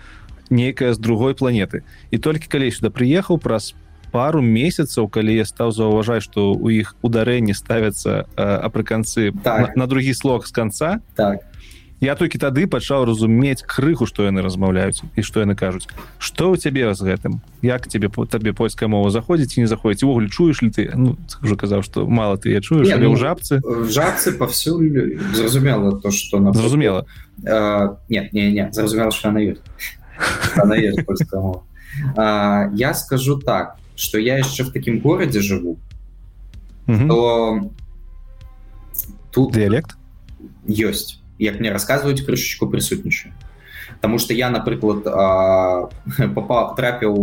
[0.50, 1.82] нейкая з другой планеты.
[2.10, 3.79] І толькі калі сюда прыехаў праз по
[4.12, 9.76] пару месяцаў калі я стаў заўважаць что у іх ударэнні ставятся апрыканцы так.
[9.76, 11.40] на, на другі слог з конца так.
[12.00, 15.86] я толькі тады пачаў разумець крыху што яны размаўляюць і што яны кажуць
[16.18, 20.28] что у цябе з гэтым як тебе по табе польская мова заходзіць не заходзіць увогуле
[20.28, 20.90] чуеш ли ты?
[20.94, 23.62] Ну, уже казаў что мало ты я чуеш ну, у жабцы?
[23.88, 27.06] жабцы павсюль зразумела то что на зразумела
[28.08, 29.62] нет не не зразумела что она ёсць
[32.16, 35.78] я скажу так что я еще в таким городе живу,
[36.86, 37.08] угу.
[37.08, 37.60] то
[39.30, 39.96] тут диалект
[40.66, 41.22] есть.
[41.38, 43.32] Як мне рассказываюць крышечку прысутнічаю
[44.00, 45.04] Таму что я напрыклад
[46.34, 47.14] попал трапіў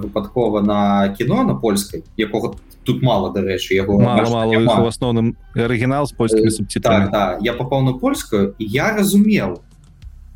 [0.00, 6.50] выпадкова на кіно на польскай якога тут мало дарэчы яго в асноўным арыгінал з польскімі
[6.50, 9.62] субтитрами так, да, я попал на польскую я разумел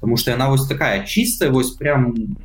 [0.01, 2.37] потому что яна вось такая чистая вось прям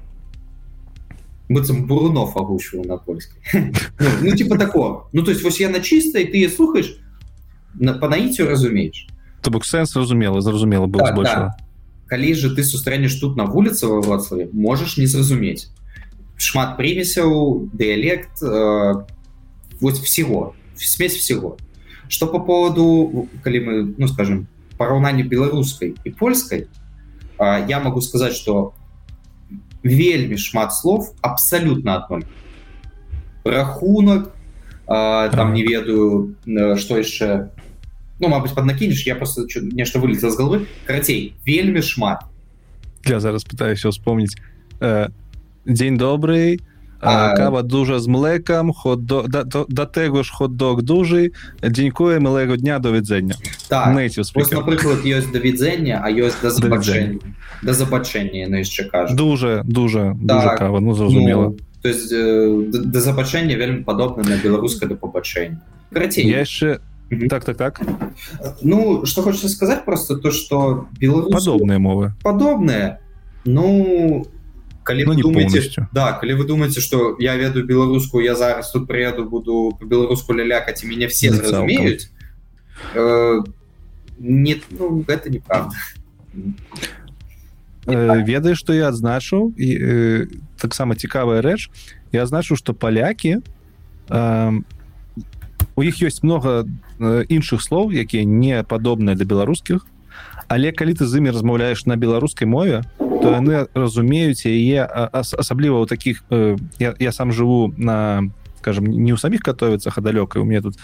[1.50, 3.40] быццам бурунов агучваў на польскай
[4.00, 5.10] ну, ну типа такого.
[5.14, 6.98] Ну то есть вось я на чистой ты слухаешь
[7.76, 9.08] на по наіцю разумееш
[9.42, 11.56] то бок сэнс зразумела зразумела был так, да.
[12.08, 15.68] калі же ты сустрэнеш тут на вуліцы во вроцлаве можаш не зразумець
[16.38, 18.94] шмат прымесяў дыялект э,
[19.80, 21.58] вот всего смесь всего.
[22.08, 24.48] Что по поводу калі мы ну скажем
[24.78, 26.68] параўнанне беларускай і польскай
[27.40, 28.74] э, я могу сказать что
[29.84, 32.26] вельмі шмат слов абсолютно адной.
[33.44, 34.36] Рахунок
[34.88, 36.36] а, там не ведаю
[36.78, 37.50] что яшчэ.
[38.20, 42.24] Ну мабыць паднакінеш я просто нешта вылетел з головы карацей вельмі шмат.
[43.06, 44.38] Я зараз пытаюся вспомніць
[44.80, 45.10] э,
[45.66, 46.62] дзень добрый
[47.04, 47.36] а...
[47.36, 51.32] кава дужа з млекам ход до да, да tego ж хот-дог дужы
[51.62, 53.36] дзенькуе милого дня до відзення.
[53.68, 53.96] Так,
[54.52, 57.20] напрыклад ёсць да відзення а ёсць да забачэння
[57.62, 59.16] да забачэння ну яшчэ кажу.
[59.16, 64.38] Дуже дуже так, кава ну зразумела ну, то есть э, да забачэння вельмі падобна на
[64.38, 65.62] беларускае да пабачэння
[65.92, 66.80] карацей я яшчэ
[67.30, 67.82] так так так.
[68.62, 73.00] Ну что хочется сказать просто то что беларус подобные мовы подобные
[73.46, 74.26] ну
[74.84, 79.26] калі ну, думаете да калі вы думаете что я ведаю беларускую я зараз тут приеду
[79.30, 82.10] буду по беларуску лялякаць и меня все зразумеюць
[82.96, 83.40] э,
[84.20, 85.76] нет ну, это неправда.
[87.86, 90.28] Э, ведаеш что я адзначыў і э,
[90.58, 91.68] таксама цікавая рэч
[92.12, 93.44] я азначу что палякі
[94.10, 94.52] э,
[95.76, 96.64] у іх ёсць много
[97.28, 99.84] іншых слоў якія не падобныя да беларускіх
[100.54, 105.86] але калі ты з імі размаўляеш на беларускай мове то яны разумеюць яе асабліва ў
[105.90, 108.30] таких э, я, я сам жыву на
[108.62, 110.78] скажем не ў саміх катовіцах а далёка у меня тут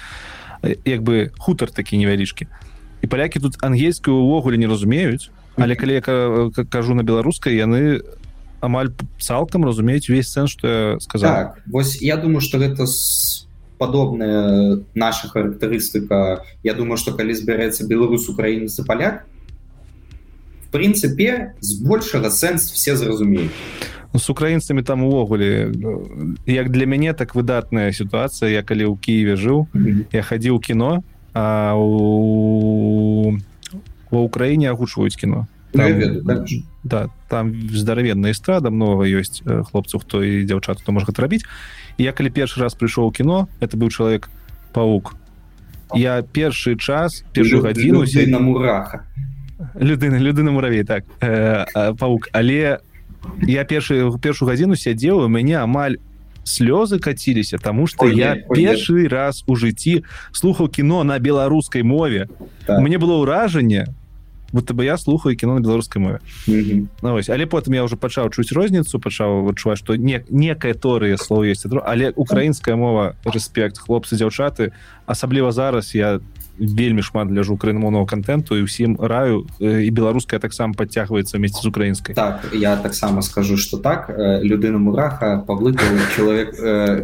[0.86, 2.48] як бы хутар такі невялічкі.
[3.02, 8.02] І палякі тут ангельскую увогуле не разумеюць але калі я кажу на беларускай яны
[8.60, 8.90] амаль
[9.22, 13.46] цалкам разумеюць увесь сэнс что сказал так, вось я думаю что гэта с
[13.80, 16.44] падобная наша характарыстыка.
[16.64, 19.24] Я думаю что калі збярэцца беларус украінец і паляк
[20.72, 23.52] прынцыпе збольшага сэнс все зразумеюць.
[24.14, 25.72] Ну, с украінцамі там увогуле
[26.46, 28.50] як для мяне так выдатная сітуацыя.
[28.50, 30.06] Я калі ў Киеве жыў mm -hmm.
[30.12, 33.38] я хадзіў кіно а у
[34.12, 35.48] ва ўкраіне агучваюць кіно.
[35.72, 36.42] Там, веду,
[36.84, 37.10] да.
[37.28, 41.46] там здаравенная эстрада много ёсць хлопцаў хто і дзяўчат хто можа гэта рабіць.
[41.98, 44.30] Я калі першы раз прыйшоў кіно это быў чалавек
[44.74, 45.14] паук
[45.96, 49.06] я першы час першую гадзіну на мураха
[49.76, 51.04] людына людына муравей так.
[51.22, 52.30] Э, паук.
[52.32, 52.80] Але
[53.44, 55.98] я першы першую гадзіну сядзеў у мяне амаль
[56.44, 62.28] слёзы каціліся тому что я першы раз у жыцці слухаў кіно на беларускай мове.
[62.66, 62.80] Так.
[62.80, 63.88] мне было ўражанне
[64.52, 66.20] будто бы я слухаю кіно на беларускай мове.
[66.48, 66.88] Mm -hmm.
[67.04, 71.18] ну, вось, але потым я уже пачаў чуць розніцу пачаў адчуваць что не некая торыя
[71.18, 71.66] слова есть.
[71.86, 74.72] Але украінская мова рэспект хлопцы дзяўчаты
[75.06, 76.20] асабліва зараз я
[76.60, 82.16] вельмі шмат ляжу украінамоўнага контенту і ўсім раю і беларуская таксама подцягваецца вместе з украінскай.
[82.16, 84.12] Так я таксама скажу что так.
[84.44, 85.74] Людына мураха паблы
[86.16, 86.54] человек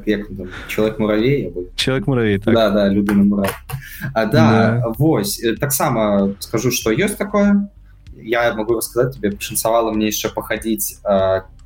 [0.06, 0.27] як,
[0.68, 2.53] человек муравей человек муравей так.
[2.53, 3.49] да, да людына мура
[4.14, 4.94] а, да, да.
[4.98, 7.69] вось таксама скажу что ёсць такое.
[8.15, 10.99] Я могу рассказать тебе пашанцавала мне яшчэ пахадзіць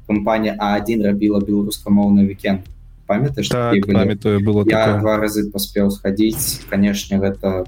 [0.07, 2.65] кампанія а1 рабіла беларускамоўны вікенд.
[3.09, 5.01] Памятаешь так, памятаю было я такое.
[5.01, 6.61] два разы паспеў схадзіць.
[6.69, 7.65] Канешне гэта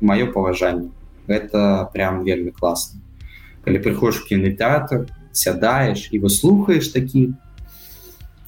[0.00, 0.90] маё паважанне
[1.26, 3.00] это прям вельмі класна
[3.64, 7.32] калі прыходишь в кінотэатр сядаешь і выслухаешь такі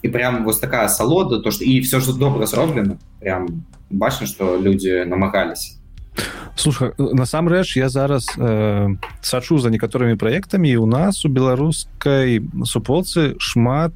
[0.03, 4.57] і прям вось такая асалода то что і все что добра зроблена прям бачна что
[4.61, 5.79] люди намагались
[6.55, 13.93] слушай насамрэч я зараз э, сачу за некаторымі проектамі у нас у беларускай суполцы шмат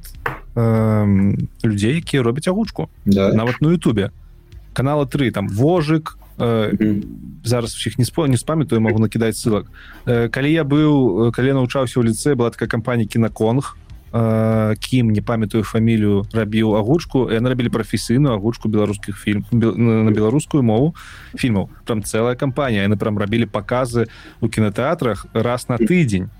[0.55, 3.33] э, людзей якія робяць агучку да.
[3.33, 4.11] нават на Ютубе
[4.73, 6.21] канала 3 там вожык mm -hmm.
[6.38, 9.66] зараз усіх не спо не спамятаю могу накідаць ссылак
[10.04, 13.76] калі я быў калі навучаўся ў ліцэ была такая кампанія кінаконг
[14.80, 20.94] кім не памятаю фамілію рабіў агучку яны рабілі прафесійную агучку беларускіх фільм на беларускую мову
[21.36, 24.08] фільмаў там цэлая кампанія яны прям рабілі паказы
[24.40, 26.30] у кінотэатрах раз на тыдзень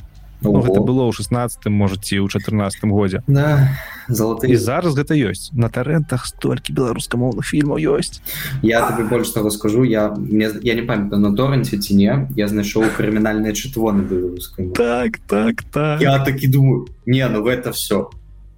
[0.43, 3.73] Ну, гэта было ў 16 можа ці ў 14 годзе да,
[4.09, 8.21] золоты і зараз гэта ёсць на тарэнтах столькі беларускамоўных фільмаў ёсць
[8.61, 12.49] я табе больш того скажу я мне, я не памятаю на торренце ці не я
[12.53, 16.05] знайшоў крымінальнае чытво на беларускай так так так.
[16.05, 18.11] Я такі думаю не ну гэта все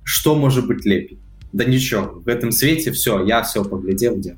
[0.02, 1.18] что можа быть лепей
[1.52, 4.34] да нічого в гэтым свеце все я все паглядзеў дзе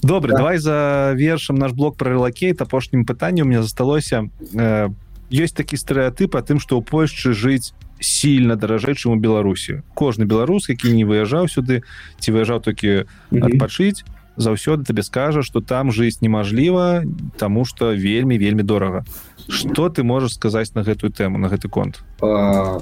[0.00, 0.38] добрый да.
[0.38, 4.88] давай за вершам наш блок про рэлакейт апошнім пытанню меня засталося по э,
[5.30, 10.24] ёсць такі стэеатып а тым что ў Польшчы жыць сильно даражэй чым у беларусі кожны
[10.24, 11.82] беларус які не выязджаў сюды
[12.18, 14.04] ці выязджаў толькі адпачыць
[14.38, 17.02] заўсёды табе скажа что там жыць немажліва
[17.36, 19.04] тому что вельмі вельмі дорага
[19.48, 22.04] что ты можешь сказаць на гэтую тэму на гэты конт?
[22.22, 22.80] А,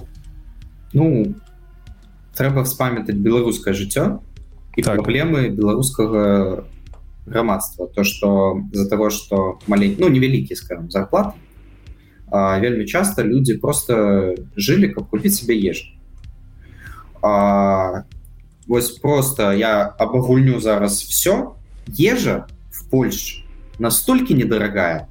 [0.93, 1.35] ну
[2.37, 4.21] трэба вспамятаць беларускае жыццё
[4.77, 5.01] і так.
[5.01, 6.65] праблемы беларускага
[7.25, 11.41] грамадства то что за того что маленький ну невялікі скажем зарплаты
[12.32, 15.94] а, вельмі часто люди просто жили каб купить себе ежь
[17.22, 18.04] а,
[18.68, 21.52] вось просто я обагульню зараз все
[22.00, 23.44] ежа в Польше
[23.80, 25.08] настолько недорогая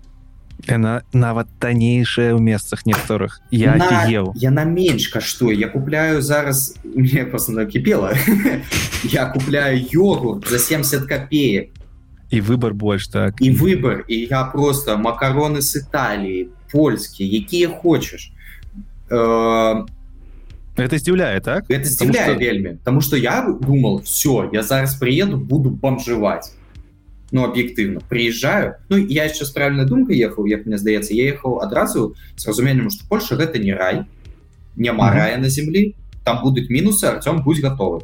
[0.69, 6.77] яна нават таннейшая ў месцах некаторых я на, еў яна менш каштуе я купляю зараз
[6.85, 8.13] мне просто накипела
[9.05, 11.71] я купляю йогурт за 70 копеек
[12.31, 18.32] і выбор больш так і выбор і я просто макароны с італіі польскія якія хочаш
[19.10, 19.86] э,
[20.76, 21.64] это здзіўляе так?
[21.72, 22.36] это здзіўляе что...
[22.36, 26.52] вельмі потому что я думал все я зараз приеду буду бомжевать.
[27.32, 28.76] Ну об'ектыўна приезжаю.
[28.90, 33.08] Ну я сейчас правильная думка ехал як мне здаецца я ехал адразу с разуменнем что
[33.08, 34.04] Польша гэта не рай
[34.76, 35.16] няма mm -hmm.
[35.16, 38.02] рая на землі там будуць мінусы Артём будь готовы.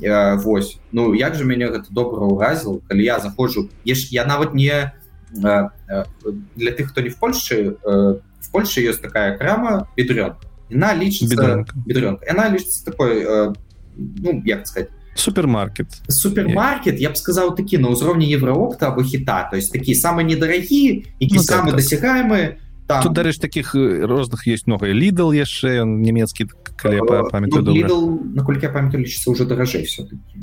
[0.00, 4.54] Э, Вось ну як же мяне гэта добра ўразіл калі я заходжу еш я нават
[4.54, 4.90] не э,
[5.32, 10.46] для тых хто не в Польше э, в Польше есть такая крама бедрёнка.
[10.72, 12.26] Она лічыцца бедрёнка.
[12.28, 13.52] она лічыцца такой э,
[13.96, 15.88] ну як сказать супермаркет.
[16.08, 21.04] супермаркет я б сказаў такі на ўзроўні евроопта або хіта то есть такі самы недарагі
[21.20, 22.56] які ну, самы так, дасягаемы
[22.86, 24.86] там тут дарэч таких э, розных есть много.
[24.86, 30.40] Лідал яшчэ нямецкі калі э, памятаю ну, наколькі я памятаю лічыцца уже даражэй все-таки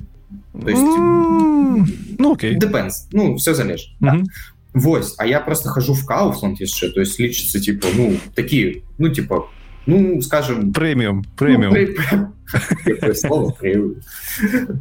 [0.54, 2.58] ну окей.
[2.58, 3.08] Depends.
[3.12, 3.96] Ну все залеж
[4.75, 9.09] Вось а я просто хожу в кауфланд яшчэ то есть лічыцца типа ну такі ну
[9.09, 9.47] типа
[9.87, 11.75] ну скажем премиум премиум
[13.25, 13.57] ну,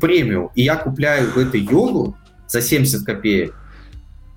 [0.02, 2.18] премиум и я купляю в этой йогу
[2.48, 3.54] за 70 копеек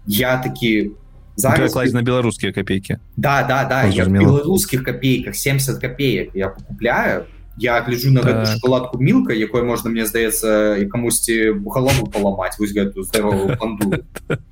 [0.07, 0.93] я таки
[1.37, 7.25] зараз на беларускія копейки да да да я беларускіх копейках 70 копеек я покупляю
[7.57, 8.47] я гляжу на так.
[8.47, 14.05] шоколадку милка якой можна мне здаецца і камусьці бухалову паламаць вось гэтую здоровую панду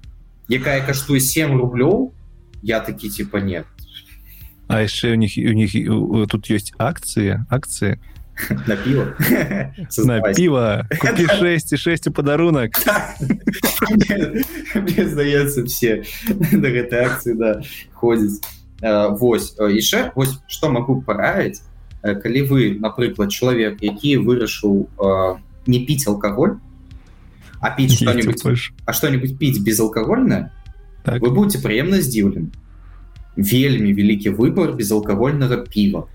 [0.50, 2.12] якая каштуе 7 рублёў
[2.62, 3.66] я такі типа нет.
[4.68, 5.74] А яшчэ у них у них
[6.30, 7.98] тут ёсць акцыі акцыі
[8.68, 9.16] на пиво.
[10.06, 10.86] На пиво.
[11.40, 12.80] 6 і 6 у падарунак
[14.98, 16.04] здаецца все.
[16.52, 17.62] До гэтай акцыі да
[17.94, 18.42] ходзіць
[18.82, 21.62] Вось яшчэ вось что могу параіць
[22.02, 24.88] калі вы напрыклад чалавек які вырашыў
[25.68, 26.64] не піць алкаголь
[27.60, 28.42] а піць что-нибудь?
[28.86, 30.52] а что-нибудь піць безалкагольна
[31.04, 31.22] так.
[31.22, 32.50] вы будете прыемна здзіўлены
[33.36, 36.08] вельмі вялікі выбор безалкагольнага піва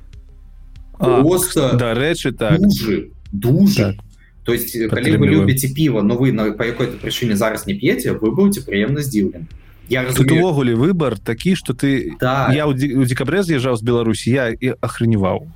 [0.99, 2.61] просто дарэчы так.
[2.61, 3.95] дужы, дужы.
[3.95, 3.97] Так.
[4.45, 8.13] то есть калі вы любіце піва но вы на по якой-то прычыне зараз не п'еце
[8.13, 9.49] вы будете прыемна здзіўлен
[9.89, 12.53] я увогуле выбор такі что ты да.
[12.55, 15.49] я у декабре з'язджаў з Беларусі я і ахреневаў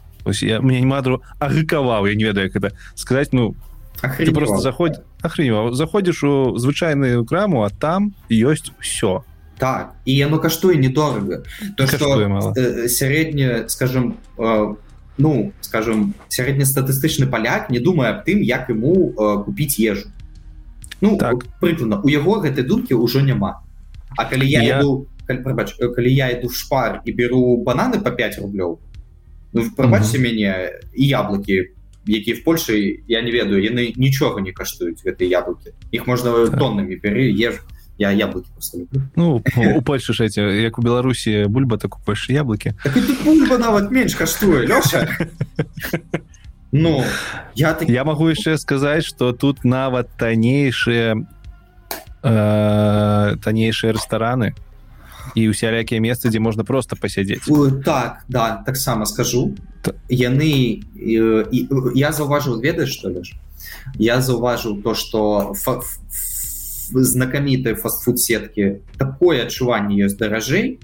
[0.43, 3.57] я мне не мадру агыкаваў я не ведаю это сказать ну
[4.33, 9.23] просто заходь ахреневаў заходишь у звычайную краму а там ёсць все
[9.59, 11.43] так і яно каштуе недорага
[11.77, 14.75] то что э, сярэдне скажем э,
[15.19, 20.09] ну скажем сярэднестатыстычны паляк не думае аб тым як ему э, купіць ежу.
[21.01, 21.47] Ну так.
[21.61, 23.63] прыкладна у яго гэтай думкі ўжо няма
[24.17, 24.79] А калі я, я...
[24.81, 28.79] Іду, калі, прабач, калі я иду в шпар і беру бананы по 5 рублёў
[29.53, 30.27] ну, прабачце угу.
[30.27, 31.75] мяне і яблокі
[32.09, 35.77] які в Польше я не ведаю яны нічога не каштуюць гэтай яблыкі.
[35.93, 36.59] Іх можна так.
[36.59, 37.61] тоннамі перы ежу.
[37.99, 38.47] Я яблоки
[39.17, 39.43] ну
[39.77, 44.15] у польши ж эти як у беларусі бульба так у польши яблыки так нават менш
[44.15, 45.09] каштуе лёша.
[46.71, 47.03] Ну
[47.55, 47.89] я так...
[47.89, 51.27] я могу яшчэ сказаць что тут нават таннейшие
[52.23, 54.55] э, таннейшие рестораны
[55.38, 57.46] і усялякія месцы дзе можна просто пасядзець
[57.86, 59.56] так да таксама скажу
[60.10, 60.84] яны
[61.96, 63.34] я заўважыў ведаеш что лишь
[63.98, 65.66] я заўважыў то что в
[66.94, 70.80] знакамітай фастфуд сеткі такое адчуванне ёсць даражэй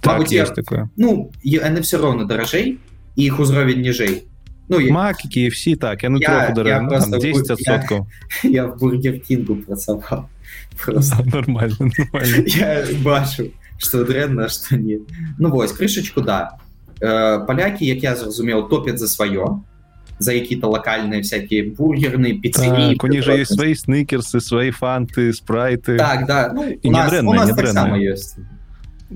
[0.00, 0.46] так, я...
[0.46, 2.78] такое ну яны все роўна даражэй
[3.16, 4.22] іх узровень ніжэй
[4.68, 8.06] ну макікі все так я, я, я, ну, просто, 10 я,
[8.42, 10.28] я в бургеркінгу працаваў
[11.32, 12.44] нормально, нормально.
[12.46, 13.50] я бачу
[13.83, 14.99] что дрэнна что не
[15.37, 16.57] ну вось крышачку да
[17.01, 19.61] э, палякі як я зразумеў топят за сваё
[20.19, 22.93] за какие-то локальные всякие бургерные пиццерии.
[22.93, 25.97] Так, у них же есть свои сникерсы, свои фанты, спрайты.
[25.97, 26.51] Так, да.
[26.53, 28.37] Ну, и не брендные, у нас не так само есть.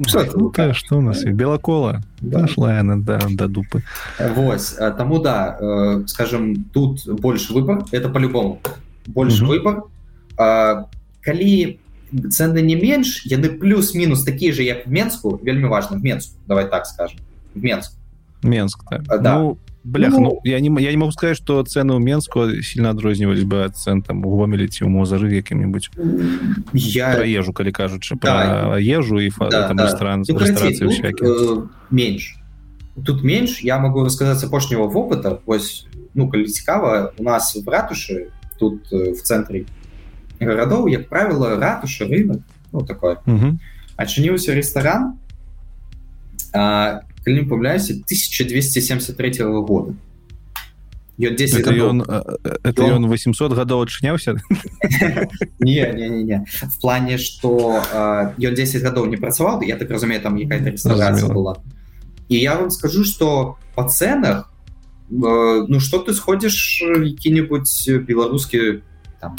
[0.06, 1.36] Что, ну, ну, что у нас есть?
[1.36, 2.02] Белокола.
[2.22, 2.42] Да.
[2.42, 3.84] Пошла она до, до дупы.
[4.20, 4.62] Вот.
[4.98, 7.84] Тому да, э, скажем, тут больше выбор.
[7.92, 8.62] Это по-любому.
[9.08, 9.54] Больше угу.
[9.54, 9.84] выбор.
[10.38, 10.84] Э,
[11.24, 11.80] коли
[12.31, 16.69] цены не меньше, яны плюс-минус такие же, как в Менску, вельми важно, в Менску, давай
[16.69, 17.19] так скажем.
[17.55, 17.97] В Менску.
[18.43, 19.23] Менск, так.
[19.23, 19.39] Да.
[19.39, 22.91] Ну, Блях, ну, ну я, не, я не могу сказать, что цены у Менску сильно
[22.91, 25.91] адрознівались бы от цен там у Гомелі ці у Мозары якім-нибудь
[26.73, 27.15] я...
[27.15, 28.67] про ежу, калі кажучи, да.
[28.69, 29.85] про ежу и да, там да.
[29.85, 32.37] ресторан, ну, ресторации тут, э, меньше.
[33.05, 35.39] Тут меньше, я могу рассказать апошнего опыта.
[35.47, 38.27] Вось, ну, коли цікаво, у нас в ратуше,
[38.59, 39.65] тут э, в центре
[40.40, 42.42] Городов, як правило, ратуша, рынок,
[42.72, 43.60] ну такое угу.
[43.98, 45.18] адчыніўся ресторан
[47.28, 49.94] калі не памляюся 1273 года.
[51.20, 52.02] Ён 10 это ён,
[52.64, 54.38] это ён 800 гадоў адчыняўся
[55.60, 56.46] не, не, не, не.
[56.46, 57.82] в плане что
[58.38, 61.58] ён 10 гадоў не працаваў я так разумею там якая реставрация была.
[62.30, 64.54] І я вам скажу что по ценах
[65.10, 68.84] ну что ты сходишь які-нибудь беларускі
[69.20, 69.36] там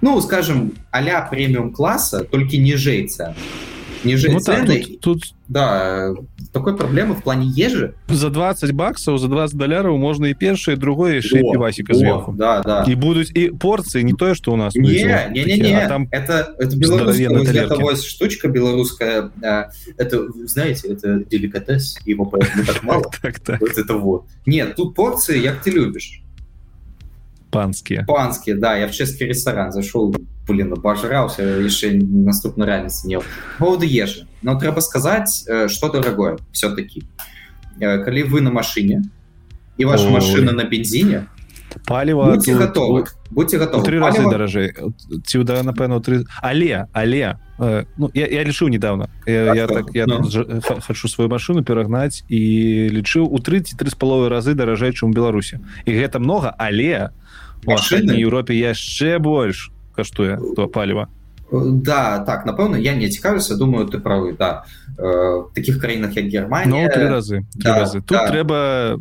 [0.00, 3.34] ну скажем аля премиум класса только ніжэй цены
[4.04, 4.82] ниже ну, цены.
[4.82, 5.34] Тут, тут...
[5.48, 6.14] Да,
[6.52, 7.94] такой проблемы в плане ежи.
[8.08, 12.32] За 20 баксов, за 20 долларов можно и первое, и другое, и пивасика сверху.
[12.32, 12.84] Да, да.
[12.86, 14.74] И будут и порции, не то, что у нас.
[14.74, 15.80] Не, не, не, не.
[15.80, 19.30] А там это, это белорусская вот штучка белорусская.
[19.42, 23.04] А, это, знаете, это деликатес, его поэтому так мало.
[23.60, 24.26] Вот это вот.
[24.46, 26.22] Нет, тут порции, як ты любишь.
[27.50, 28.04] Панские.
[28.06, 28.76] Панские, да.
[28.76, 30.14] Я в чешский ресторан зашел,
[30.46, 33.24] блин, обожрался, еще наступную реальность не По
[33.58, 34.26] поводу ежи.
[34.42, 37.04] Но треба сказать, э, что дорогое все-таки.
[37.78, 39.02] Коли вы на машине,
[39.76, 40.12] и ваша Ой.
[40.12, 41.26] машина на бензине,
[41.86, 44.72] паліва будьте тут, готовы будьте готовы три разы даражэй
[45.26, 49.86] ці да напэўна три але але э, ну я, я лічыў недавно я, я так
[49.94, 50.24] я ну.
[50.86, 52.40] хочу сваю машину перагнаць і
[52.92, 57.10] лічыў у 33 з паловы разы даражэй чым беларусі і гэта много але
[57.66, 61.08] машины Еўропе яшчэ больш каштуе то паліва
[61.52, 64.64] да так напэўна я не цікавіся думаю ты правы да
[64.98, 68.00] э, таких краінах як Германія ну, три разы, да, разы.
[68.00, 68.28] тут да.
[68.28, 69.00] трэба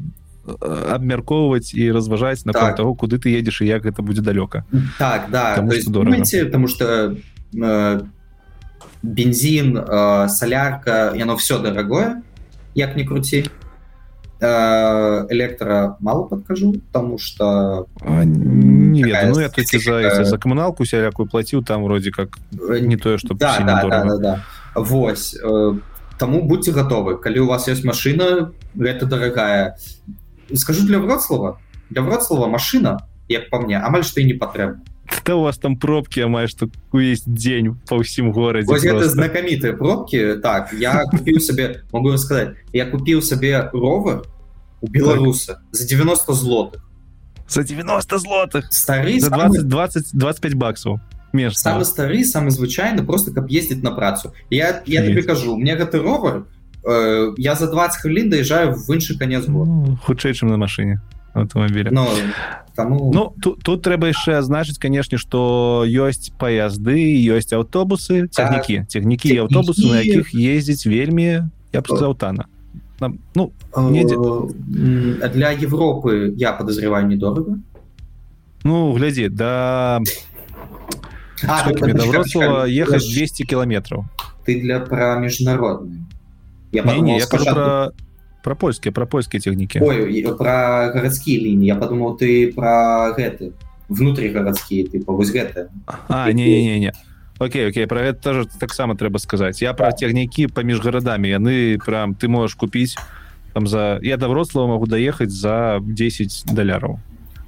[0.95, 2.75] абмяркоўваць і разважаць на так.
[2.75, 4.63] того куды ты едзеш і як гэта будзе далёка
[4.97, 7.15] так да потому что, думаете, потому что
[7.53, 8.01] э,
[9.03, 12.23] бензин э, солярка яно все дорогое
[12.75, 13.45] як не круці
[14.39, 17.87] Э, электра мало подкажу, потому что...
[18.01, 22.37] А, нет, такая ну я таки за, если за коммуналку всякую платил, там вроде как
[22.69, 24.03] э, не то, что да, сильно да, дорого.
[24.03, 24.35] Да, да,
[24.75, 24.81] да.
[24.81, 25.35] Вось.
[25.35, 25.73] Э,
[26.17, 27.17] Таму будьце гатовы.
[27.21, 29.77] Калі у вас ёсць машына, гэта дарагая.
[30.53, 31.59] Скажу для Вроцлава,
[31.89, 34.81] для Вроцлава машына, як па мне, амаль што і не патрэбна.
[35.10, 40.36] что у вас там пробки амаль что есть день по всем городе это знакомитые пробки
[40.42, 44.24] так я купил себе могу рассказать я купил себе ровер
[44.80, 45.62] у беларуса так.
[45.72, 46.82] за 90 злотых
[47.48, 51.00] за 90 злотых старый за 20 20 25 баксов
[51.32, 55.76] меж самый стары самый звычайны просто каб ездить на працу я я тебе кажу мне
[55.76, 56.46] гэты ровер
[56.84, 61.00] э, я за 20 хвілін доезжаю в іншы конец ну, хутчэй чым на машине
[61.43, 61.91] Автомобиля.
[61.91, 62.07] Но
[62.77, 63.11] тому...
[63.13, 66.95] ну тут, тут трэба яшчэ азначыць канешне что ёсць паязды
[67.33, 68.87] ёсць аўтобусы цягнікі так.
[68.87, 72.45] цягнікі і аўтобусы на якіх ездзіць вельмі я б сказаў тана.
[73.01, 74.17] Ну недзе...
[75.29, 77.57] для Европы я подозреваю недорого
[78.63, 80.01] ну глядзі да
[81.45, 84.05] а, Вроцлава ехаць 200 кіламетраў
[84.45, 86.05] ты для пра міжнародны
[86.71, 87.91] я, не, не, я скажу про
[88.47, 90.53] про польскія про польскія технікі про
[90.95, 91.67] гарадскія лініі.
[91.67, 93.51] Я подумал ты про гэты
[93.89, 95.67] внутри гарадскія типа вось гэта.
[96.07, 96.93] А не не не, не.
[97.39, 99.61] Окей Окей про гэта тоже таксама трэба сказаць.
[99.61, 101.27] Я про цягнікі паміж гарадамі.
[101.27, 102.95] Яны прям ты можешь купіць
[103.53, 106.99] там за я да вроцлава могу даехаць за 10 даляраў.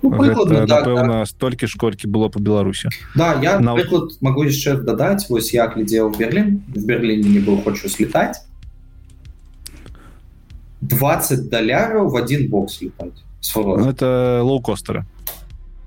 [0.04, 1.26] Ну, напэўна да, да.
[1.26, 2.90] столькі школькі было по беларусі.
[3.16, 3.76] Да я На...
[4.20, 6.60] могу яшчэ дадаць вось я глядзеў берлін.
[6.76, 8.44] В берліне не был хочу слетать
[10.82, 13.24] 20 даляраў в один бокс летать
[13.56, 15.06] ну, это лоукостера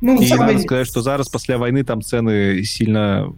[0.00, 0.60] ну, самый...
[0.60, 3.32] сказать что зараз пасля войны там цены сильно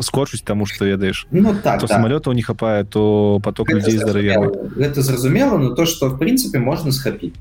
[0.00, 1.94] скочусь тому что ведаешь ну, так, то да.
[1.94, 6.58] самолета не хапае то поток это людей здараве это зразумела но то что в принципе
[6.58, 7.34] можно схапіць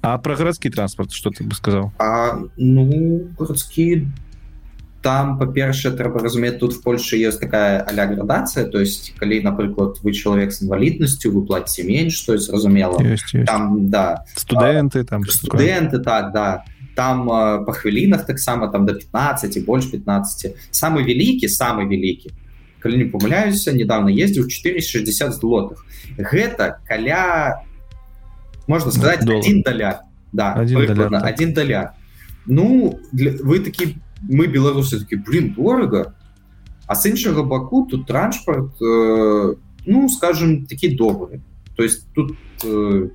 [0.00, 1.92] а про гарадскі транспорт что ты бы сказал?
[1.98, 4.06] А, ну гарадскі
[5.02, 9.98] там по-першае трэба разумець тут в Польше есть такая аля градация то есть калі напрыклад
[10.02, 12.98] вы чалавек с інваліднасцю вы платите менш что зразумела
[13.46, 14.24] там да.
[14.34, 16.64] Студэнты там студэнты так да.
[16.96, 22.32] Там э, по хвілінах таксама там до 15 і больш 15 самый вялікі самый вялікі
[22.80, 25.86] калі не памыляюся недавно ездзіў 460 злотых
[26.18, 27.62] гэта каля
[28.66, 30.02] можна сказать один даля
[30.32, 31.24] да один даля, так.
[31.24, 31.94] один даля
[32.46, 36.14] ну для, вы такі мы беларусы такі блин дорого
[36.86, 39.54] а с іншага баку тут транспорт э,
[39.86, 41.40] ну скажем такі добры.
[41.76, 43.08] То есть тут э,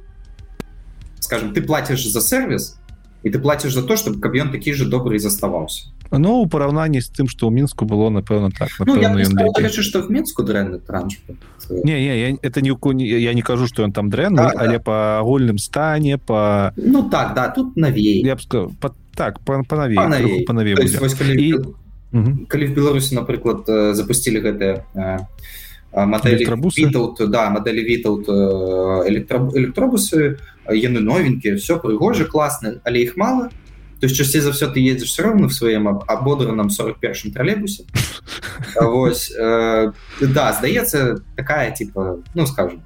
[1.20, 2.80] скажем ты платишь за сервис
[3.24, 7.02] і ты плаціш за то чтобы каб ён такі же добрый заставаўся Ну у параўнанні
[7.02, 10.44] з тым што ў мінску было напэўна так напэўна, ну, сказал, лечу, што в мінску
[10.44, 11.40] дрэнны транспорт
[11.70, 14.78] не, не я, это не не я не кажу што ён там дрэнны да, але
[14.78, 14.84] да.
[14.84, 19.98] па агульным стане па ну так да тут навей я б сказал, па, так панавей
[19.98, 21.56] панавей, панавей есть, вось, калі, і...
[22.48, 24.86] калі в беларусі напрыклад э, запусцілі гэтыя
[25.93, 28.29] мадэлі Вітаут, да мадэлі вітаут
[29.09, 30.37] электро, электробусы
[30.69, 33.49] яны новенькія все прыгожа класна але іх мало
[34.01, 37.85] то есть часцей за все ты едзеш все равно в сваем абодраным 41 троллейбусе
[38.77, 42.83] Вось э, да здаецца такая типа ну скажем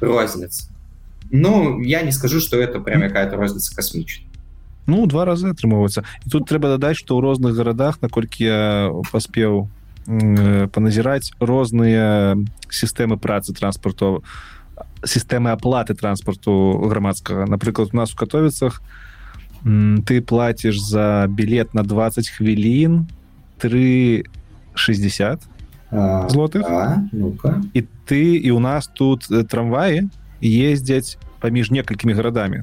[0.00, 0.68] розница
[1.30, 4.26] Ну я не скажу что это прям какая-то розница космічная
[4.86, 9.70] Ну два разы атрымоўваецца і тут трэба дадаць што ў розных гарадах наколькі я паспеў
[9.70, 9.77] э,
[10.73, 12.35] паназіраць розныя
[12.69, 14.23] сістэмы працы транспарту
[15.05, 17.45] сістэмы аплаты транспарту грамадскага.
[17.45, 18.81] Напрыклад у нас у катовіцах
[20.07, 23.07] ты платіш за билет на 20 хвілін
[23.57, 25.41] 360
[25.91, 26.63] злотых.
[27.11, 27.35] ну
[27.73, 30.09] і ты і у нас тут трамваі
[30.41, 32.61] ездзяць паміж некалькімі гарадамі.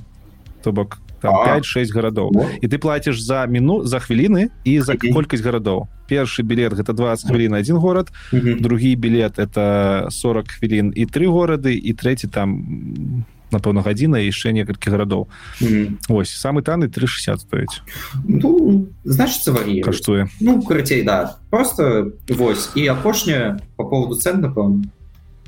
[0.63, 2.31] То бок 5-6 гарадоў
[2.61, 7.31] і ты платіш за міну за хвіліны і за колькасць гарадоў першы білет гэта 20
[7.31, 13.83] хвілін один горад другі білет это 40 хвілін і три горады і трэці там напэўна
[13.83, 15.29] гадзіна яшчэ некалькі гарадоў
[16.09, 17.77] ось самы таны 360 стоіць
[18.27, 24.85] ну, значится каштуе ну карацей да просто вось і апошняе по поводу цен напэўна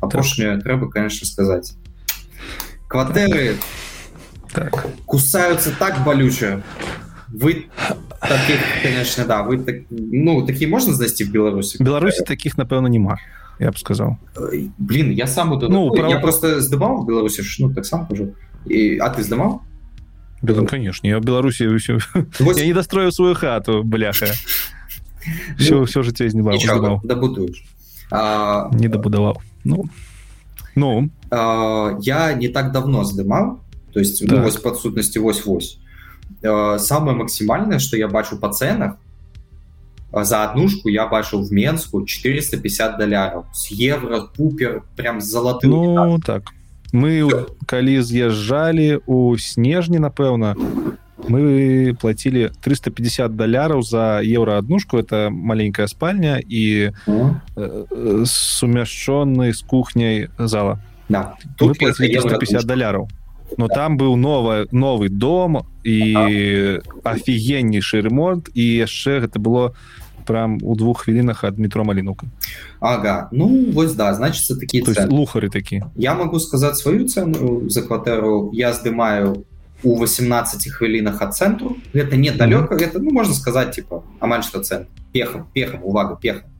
[0.00, 0.64] апошняе так.
[0.64, 1.74] трэба конечно сказаць
[2.88, 3.87] кватэры так
[4.53, 4.87] так.
[5.05, 6.63] кусаются так болюче
[7.33, 7.65] вы
[8.21, 13.17] таких, конечно да вы так, ну такие можно знайсці в беларуси беларуси таких напэўна нема
[13.59, 14.17] я б сказал
[14.77, 16.11] блин я сам буду ну, прав...
[16.11, 18.35] я просто здымал в беларуси ну так сам хожу
[18.65, 19.61] и а ты здымал
[20.41, 24.27] Белым, конечно я в беларуси я не дострою свою хату бляха
[25.57, 27.63] все ну, все жыццё знімал дабудуешь
[28.11, 29.85] не дабудаваў ну
[30.75, 33.63] ну я не так давно здымал
[33.97, 34.37] то есть ну, так.
[34.37, 35.77] ну, вось под сутнасці вось вось
[36.41, 38.95] э, самое максімальное что я бачу по ценах
[40.11, 46.19] э, за однушку я бачыў в менску 450 даляров с евро пупер прям золоты ну,
[46.19, 46.43] так
[46.93, 47.45] мы Всё.
[47.65, 50.55] калі з'язджалі у снежні напэўна
[51.29, 60.29] мы платили 350 даляраў за евро однушку это маленькая спальня і э, сумяшченный с кухняй
[60.37, 60.79] зала
[61.09, 61.35] да.
[61.57, 63.09] тут 350 даляраў
[63.56, 68.50] Но там быў новый новый дом і офігеннейшы ремонт.
[68.54, 69.74] І яшчэ гэта было
[70.28, 72.26] прям у двух хвілінах ад метро малінука
[72.80, 73.28] Ага.
[73.32, 78.72] Ну вось да значится такие лухары такі я могу сказать сваю цену за кватэру я
[78.72, 79.44] здымаю
[79.82, 82.86] у 18 хвілінах ад цэнтру гэта недалёка mm -hmm.
[82.86, 86.50] это ну можно сказать типа амаль что цен пехам пехам увага пехам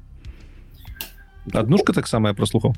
[1.53, 2.75] аднушка таксама я прослухаў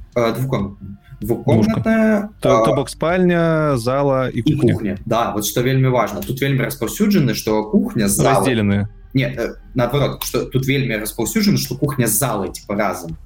[1.21, 4.73] двухкомнатная то, то бок спальня зала і кухня.
[4.73, 10.23] кухня да вот что вельмі важно тут вельмі распаўсюджаны что кухня разделены нет э, наоборот
[10.23, 13.17] что тут вельмі распаўсюджаны что кухня з залой типа разом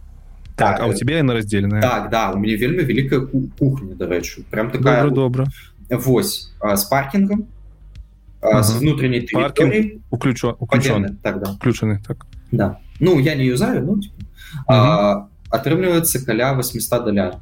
[0.55, 3.21] так, так а у тебя на разделены так да у меня вельмі великая
[3.59, 5.47] кухня дарэчу прям такая добра
[5.89, 7.47] Вось с паркингом
[8.41, 8.63] uh -huh.
[8.63, 10.55] с внутренней паркинг уключу
[11.23, 14.15] тогда включены так да ну я не юзаю ну, типа.
[14.15, 14.75] uh -huh.
[14.75, 17.38] а, атрымліваецца каля 800 даляр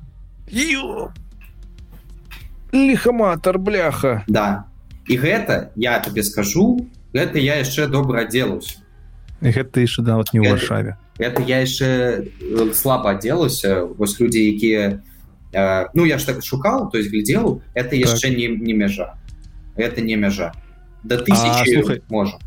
[2.72, 4.24] лихаматор бляха.
[4.28, 4.64] Да.
[5.08, 8.78] І гэта я тебе скажу гэта я яшчэ добра адзелаўся
[9.42, 10.96] гэта яшчэ нават не ў варшаве.
[11.18, 11.88] Это я яшчэ
[12.22, 15.02] э, слаба адзелася вось людзі якія
[15.52, 18.38] э, ну я ж так шукал то есть глядзел это яшчэ так.
[18.38, 19.18] не не мяжа.
[19.76, 20.52] Это не мяжа.
[21.02, 22.38] Да тысячи можа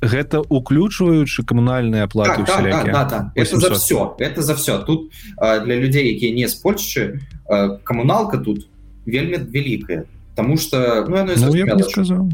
[0.00, 3.32] гэта уключваючы камунальныя аплаты да, да, да, да.
[3.34, 7.78] это за все это за все тут э, для людзей якія не з Польшчы э,
[7.84, 8.68] камуналка тут
[9.06, 10.04] вельмі вялікая
[10.34, 12.30] потому что ну, ну, не сказал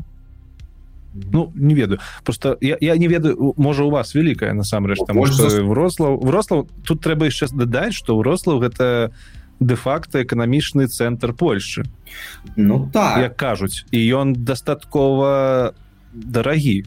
[1.32, 2.00] Ну не ведаю.
[2.24, 7.32] Просто я, я не ведаю можа у вас вялікая насамрэч там врослаў врослаў тут трэба
[7.32, 9.12] яшчэ дадаць что ўрослаў гэта
[9.60, 11.84] де-факто эканамічны цэнтр Польшчы.
[12.56, 13.18] Ну так.
[13.18, 15.72] Як кажуць і ён дастаткова
[16.12, 16.84] дарагі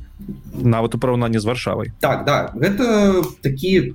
[0.54, 3.94] нават у параўнанні з варшавай так да гэта такі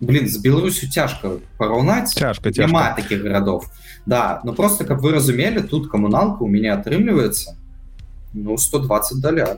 [0.00, 3.70] блин з беларусю цяжка параўнаць цяжка няма таких гарадов
[4.06, 7.56] да ну просто каб вы разумелі тут камуналка у меня атрымліваецца
[8.34, 9.56] ну 120 даля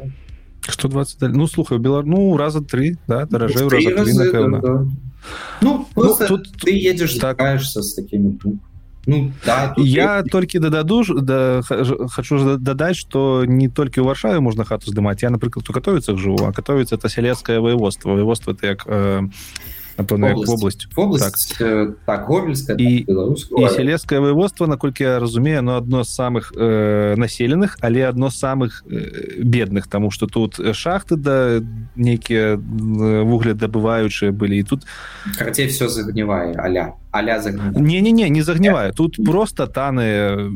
[0.68, 1.32] 120 даль...
[1.32, 4.86] ну слухай бела ну раза три да даражэй да, да.
[5.60, 8.56] ну, ну тут ты едзеш такаешься с такими тут
[9.05, 11.61] Ну, да, я толькі дададу да,
[12.15, 16.47] хочу дадаць что не толькі ў варшаве можна хату здымаць я напрыклад у катовіцах жыву
[16.47, 18.11] а катовіцца это сялецкае воеводство.
[18.11, 19.27] Воеводство это як э,
[19.97, 25.77] напэўна як вобласць вобласць так, так гомельская і і селескае воеводство наколькі я разумею но
[25.77, 31.15] адно з самых э, населеных але адно з самых э, бедных тому что тут шахты
[31.15, 31.61] да
[31.95, 34.85] нейкія вугледабываючыя былі і тут
[35.37, 37.41] карцей все загнівае аля аля
[37.75, 40.49] не не не не загнівае тут просто таны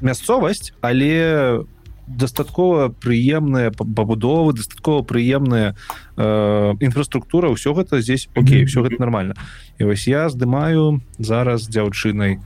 [0.00, 1.77] мясцовасць але у
[2.08, 5.76] дастаткова прыемная пабудовы дастаткова прыемная
[6.16, 9.34] э, інфраструктура ўсё гэта здесь Окей все гэта нормально
[9.78, 12.40] і вось я здымаю зараз дзяўчынай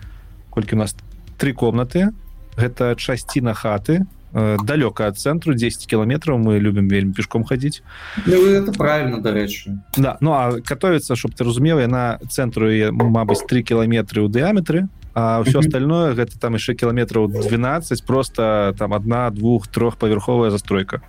[0.52, 0.97] колькі у нас
[1.43, 2.12] три комнаты.
[2.56, 7.82] Гэта часціна хаты э, далёка ад цэнтру 10 кіламетраў мы любім вельмі пешком хадзіць.
[8.26, 9.80] Ну, это правильно дарэчы.
[9.97, 15.43] Да ну а катовіцца чтоб ты разумела на цэнтру Мабыць три кіламетры ў дыаметры а
[15.44, 21.02] все остальное гэта там яшчэ кіламетраў 12 просто там одна двух трохпавярховая застройка.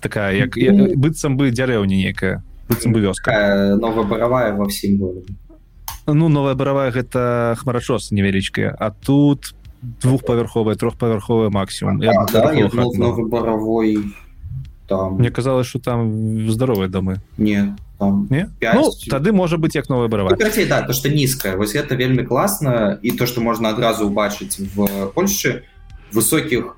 [0.00, 0.54] Такая як
[0.96, 3.76] быццам бы дзярэўня некая быццам бы вёска.
[3.76, 5.34] Новая баравая во всім городе.
[6.06, 11.98] Ну новая баравая гэта хмарачос невялічкая а тут двухпавярховая трохпавярховая максимум.
[11.98, 14.14] Да, новый баравой
[14.86, 15.14] там.
[15.14, 18.49] Мне казалось что там здаровыя дамы не там, не?
[18.59, 18.75] 5...
[18.75, 22.23] ну, тады можа быть як новая барава ну, да, то что нізкая вось это вельмі
[22.23, 25.63] класна і то что можна адразу убачыць в Польше
[26.11, 26.77] высоких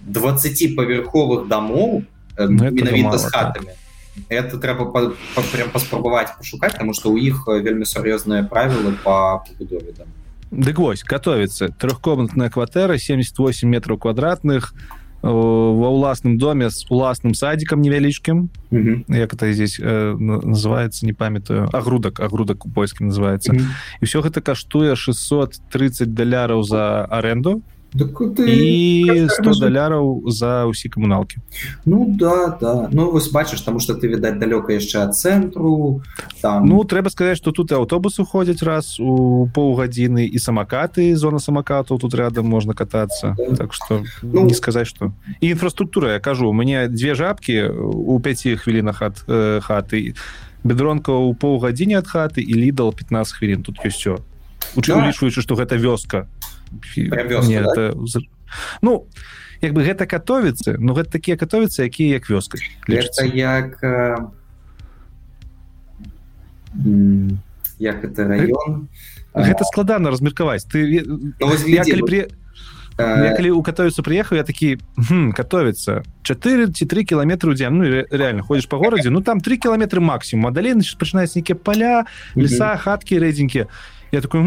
[0.00, 2.04] 20 павярховых домоў
[2.38, 3.74] ну, менавіта с хатами
[4.14, 4.24] так.
[4.28, 9.44] это трэба па, па, прям паспрабаваць пашукаць потому что у іх вельмі сур'ёзныя правілы по
[9.48, 10.06] побудове там
[10.50, 17.81] Дык вось готовится трехкомнатная кватэра 78 метров квадратных и Ва ўласным доме з уласным садикам
[17.81, 19.17] невялічкім mm -hmm.
[19.17, 23.69] як это здесь э, называется не памятаю агрудак агрудак у польскім называется mm -hmm.
[24.01, 27.61] і все гэта каштуе 630 даляраў за аренду
[27.95, 31.39] і 100 даляраў за ўсе камуналкі
[31.85, 32.89] Ну да да.
[32.91, 36.03] Ну вось бачыш тому что ты відаць далёка яшчэ ад цэнтру
[36.41, 36.65] там.
[36.67, 42.13] Ну трэба сказаць что тут аўтобусы ходзяць раз у паўгадзіны і самакаты зона самакатаў тут
[42.15, 43.55] рядом можна катацца да.
[43.55, 45.13] так что ну, не сказаць что.
[45.39, 50.15] І інфраструктура я кажу мне две жабкі у 5 хвілінах ад э, хаты
[50.63, 54.17] бедронка у паўгадзіне ад хаты і лідал 15 хвілін тут ёсць все
[54.75, 56.27] улічваючы что гэта вёска
[56.95, 57.71] не, да?
[57.71, 57.95] это...
[58.81, 59.07] ну
[59.61, 63.79] як бы гэта катовіцы Ну гэта такія катовіцы якія як вёска як
[67.79, 68.89] як это район?
[69.33, 72.27] Гэта складана размеркаваць ты ну, при
[72.97, 74.79] калі у катовіцу приехаў я такі
[75.35, 79.57] катовіцца 4 ці 3 кіламетры ў дзень ну реально ходзіш по горадзе ну там 3
[79.57, 80.47] кіламетры максимум.
[80.47, 82.05] А далей пачынаюць нейкія поля
[82.35, 83.67] леса хаткі рэдзенькі
[84.11, 84.41] я такой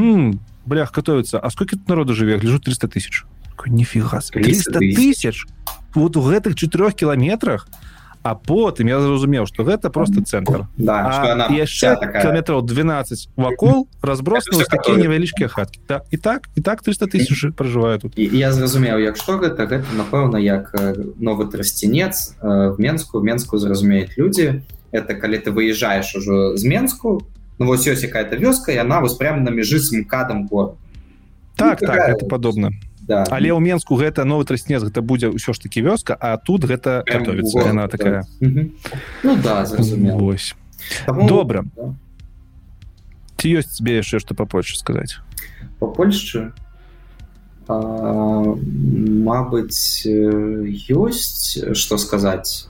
[0.69, 3.25] блях готовится а сколько тут народу жыве гляжу 300 тысяч.
[3.67, 5.47] Нифига 300 тысяч?
[5.95, 7.69] вот у гэтых четырех кіламетрах
[8.23, 10.67] а потым я зразумеў что гэта просто центр.
[10.77, 15.81] Да, яшчэ кіметраў 12 вакол разбросаны такие невялічкія хатки.
[15.89, 18.13] Да, і так і так 300 тысяч проживаю тут.
[18.19, 20.75] і, я зразумеў як что гэта гэта напэўна як
[21.19, 23.21] новы трасцінец в менску.
[23.23, 24.63] Менску зразумеюць люди.
[24.93, 27.23] Это калі ты выезжаешь ужо з менску
[27.59, 30.77] ну вось ёсць якая-то вёска і она вось прям на мяжы з мкадам гор.
[31.57, 32.71] Так, ну, так это падобна
[33.09, 33.25] да.
[33.33, 37.03] але ў менску гэта новы трасснец гэта будзе ўсё ж таки вёска а тут гэта
[37.09, 37.71] готовится.
[37.71, 38.25] она такая.
[38.41, 40.55] Ну да вось
[41.07, 41.95] добра да.
[43.41, 45.17] ці ёсць тебе яшчэ что па Польше сказаць?
[45.81, 46.53] По Польшчы?
[49.29, 52.69] Мабыць ёсць что сказаць.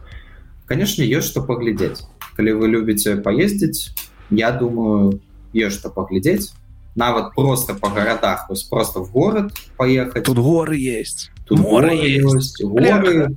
[0.66, 2.06] Конечно ёсць что паглядзець.
[2.39, 3.90] Калі вы любіце паездзіць
[4.31, 5.21] я думаю
[5.53, 6.53] есть что поглядеть.
[6.95, 10.25] Нават просто по городах то есть просто в город поехать.
[10.25, 13.37] Тут горы есть тут море есть, есть горы.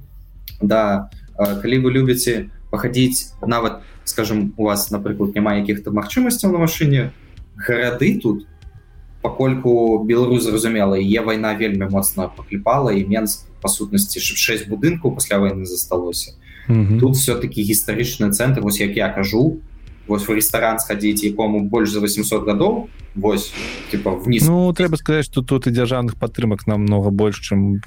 [0.61, 1.09] да.
[1.61, 7.11] Коли вы любите походить нават скажем у вас напрыклад няма каких-то магчымасцяў на машине
[7.55, 8.47] городы тут
[9.21, 15.37] покольку Беларусь зразумела е война вельмі моцна покліпала і менск по сутнасці 6 будынку пасля
[15.37, 16.33] войны засталося.
[16.67, 16.99] Mm -hmm.
[16.99, 19.57] тут все-таки гістарычны центр вось як я кажу
[20.10, 23.52] вось в ресторан сходить якому больше за 800 годов вось
[23.90, 27.82] типа вниз ну трэба сказать что тут и дзяржаўных падтрымак намного больше чем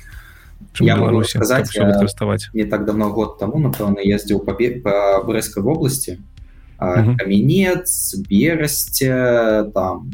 [0.80, 6.20] я могу сказать расставать не так давно год тому напэўна ездил по по брестской области
[6.78, 10.12] каменец берасце там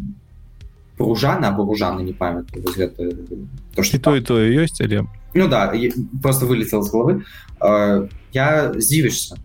[0.98, 2.64] пружана або ружаны не памятаю
[3.76, 5.74] то что то и то ёсць але ну да
[6.22, 7.24] просто вылетел з головы
[8.32, 9.36] я здзівішься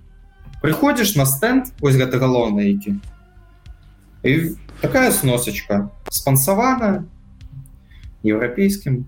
[0.65, 2.97] Прыходзіш на стенд вось гэта галоўна які.
[4.25, 7.05] І такая сносочка спансавана
[8.25, 9.05] еўрапейскім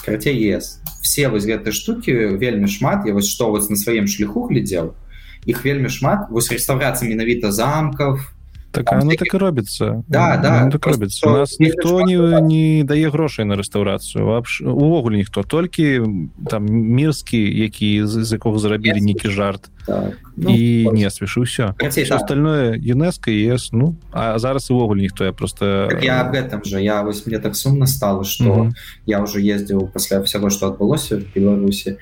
[0.00, 0.80] карацей ес.
[1.04, 2.08] Все вось гэты штуки
[2.40, 3.04] вельмі шмат.
[3.04, 4.96] Я вось што вось на сваім шляху глядзеў.
[5.44, 6.32] Іх вельмі шмат.
[6.32, 8.32] Вось рэстаўрацыя менавіта замков
[8.72, 13.10] так оно так і робіцца да, да, так робіцца у нас ніхто не, не дае
[13.10, 14.24] грошай на рэстаўрацыю
[14.64, 16.00] увогуле ніхто толькі
[16.48, 19.70] там мірскі які з, з якога зрабілі нейкі жарт.
[19.86, 20.14] Так.
[20.36, 21.74] ну, і не свіш ўсё
[22.14, 26.82] остальное ЮНЕСКО ЕС ну а зараз увогуле ніхто я просто так я об этом же.
[26.82, 28.72] Я вось мне так сумна стало что mm -hmm.
[29.06, 31.96] я уже ездзіў пасля всего что адбылося в беларусі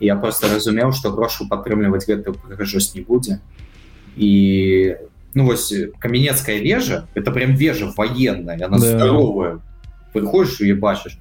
[0.00, 3.38] я просто разумеў что грошу падтрымліваць гэтую прыгажосць не будзе
[4.16, 4.96] і
[5.36, 8.56] ну вось каменецкая вежа это прям вежа военная.
[8.56, 8.96] Она да.
[8.96, 9.60] здоровая.
[10.14, 11.18] Выходишь ее бачыш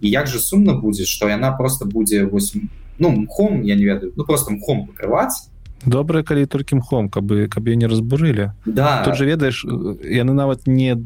[0.00, 2.56] і як же сумна будзе что яна просто будзе вось
[2.98, 5.50] ну мхом я не ведаю ну просто мхом покрываць
[5.84, 9.04] добрая калі толькі мхом каб бы каб не разбурылі да.
[9.04, 10.96] Тут же ведаеш яны нават не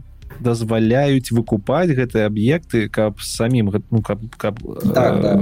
[0.40, 4.60] дазваляюць выкупаць гэтыя аб'екты каб самім ну каб каб
[4.94, 5.34] так, да.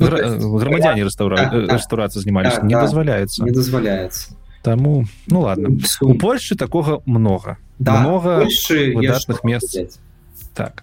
[0.00, 4.34] э, ну, грамадзяне рэстаўра так, так, рэстаўрацыі знімаліся так, не да, дазваляецца не дазваляецца
[4.66, 5.78] Таму ну ладно.
[6.00, 7.56] У Польше такога много.
[7.78, 10.00] Да, много выдатных мест.
[10.54, 10.82] так.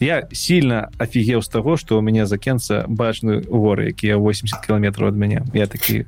[0.00, 5.16] Я сильно офігеў з таго что у меня закенца бачны горы якія 80 кіметров ад
[5.16, 6.04] мяне я такі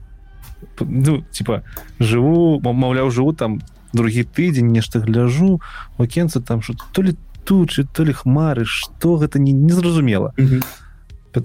[0.81, 1.62] ну типа
[1.99, 3.62] живу маўляў жыву там
[3.95, 5.62] другі тыдзень нешта гляжу
[5.97, 10.65] окенца там что то ли тучы то ли хмары что гэта не незразумела mm -hmm.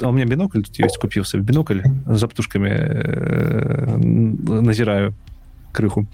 [0.03, 3.97] у меня бінокль тут есть купіўся бінокль за птушками э,
[4.62, 5.15] назіраю
[5.73, 6.07] крыху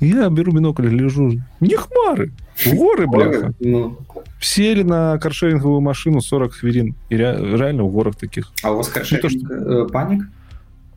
[0.00, 2.30] я беру бінокль лежу не хмары
[2.66, 3.98] горы бляха ну.
[4.40, 9.18] сели на каршерингавую машину 40 хвілін і реально у горах таких а у вас ну,
[9.18, 9.38] то, что...
[9.38, 10.28] Э, панік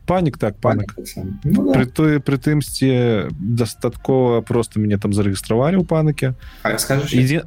[0.06, 0.94] панік так панік
[1.44, 1.72] ну, да.
[1.72, 7.46] при той прытымсці дастаткова просто мяне там зарэгістравалі ў паныке расскажешь ідзе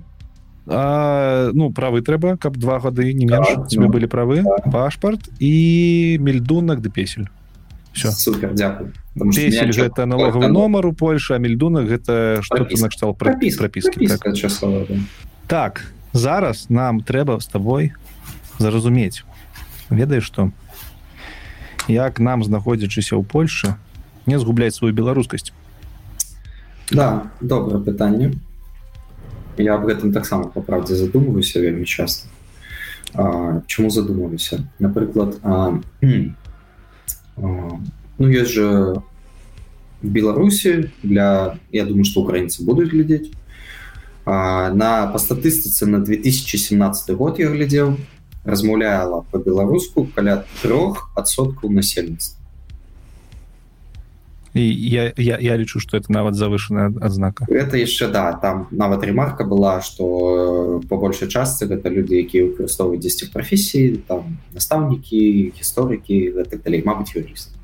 [0.71, 3.49] А, ну правы трэба каб два гады не менш.
[3.49, 4.69] Так, тебе ну, былі правы так.
[4.69, 7.29] пашпарт і мельдунак ды песель.
[7.97, 8.93] Все супер дзякую
[9.33, 14.29] песель гэта налогавы нумар у Польша а мельдунак гэта что ты накштал прапіс прапіскі так.
[15.49, 17.93] так зараз нам трэба з табой
[18.59, 19.25] зразумець.
[19.89, 20.53] Ведаеш што?
[21.89, 23.81] Як нам знаходзячыся ў Польше
[24.29, 25.57] не згубляць сваю беларускасць?
[26.93, 28.37] Да добрае пытанне
[29.63, 32.29] я об гэтым таксама по правдзе задумываюся вельмі часто.
[33.15, 37.81] А, чому задумываюся напрыклад а, а,
[38.19, 39.03] ну есть же
[40.03, 43.33] в беларусі для я думаю что украінцы будуць глядзець
[44.27, 47.97] на по статыстыцы на 2017 год я глядзеў
[48.45, 52.38] размаўляла по-беларуску каля трох адсоткаў насельніцтва
[54.55, 59.05] і я, я, я лічу что это нават завышаная адзнака это яшчэ да там нават
[59.05, 66.45] ремарка была что по большай частцы гэта люди якія выкарыстоўваюць 10 прафесій там настаўнікі гісторыкі
[66.49, 67.55] так далей Мабыць юрыст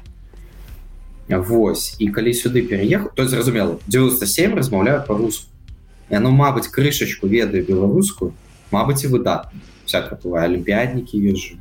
[1.29, 1.97] Вось.
[1.99, 5.51] І калі сюды переехал то зразумела 97 размаўляю по-руску
[6.11, 8.33] яно Мабыць крышачку ведаю беларускую
[8.71, 11.57] Мабыць і выдатна всяка бывае алімпіяднікі езжу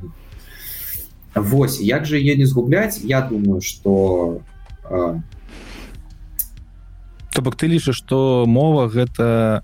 [1.35, 1.81] Вось.
[1.81, 4.41] Як же е не згубляць Я думаю что
[4.89, 5.22] то
[7.41, 9.64] бок ты лічыш что мова гэта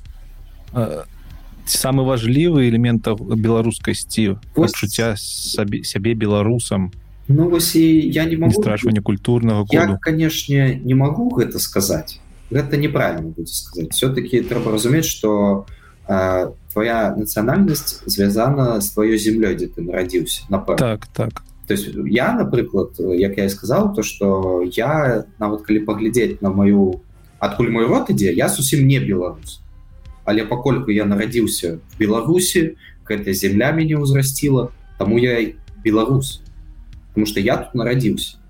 [1.66, 6.92] самы важлівы элемент беларускасці пачуцця сабе сябе беларусам.
[7.28, 8.54] Ну вось і я не могу.
[8.54, 12.20] Страшвання культурнага я, канешне не могу гэта сказаць.
[12.50, 15.66] Гэта неправильно будзе сказать все-таки трэба разумець что
[16.74, 22.34] твоя нацыянальнасць звязана с твоёй землёй дзе ты нарадзіўся на так так то есть я
[22.34, 27.06] напрыклад як я и сказал то что я нават калі паглядзець на мою
[27.38, 29.62] адкуль мой рот ідзе я зусім не беларус
[30.26, 32.74] але пакольку я нарадзіўся в беларусі
[33.06, 35.54] гэта земля мяне ўзрасціла таму я
[35.86, 36.42] беларус
[37.14, 38.42] потому что я тут нарадзіўся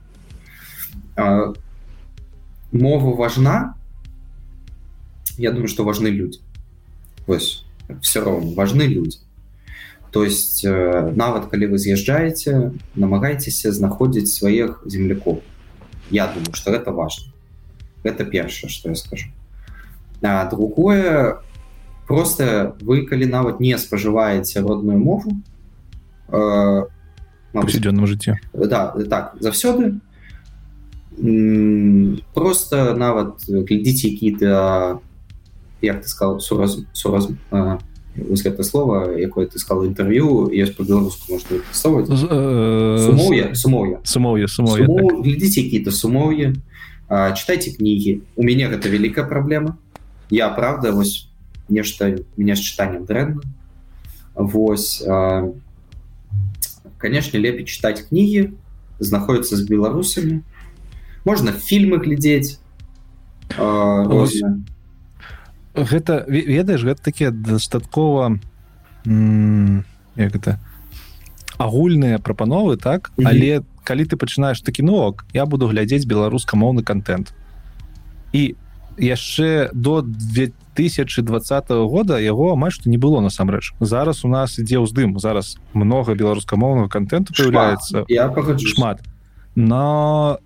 [2.72, 3.76] мова важна?
[5.36, 6.40] Я думаю что важны люди.
[7.28, 7.66] Вось
[8.02, 9.20] все равно важны люди
[10.12, 15.40] то есть э, нават калі вы з'язджаеце намагайцеся знаходзіць сваіх земляков.
[16.10, 17.34] Я думаю что это важно.
[18.04, 19.30] Это першае что я скажу.
[20.22, 21.38] А другое
[22.08, 25.38] просто вы калі нават не спажываеце родную мову
[26.30, 26.84] э,
[27.54, 30.02] повседневном жыцці да так заўсёды
[32.34, 35.02] просто нават глядзіце какие-то
[35.82, 37.78] як ты сказал сураз, сураз, э,
[38.16, 44.86] вось гэта слово якое ты сказал інтэрв'ю есть по-беларуску можна сумоўе сумоўе сумоўе сумоўе
[45.24, 46.54] глядзіце какие-то сумоўе
[47.10, 49.78] читайте кнігі у мяне гэта вялікая праблема
[50.30, 51.30] я правда вось
[51.70, 53.42] нешта меня с чытанием дрэнна
[54.36, 55.04] Вось
[56.98, 58.56] канешне лепей чытаць кнігі
[59.00, 60.42] знаходіцца з беларусамі
[61.26, 62.60] можна фільмы глядзець
[65.84, 68.40] гэта ведаеш гэта такія дастаткова
[70.16, 70.60] як это
[71.58, 73.12] агульныя прапановы так?
[73.18, 73.30] Mm -hmm.
[73.30, 77.34] але калі ты пачынаеш такі ног я буду глядзець беларускамоўны контент.
[78.34, 78.56] І
[78.98, 83.74] яшчэ до 2020 года яго амаль што не было насамрэч.
[83.80, 89.02] Зараз у нас ідзе ўздым зараз много беларускамоўнага контенту появляется я шмат.
[89.56, 90.40] Но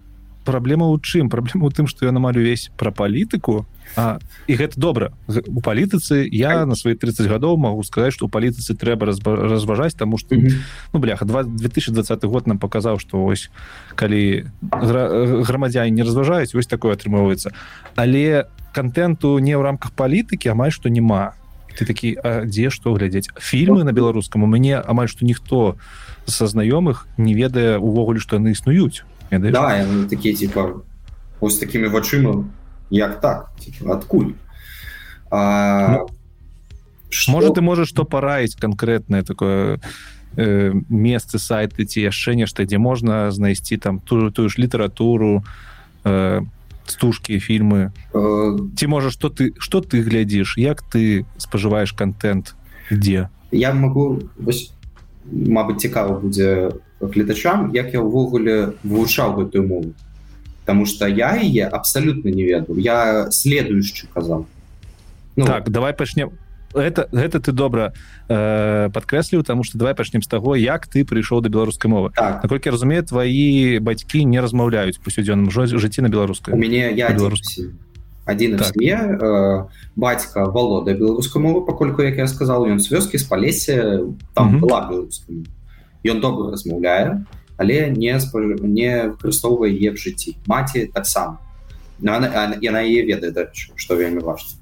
[0.43, 1.29] праблема ў чым?
[1.29, 3.65] Праблема у тым што я намалю увесь пра палітыку
[3.95, 4.17] А,
[4.47, 5.11] і гэта добра.
[5.27, 10.17] У палітыцы я на свои 30 гадоў могу сказаць что у палітыцы трэба разважаць тому
[10.17, 10.61] что mm -hmm.
[10.93, 13.51] ну бляха 2020 год нам показаў что ось
[13.95, 17.51] калі грамадзяне не разважаюць вось такое атрымоўваецца.
[17.95, 21.33] Але контенту не ў рамках палітыкі амаль что няма.
[21.79, 23.29] Ты такі дзе что глядзець?
[23.37, 25.75] Фільмы на беларускам у мяне амаль что ніхто
[26.25, 29.03] са знаёмых не ведае увогуле что яны існуюць
[29.39, 30.83] да, такие типа
[31.39, 32.49] ось такими вачыма
[32.89, 33.51] як так
[33.85, 34.33] адкуль
[35.31, 36.07] а, ну,
[37.09, 37.31] что...
[37.31, 39.79] может ты можешь что параіць конкретное такое
[40.35, 45.43] э, месцы сайты ці яшчэ нешта дзе можна знайсці там ту тую ж літаратуру
[46.03, 46.41] э,
[46.85, 48.57] стужкі фільмы э...
[48.77, 52.55] ці можа что ты что ты глядзіш як ты спажываеш контент?
[52.91, 54.21] Дзе я могу
[55.31, 56.71] Мабыць цікава будзе
[57.07, 59.93] гледачам як я ўвогуле вывучаў гэтую мову.
[60.63, 62.79] Потому что я яе абсолютно не ведаю.
[62.79, 64.47] Я следующий казал
[65.35, 66.31] ну, так давай пачнем.
[66.73, 67.93] Это гэта ты добра
[68.27, 72.11] э, подкрэсліў тому что давай пачнем з таго як ты прыйшоў до беларускай мовы.
[72.15, 72.41] Так.
[72.43, 76.53] наколькі разумею твои бацькі не размаўляюць пасюдзённым жыцці на беларускай.
[76.53, 77.77] У мяне я беларускі
[78.25, 78.73] один так.
[78.73, 79.65] семье э,
[79.95, 84.01] бацька волода беларускай мовы пакольку як я сказал ён з вёскі з палесе
[84.33, 85.45] там была беларускай
[86.05, 87.23] ён добра размаўляе
[87.57, 88.19] але не
[88.63, 91.39] не выкарыстоўвае е в жыцці маці таксама
[92.01, 94.59] яна яе ведае что вельмі важно.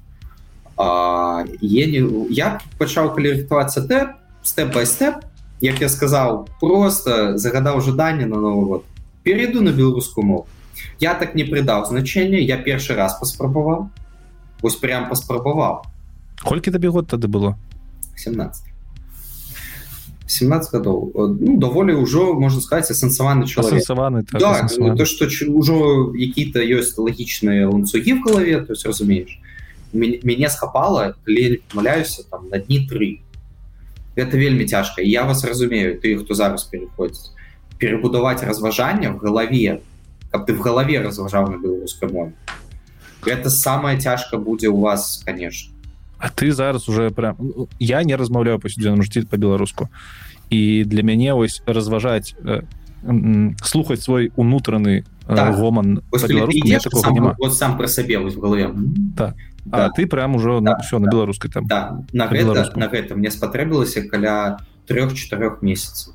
[0.78, 5.24] Я пачаў кваліфікавацца тэп степ by степ
[5.60, 8.84] як я сказаў просто загадаў жаданне на новый год.
[9.22, 10.46] Перейду на беларускую мову.
[10.98, 13.90] Я так не прыдаў значэнне я першы раз паспрабаваў.
[14.62, 15.84] Ось прям паспрабаваў.
[16.42, 17.56] Колькі табе год тады было?
[18.16, 18.71] 17
[20.27, 26.59] 17 гадоў ну, даволі ўжо можна сказаць асэнсаваны чалавекаваны так, да, то что ўжо які-то
[26.59, 29.39] ёсць лагічныя ланцугі в галаве то есть разумееш
[29.93, 31.15] мяне схапала
[31.73, 33.23] маляюся там на дні тры
[34.19, 37.31] это вельмі цяжка я вас разумею ты хто зараз переходзіць
[37.79, 39.79] перебудаваць разважанне в галаве
[40.31, 42.33] каб ты в галаве разважаў на беларускай мове
[43.23, 45.70] это самое цяжка будзе у вас конечно
[46.22, 49.88] А ты зараз уже прям ну, я не размаўляю пасюдзеным жыцці по-беларуску
[50.50, 52.62] і для мяне вось разважаць э,
[53.64, 55.56] слухаць свой унутраны э, так.
[55.56, 58.70] гоман сам, сам про сабе в голове.
[59.16, 59.34] Так.
[59.64, 59.90] да.
[59.90, 60.78] ты прям уже да.
[60.78, 61.98] все на беларускай там да.
[62.12, 66.14] на, гэта, на гэта мне спатрэбілася каля трех-чатырох месяцев.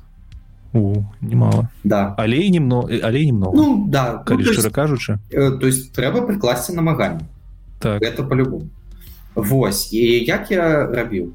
[0.72, 1.68] Немало.
[1.84, 2.14] Да.
[2.16, 3.56] Але немного але немного.
[3.56, 4.24] Ну, да.
[4.26, 7.28] Ну, то есть, кажучы э, то есть трэба прыкласці намаганне
[7.78, 8.00] так.
[8.00, 8.70] Это по-любому
[9.34, 9.92] Вось.
[9.92, 11.32] І як я рабіў?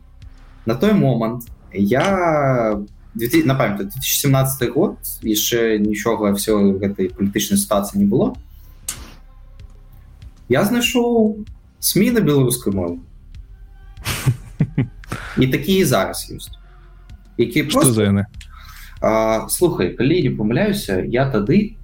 [0.65, 2.79] На той момант я
[3.45, 8.33] на памят 2017 год яшчэ нічога все гэтай палітычнай сітуацыі не было.
[10.49, 11.45] Я знайшоў
[11.79, 12.97] сМ на беларускай мове.
[15.37, 16.51] І такія зараз ёсць.
[17.37, 18.25] Які просто...
[19.49, 21.75] слухай калі не памыляюся я тады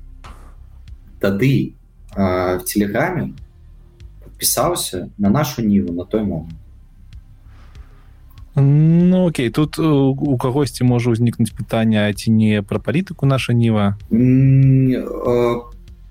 [1.20, 1.76] тады
[2.16, 3.34] а, в телеграме
[4.40, 6.54] у подпісаўся на нашу ніву на той момант
[8.56, 14.00] Ну Окей тут у кагосьці можа ўзнікнуць пытанне ці не пра палітыку наша ніва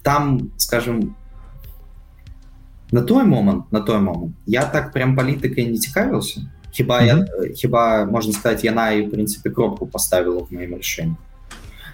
[0.02, 1.16] там скажем
[2.92, 7.48] на той момант на той момант я так прям палітыкай не цікавіўся хіба mm -hmm.
[7.48, 11.16] я хіба можна сказать яна і в прынцыпе кропку поставила в маім рашэнні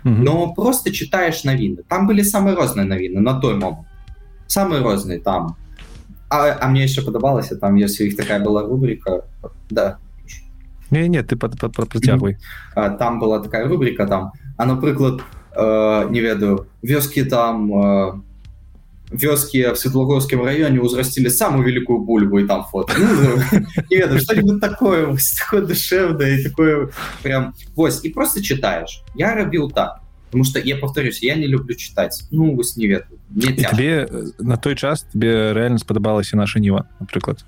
[0.04, 0.22] mm -hmm.
[0.22, 3.86] но просто читаешь навіны там были самые розныя навіны на той момант
[4.48, 5.56] самые розныя там
[6.34, 9.24] а, а мне еще падабалася там ёсць у іх такая была рубрика
[9.70, 9.98] да.
[10.90, 12.38] Не не ты под, под, под працягвай
[12.74, 15.22] там была такая рубрика там а напрыклад
[15.56, 18.20] э, не ведаю вёскі там э,
[19.10, 25.16] вёскі в светлогорскім раёне узрасцілі самую великкую бульбу і там фото ну, ведаю, что-нибудь такое
[25.38, 26.88] такое душевное такое
[27.22, 27.52] прям.
[27.76, 29.02] Вось і просто читаешь.
[29.14, 30.03] Я рабіў так
[30.34, 32.24] потому что я повторюсь я не люблю читать.
[32.32, 33.20] Ну вы не ведаю
[33.56, 37.44] тебе э, на той час тебе реально спадабалася наша ніва напрыклад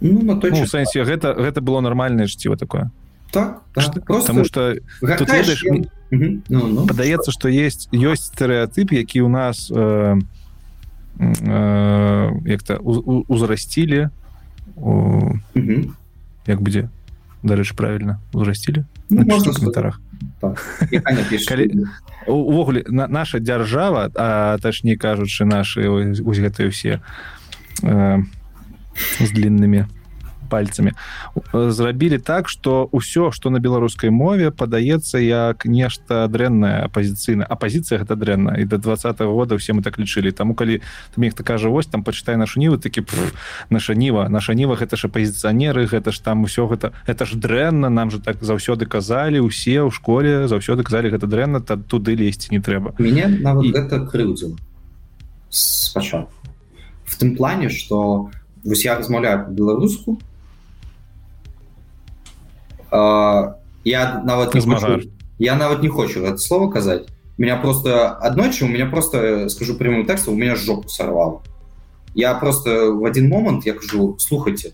[0.00, 2.90] ну, на той ну, сэнсе гэта гэта было нормальное чціва такое.
[3.30, 5.64] Так, так потому что ведаешь,
[6.10, 10.18] ну, ну, падаецца что есть ёсць стэеотып які у нас э,
[11.20, 14.10] э, як-то узрасцілі
[16.46, 16.90] як будзе
[17.44, 20.09] дарэчы правильно узрасцілі ну, каментарах так.
[22.26, 25.86] Увогуле на наша дзяржава а тачней кажучы наши
[26.40, 27.00] гэтыя ўсе
[27.82, 28.18] э,
[29.20, 29.86] з длинными
[30.50, 30.92] пальцамі
[31.54, 37.46] зрабілі так что ўсё что на беларускай мове падаецца як нешта дрэнная апозіцыйна.
[37.46, 40.34] Апозіцыя гэта дрэнна і до два года все мы так лічылі.
[40.34, 40.82] Таму калі
[41.14, 43.02] там нехта кажа вось там пачытай нашу ніву такі
[43.70, 47.88] наша ніва наша ніва гэта ж апозіцыянеры гэта ж там усё гэта это ж дрэнна
[47.88, 52.48] нам же так заўсёды казалі усе ў школе заўсёды казалі гэта дрэнна та туды лезці
[52.50, 53.72] не трэба мяне нават і...
[53.72, 54.56] гэта крыўдзіла.
[55.50, 56.34] Спачатку.
[57.04, 58.30] В тым плане что
[58.64, 60.18] вось я размаўляю по-беларуску
[62.91, 67.07] я нават не хочу, я нават не хочу это слово казать
[67.37, 71.43] меня просто аднойчы у меня просто скажу прямым текстом у меня жопу сорвал
[72.13, 74.73] я просто в один момант я кажу слухайте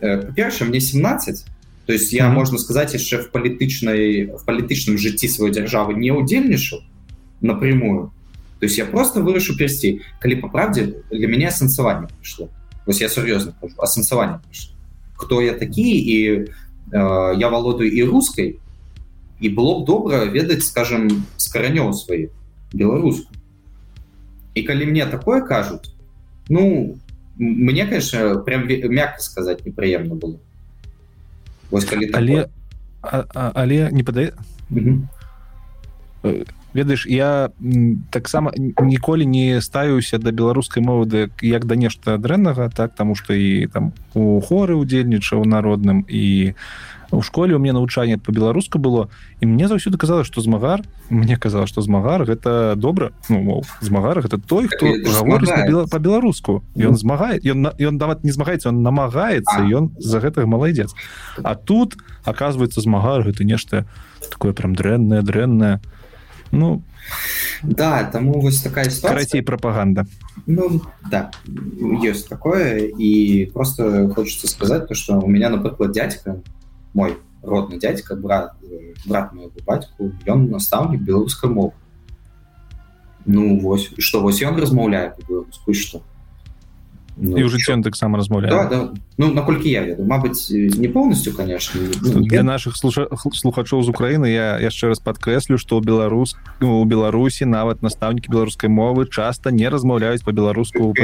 [0.00, 1.44] по-перша мне 17
[1.86, 2.34] то есть я mm -hmm.
[2.34, 6.78] можно сказать яшчэ в палітычнай в палітычным жыцці свой дзяржавы не удзельнічаў
[7.40, 8.12] напрямую
[8.60, 12.48] то есть я просто вырышу персці калі по правде для меня асэнсаванне пришло
[12.86, 14.38] вось я сур'ёзна асэнсаванне
[15.16, 16.46] кто я такі і Э,
[16.93, 18.59] я володаю і рускай
[19.39, 22.29] і было б добра ведаць скажем скаранёў свае
[22.73, 23.31] беларуску
[24.55, 25.93] і калі мне такое кажуць
[26.49, 26.97] ну
[27.39, 30.39] мне конечно прям мягко сказать непрыемна было.
[31.71, 32.49] Вось, калі але
[33.01, 34.33] а, а, але не падае
[36.73, 37.49] ведаеш я
[38.09, 43.67] таксама ніколі не ставіўся да беларускай мовы як да нешта дрэннага так таму што і
[43.73, 46.53] там у хоры удзельнічаў народным і
[47.11, 49.09] у школе у меня навучанне по-беларуску было.
[49.39, 54.21] І мне заўсёды казала што змагар мне казала што змагар гэта добра ну, мол, змагар
[54.21, 54.85] гэта той хто
[55.89, 60.93] по-беларуску ён змагае ён ён дават не змагаецца он намагаецца ён за гэтага маладзец.
[61.41, 63.85] А тут оказывается змагар гэта нешта
[64.29, 65.81] такое прям дрэннае дрэннае.
[65.81, 65.98] а
[66.51, 66.83] Ну
[67.63, 70.05] да таму вось такая карацей прапаганда
[70.45, 70.81] ну,
[71.11, 76.41] да ёсць такое і просто хочется сказать то что у меня напрыклад дядька
[76.93, 78.55] мой родны дядька брат
[79.05, 81.73] брат моего бацьку ён настаўнік беларускай мовы
[83.25, 86.03] ну вось что вось ён размаўляе по-беларуску что
[87.19, 88.79] ну, і ўжо ён таксама размаўляе да, да.
[89.17, 93.07] ну наколькі я веду Мабыць не полностью конечно ну, для наших слуша...
[93.13, 99.05] слухачоў з Украіны я яшчэ раз подкрэслю что беларус у беларусі нават настаўнікі беларускай мовы
[99.11, 100.95] часто не размаўляюць по-беларуску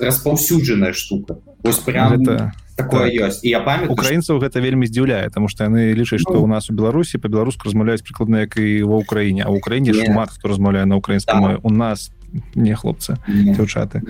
[0.00, 1.38] распаўсюджаная штука.
[1.62, 3.30] Ось прям это такое так.
[3.30, 3.40] ёсць.
[3.42, 6.70] І я памят украінцаў гэта вельмі здзіўляе тому что яны лічаць что ну, у нас
[6.70, 10.84] у беларусі по-беларуску размаўляюць прыкладна як і ва ўкраіне а ў краіне шмат хто размаўляе
[10.84, 11.58] на украінскай да.
[11.62, 12.10] у нас
[12.54, 14.02] не хлопцы дзяўчаты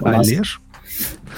[0.00, 0.60] але ж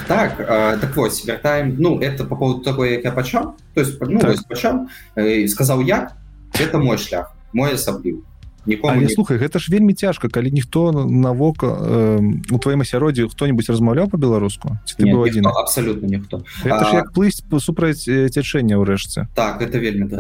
[0.09, 4.01] так э, так вось вяртаем ну это по поводу такой як я пачаў то есть
[4.01, 4.37] ну, так.
[4.49, 6.13] пачаў э, сказаў я
[6.59, 8.23] это мой шлях мой асабліў
[8.67, 9.09] не...
[9.09, 12.19] слухай гэта ж вельмі цяжка калі ніхто навока э,
[12.51, 15.47] у тваім асяроддзі хто-нибудь размаўляў по-беларуску один?
[15.47, 17.03] абсолютно ніхто а...
[17.15, 20.11] плыць супраць цячэння ўрэшце так это вельмі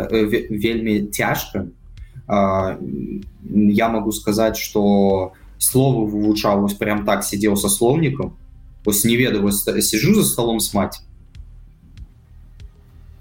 [0.50, 1.66] вельмі цяжка
[2.26, 2.78] а,
[3.52, 8.35] я могу сказаць что у словы вывучаў вось прям так сидел со слоўнікам
[8.85, 11.01] вось не ведаю сижу за столом с мать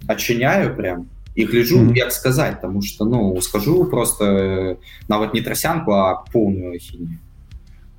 [0.07, 1.97] отчиняю прям и гляжу mm -hmm.
[1.97, 4.77] як сказать потому что ну скажу просто
[5.09, 7.19] нават не трасянку а полную хімію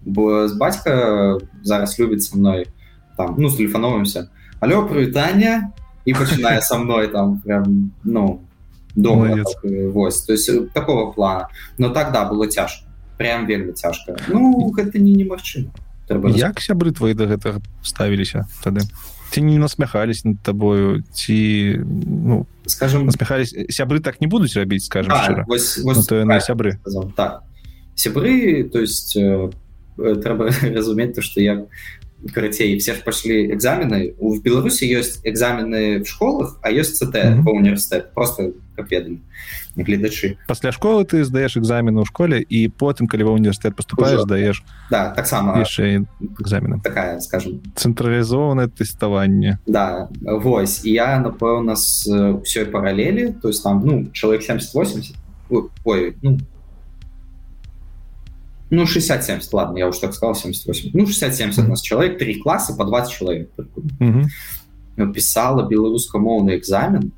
[0.05, 2.67] бо с батька зараз любит со мной
[3.17, 5.71] там ну телефоновымся алло прывітання
[6.07, 8.39] и пачынае со мной там прям ну
[8.95, 11.47] дома так, вось то есть такого плана
[11.77, 12.84] но тогда было цяжко
[13.16, 14.16] Прям вельмі цяжка.
[14.28, 15.72] Ну гэта не немагчыма.
[16.08, 18.86] Як сябры твои до гэтага ставіліся тады?
[19.34, 23.54] Ці не насмяхались над табою ці ну скажем насмяхались?
[23.70, 26.78] Сябры так не будуць рабіць скажем а, вось, вось, ну, так, сябры.
[27.16, 27.42] так.
[27.96, 29.50] Сябры то есть э,
[29.98, 31.66] трэба разумець то что я
[32.32, 34.14] карацей все ж пошли экзамены.
[34.18, 37.44] У беларусі ёсць экзамены в школах а ёсць цт mm -hmm.
[37.44, 39.18] по універсітэт просто как ведалі
[39.76, 44.64] гледачы пасля школы ты здаеш экзамены ў школе і потым калі ва універсітэт поступаешь здаеш
[44.90, 46.06] да таксама яшчэ
[46.40, 46.80] экзамены.
[46.82, 47.60] Такая скажем.
[47.74, 50.84] Цэнтралізованае тэставанне да вось.
[50.84, 52.08] Я напэўна з
[52.44, 55.16] ўсёй паралелі то есть там ну чалавек 7080
[55.84, 56.38] ой ну
[58.70, 62.74] ну 67 ладно я уж так сказал 78 ну 67 у нас человек три класса
[62.74, 63.50] по 20 человек
[65.14, 67.12] писала беларускамоўны экзамен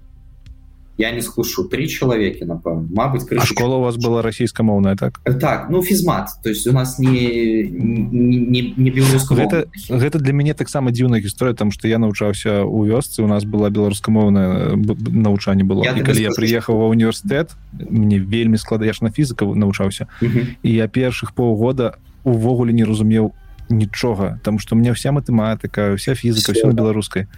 [0.98, 3.46] я не схлушу три чалавекі напэўна Мабыць крышу...
[3.46, 5.20] школа у вас была расійскамоўная так?
[5.40, 10.54] Так ну фізмат то есть у нас не не, не беларуска гэта, гэта для мяне
[10.54, 15.84] таксама дзіўная гісторыя там что я навучаўся у вёсцы у нас была беларускамоўная навучанне было.
[15.84, 20.08] Я, калі я прыехаў ва універсітэт мне вельмі складаеш на фізіка навучаўся.
[20.20, 21.94] І я першых паўгода
[22.24, 23.32] увогуле не разумеў
[23.68, 27.28] нічога там что у меня вся матэматыка вся фізіка все на беларускай.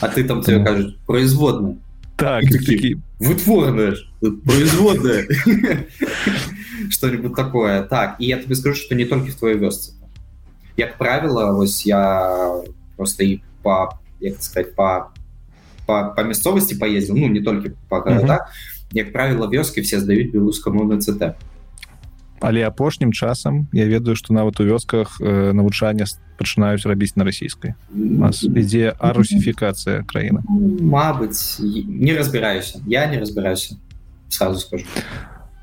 [0.00, 1.78] А ты там тебе кажуць производную
[2.18, 2.96] так такі...
[3.20, 5.26] вытворная производная
[6.90, 7.82] что-нибудь такое.
[7.82, 9.92] Так и я тебе скажу что не только в твоей вёсце
[10.76, 12.62] як правило вось я
[12.96, 13.98] просто и по
[14.40, 15.12] сказать по
[15.86, 18.48] по, по мясцовости поездил ну не только по города
[18.92, 21.22] як правило вёски все сдают беларускаму на цт
[22.40, 26.04] але апошнім часам я ведаю что нават у вёсках э, навучання
[26.38, 27.74] пачынаюць рабіць на расійскай.
[27.92, 30.42] Ідзе арусіфікацыя краіны.
[30.80, 32.80] Мабыць не разбіраюся.
[32.86, 33.76] Я не разбіраюся.
[34.28, 34.84] Сразу скажу.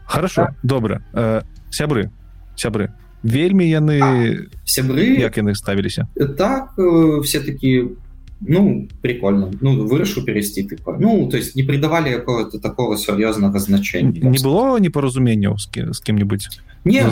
[0.05, 0.55] Хорошо так.
[0.63, 1.01] добра.
[1.13, 1.41] Э,
[1.71, 2.11] сябры
[2.55, 2.91] сябры
[3.23, 5.17] вельмі яны сябры?
[5.19, 6.07] як яны ставіліся?
[6.37, 7.95] Так э, все таки
[8.41, 9.51] ну прикольно.
[9.61, 14.21] Ну вырашыў перайсці тыпа ну то есть не придавали какого-то такого сур'ёзнага значения.
[14.21, 16.49] Не было непаразуменняў з, з кем-нибудь?
[16.83, 17.03] Не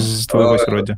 [0.67, 0.97] роде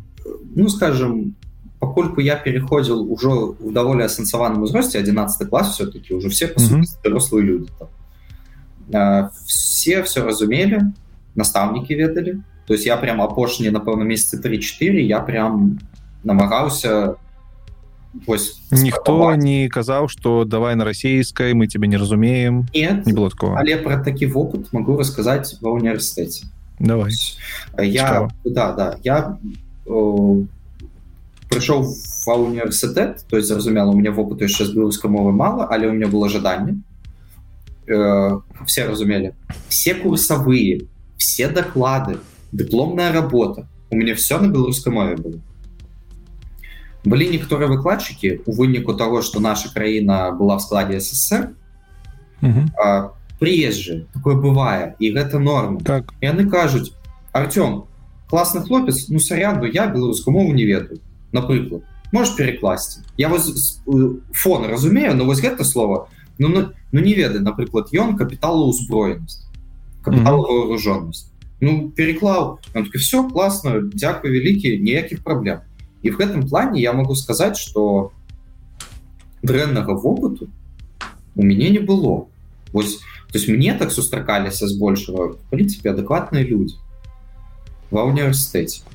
[0.56, 1.35] ну скажем
[1.80, 6.53] покольку я переходзіл ужо в даволі асэнсаваным узросце 11 класс все-таки уже все
[7.03, 9.30] взрослые люди там.
[9.45, 10.81] все все разумелі
[11.35, 15.80] настаўнікі ведалі то есть я прям апошнія напэўна месяцы 34 я прям
[16.23, 17.15] намагаўся
[18.26, 23.30] Вось, ніхто не казаў что давай на расійскай мы тебе не разумеем Нет, не было
[23.30, 27.14] такого але про такі вопыт могу рассказать ва універсітэце давай
[27.78, 29.38] я да да я
[31.51, 31.86] прыйшоў
[32.26, 35.92] ва універсітэт то есть зразумела у меня вопыту яшчэ з беларускай мовы мало але у
[35.92, 36.82] меня было жаданне
[37.86, 39.34] э, все разумелі
[39.68, 40.82] все курсавыя
[41.16, 42.18] все доклады
[42.51, 45.38] дыпломная работа у меня все на беларускай мове было
[47.06, 51.53] Былі некаторыя выкладчыкі у выніку того что наша краіна была в складе ссср
[53.40, 56.14] приезжи такое бывае і гэта норм так.
[56.22, 56.94] Яны кажуць
[57.32, 57.88] Артём
[58.30, 60.99] класны хлопец ну саряду я беларускую мову не ведаю
[61.32, 63.82] напрыклад можешь перекласці я вас
[64.34, 69.45] фон разумею но вось гэта слово ну, ну, ну не ведай напрыклад ён капітала узброенасць
[70.06, 72.60] вооруженность ну переклаў
[72.94, 75.61] все классно дзякую вялікі ніякіх праблем
[76.06, 78.14] і в гэтым плане я могу сказать что
[79.41, 80.49] дрэннага вопыту
[81.36, 82.27] у мяне не было.
[82.72, 82.99] Вось
[83.32, 86.77] то есть мне так сустракаліся збольшага в принципе адэкватныя люди
[87.90, 88.86] ва універсітэце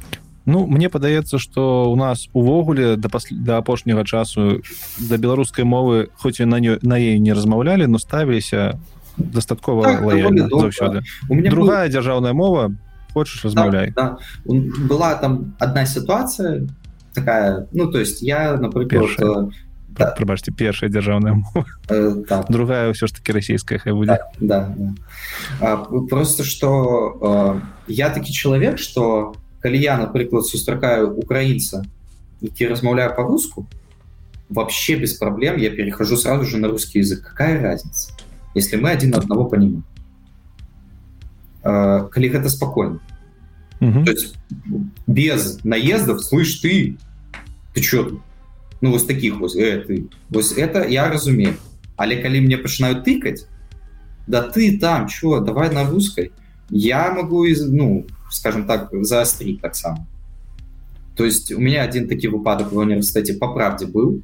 [0.46, 4.62] Ну мне падаецца что у нас увогуле да пасля да апошняга часу
[4.98, 8.78] да беларускай мовы хоць і на нё на ей не размаўлялі но ставіліся
[9.18, 11.02] дастаткова так, заўсёды.
[11.28, 11.92] У меня другая был...
[11.92, 12.72] дзяржаўная мова
[13.12, 13.90] хочаш размаўляй.
[13.90, 14.54] да, да.
[14.88, 16.66] была там одна ситуация
[17.13, 19.49] такая ну то есть я напрыклад э,
[19.97, 20.11] да.
[20.11, 21.43] прабачце першая дзяржаўная
[21.89, 22.51] э, так.
[22.51, 24.75] другая ўсё ж таки расійская хай будзе да, да,
[25.59, 25.77] да.
[26.09, 26.69] просто что
[27.21, 31.85] э, я такі чалавек что калі я напрыклад сустракаю украінца
[32.41, 33.65] які размаўляю по-руску
[34.49, 38.11] вообще без проблем я перехожу сразу же на русский язык какая разница
[38.53, 39.83] если мы один одного понимаем
[41.63, 42.99] э, калі гэта спокойно
[43.80, 44.04] угу.
[44.04, 44.34] есть,
[45.06, 46.96] без наездов слышь ты
[47.74, 48.20] ты что
[48.80, 50.08] ну вот таких вот э, ты.
[50.28, 51.56] Вот это я разумею.
[52.00, 53.46] Але калі мне пачынают тыкать?
[54.26, 56.32] Да ты там чего давай на русской.
[56.70, 60.06] Я могу из ну скажем так заострить так само.
[61.14, 64.22] То есть у меня один такі выпадок в университете по правде был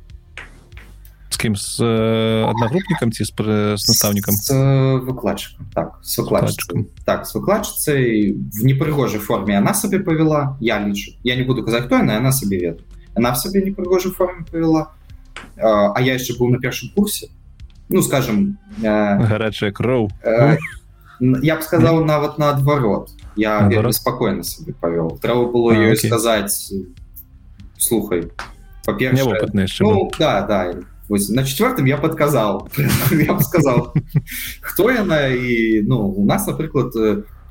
[1.36, 3.32] с кем с э, одногруппником ці с,
[3.76, 6.86] с с э, выкладчиком так с выкладчиком.
[7.04, 8.32] Так с выкладчицей.
[8.32, 12.58] В непрыгожей форме она себе повела я лічу я не буду казать кто она себе
[12.58, 12.80] веду.
[13.14, 14.92] Она в себе непрыгожей форме повела.
[15.56, 17.28] Э, а я еще был на першем курсе.
[17.90, 20.56] Ну скажем э, горячая кроу э,
[21.20, 25.18] я бы сказал нават наадварот я спокойно себе повел.
[25.20, 26.72] Траву было ее сказать
[27.76, 28.32] слухай
[28.86, 29.24] по-перше
[29.80, 30.72] ну, да да
[31.08, 32.68] Вось, на четвертым я подказал
[33.10, 33.94] я сказал
[34.60, 36.90] кто яна і ну у нас напрыклад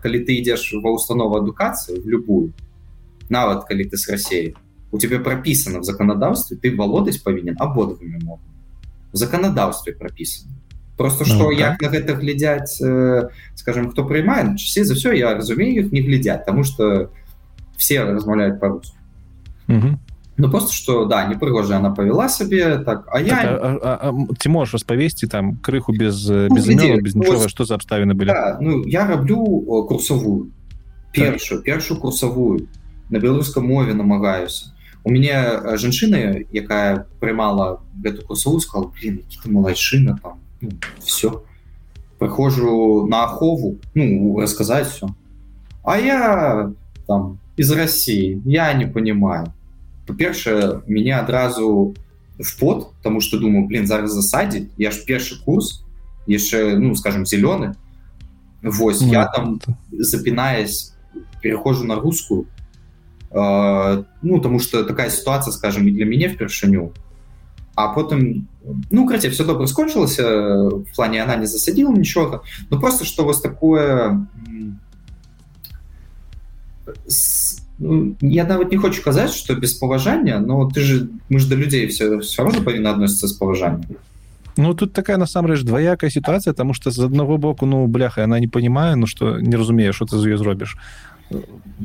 [0.04, 2.54] калі ты ідзеш ва установу адукацыі в любую
[3.30, 4.56] нават калі ты с Россией
[4.92, 8.52] у тебе прописано в законодаўстве ты володаць павінен абодвымі мовамі
[9.14, 10.52] в законодаўстве прописано.
[10.98, 15.34] Просто что ну, як на гэта глядзяць э, скажем кто прыймае часе за все я
[15.36, 17.12] разумею их не глядят потому что
[17.78, 18.96] все размаўляют по-руску
[20.38, 24.36] ну просто что да непрыгожая она повела сабе так а я так, а, а, а,
[24.40, 28.28] ці можешь распавесці там крыху без ну, без, імёна, без нічога что за абставіны были?
[28.28, 29.44] Да, ну я раблю
[29.88, 30.52] курсовую.
[31.12, 31.66] Першую так.
[31.66, 32.68] першую курсовую.
[33.10, 34.76] На беларускай мове намагаюся
[35.06, 41.46] у мяне жанчына якая прымала гэту курсовую сказал какие-то малайшына там ну, все
[42.18, 45.08] прыхожу на ахову ну рассказать все
[45.84, 46.72] а я
[47.08, 49.54] там из России я не понимаю
[50.08, 51.96] по-першае меня адразу
[52.38, 55.84] в пот потому что думаю блин зараз засадить я ж першы курс
[56.28, 57.76] яшчэ ну скажем зеленый
[58.66, 59.62] Вось ну, я там
[59.92, 60.94] запинаясь
[61.40, 62.48] перехожу на русскую.
[63.30, 66.94] Э, ну потому что такая ситуация скажем и для меня впершыню
[67.76, 68.48] а потым
[68.90, 73.42] ну краце все добра скончылася в плане она не засадила нічога ну просто что вас
[73.42, 74.26] такое
[77.06, 77.45] с
[77.78, 81.56] Ну, я нават не хочу казаць что без паважання но ты же мы ж да
[81.56, 84.00] людзей все все равно павінна адносіцца з паважаннем
[84.58, 88.48] Ну тут такая насамрэч двоякая ситуация тому что з аднаго боку ну бляха она не
[88.48, 90.78] понимаю ну что не разумею что ты за ее зробіш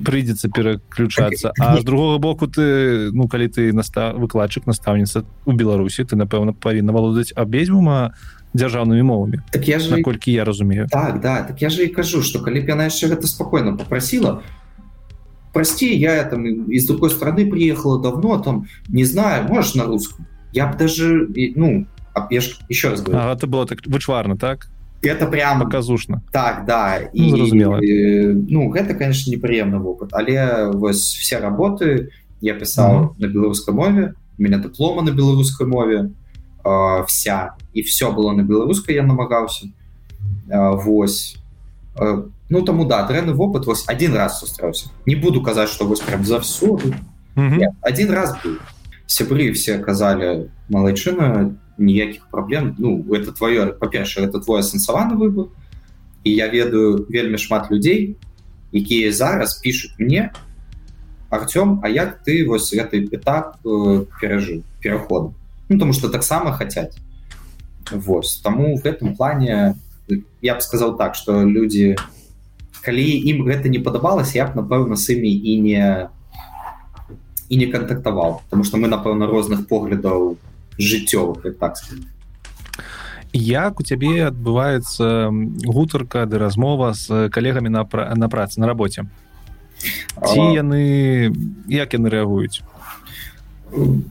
[0.04, 6.04] прыйдзецца пераключацца а з другого боку ты ну калі ты наста выкладчык настаўніца у беларусі
[6.04, 8.14] ты напэўна павінна валодаць абедзвюма
[8.54, 12.22] дзяржаўнымі мовамі так я же колькі я разумею так да так я же і кажу
[12.22, 14.59] что калі б яна яшчэ гэта спокойно попросила то
[15.52, 20.26] прости, я там из другой страны приехала давно, там, не знаю, можешь на русском?
[20.52, 21.86] Я бы даже, ну,
[22.30, 23.22] я ж, еще раз говорю.
[23.22, 24.68] А, это было так вычварно, так?
[25.02, 25.60] Это прям...
[25.60, 26.22] Показушно.
[26.32, 27.00] Так, да.
[27.14, 27.78] Ну, зразумела.
[27.78, 30.10] И, ну, это, конечно, неприемный опыт.
[30.12, 32.10] Але вось все работы
[32.40, 33.14] я писал mm -hmm.
[33.18, 36.10] на белорусской мове, у меня диплома на белорусской мове,
[36.64, 39.66] э, вся, и все было на белорусской, я намагался.
[40.48, 41.36] Э, вось.
[41.98, 46.01] Э, ну таму да дрэнны вопыт вось один раз сустрэўся не буду казаць что вось
[46.01, 46.93] прям за все mm
[47.35, 47.67] -hmm.
[47.81, 48.57] один раз был
[49.07, 55.45] сябры все казалі малайчына ніякіх праблем ну это твоё па-першае это твой асэнсаваны выбор
[56.23, 58.15] і я ведаю вельмі шмат людзей
[58.71, 60.31] якія зараз пишутць мне
[61.29, 65.33] Артём А як ты вось гэты этап э, перажыў пераход
[65.69, 66.95] ну, тому что таксама хотят
[67.91, 69.75] Вось таму в гэтым плане
[70.41, 72.18] я б сказал так что люди не
[72.84, 76.08] калі ім гэта не падабалася я б напэўна с імі і не
[77.48, 80.36] і не кантактаваў потому что мы напэўна розных поглядаў
[80.78, 82.04] жыццёвых так сказать.
[83.32, 85.30] як у цябе адбываецца
[85.64, 87.86] гутарка ды размова з калегамі на
[88.16, 89.06] на працы на работе?
[90.26, 91.32] Ці яны
[91.68, 92.62] як яны рэагуюць?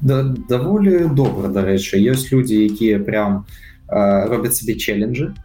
[0.01, 1.99] Да, даволі добра дарэчы.
[1.99, 3.45] Ёсць людзі якія прям
[3.91, 5.35] э, робяць сабе челленджы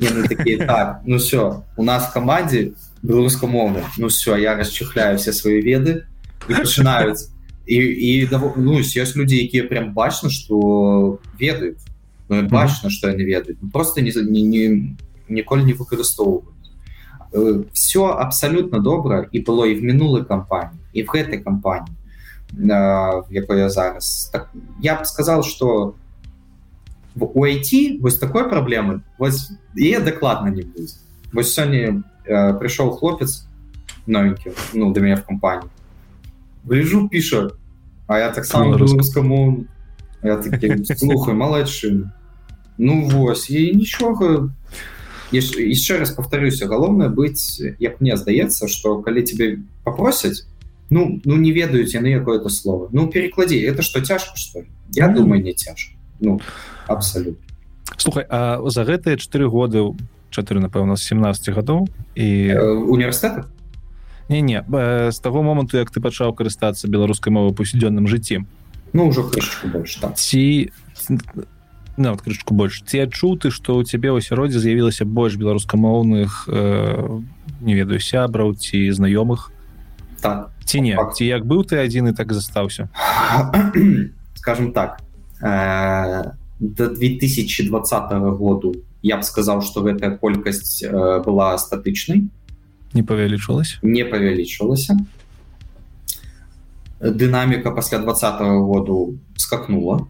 [0.00, 2.72] яны такие так ну все у нас в команде
[3.02, 6.06] беларускамоўны ну все я расчехляю все свои веды
[6.48, 7.28] и пачынаюць
[7.66, 11.84] і, і ну, ёсць людзі якія прям бачна что ведаюць
[12.28, 14.96] ну, бачна что яны ведаюць ну, просто не, не, не
[15.28, 16.70] ніколі не выкарыстоўваюць
[17.32, 22.00] э, все абсолютно добра і было і в мінулай кампаніі і в гэтай кампаніі
[23.30, 24.30] якой я зараз.
[24.32, 24.50] Так,
[24.80, 25.94] я б сказал что
[27.19, 30.95] у у IT вось такой праблемы вось і дакладна не будзе
[31.33, 33.47] вось сёння э, прыйшоў хлопец
[34.07, 35.69] новенькі ну да мяне в кампаніі
[36.67, 37.49] гляжу піша
[38.07, 39.65] а я таксама рускаму
[40.97, 42.11] слухай малайчын
[42.77, 44.49] ну вось і нічога
[45.31, 50.45] яшчэ раз повторюся галоўнае быць як мне здаецца что калі тебе попросяць
[50.89, 55.09] ну ну не ведаюць яны якое-то слово ну переклади это что цяжко что я mm
[55.09, 55.15] -hmm.
[55.15, 56.39] думаю не цяжко ну
[56.90, 57.44] абсолютно.
[57.96, 59.94] Слухай а за гэтыя четыре годы
[60.30, 62.28] 4 напэўна 17 гадоў і
[62.86, 63.46] універсітэта
[64.30, 64.62] не не
[65.10, 68.46] з таго моманту як ты пачаў карыстацца беларускай мовы паўсядзённым жыцці
[68.92, 70.14] ну ўжо больш так.
[70.14, 70.70] ці
[71.96, 77.20] нават крышку больш ці адчуў ты што ў цябе ў асяроддзе з'явілася больш беларускамоўных э,
[77.60, 79.50] не ведаю сябраў ці знаёмых
[80.22, 80.54] так.
[80.64, 82.86] Ці не ці як быў ты адзін і так застаўся
[84.40, 85.02] скажем так
[85.42, 92.28] э, до 2020 году я б сказал что гэтая колькасць э, была статычнай
[92.92, 94.96] не павялічвалась не павялічвалася
[97.00, 100.06] дынаміка пасля двадцатого году скакнула.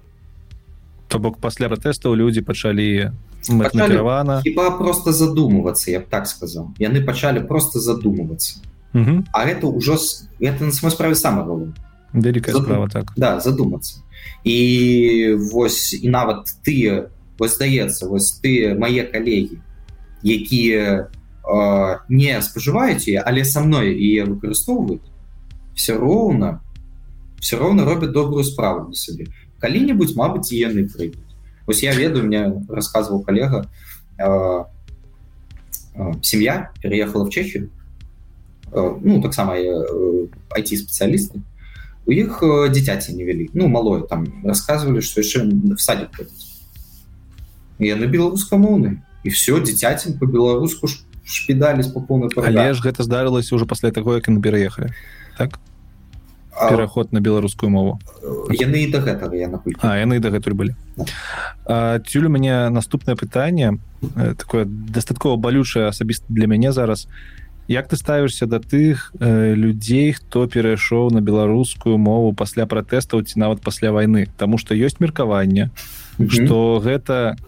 [1.09, 3.14] То бок пасля пратэстаў людзі пачалі
[3.48, 6.74] накіравана хіба просто задумывацца я б так сказал.
[6.78, 8.59] Яны пачалі просто задумывацца
[8.93, 9.98] а это ўжо
[10.40, 11.72] это на самой справе самого
[12.12, 12.66] вялікая Задум...
[12.66, 13.12] справа так.
[13.16, 14.02] да задумацца
[14.44, 19.60] і вось і нават тыя вось здаецца вось ты мае калегі
[20.24, 21.09] якія
[21.44, 25.05] э, не спажываюць але са мной і выкарыстоўваюць
[25.74, 26.60] все роўна
[27.40, 29.28] все роўна робят добрую справу на сабе
[29.60, 31.20] калі-нибудь Мабыць яны прыйдуць.
[31.66, 33.68] Вось я ведаю мне рассказываў коллега
[34.18, 34.64] э,
[35.94, 37.70] э, сем'я переехала в Чехию
[38.72, 41.42] э, ну таксама IT спецыялісты
[42.06, 46.10] у іх дзіцяці не вялі ну малое там рассказывалі что яшчэ в садик
[47.78, 50.89] яны беларускамоўны і все дзіцяцем по-беларуску
[51.24, 54.93] шпідались по полной Але ж гэта здарылася уже пасля таго як на пераехалі
[55.39, 55.60] так?
[56.68, 57.98] Пераход на беларускую мову.
[58.51, 59.48] яны і да гэтага я
[59.81, 60.74] а яны дагэтуль былі
[62.05, 67.09] цюль у мяне наступнае пытанне э, такое дастаткова балючае асабіста для мяне зараз
[67.70, 73.38] як ты ставішся да тых э, людзей хто перайшоў на беларускую мову пасля пратэстаў ці
[73.38, 75.70] нават пасля вайны Таму што ёсць меркаванне
[76.18, 77.38] что гэта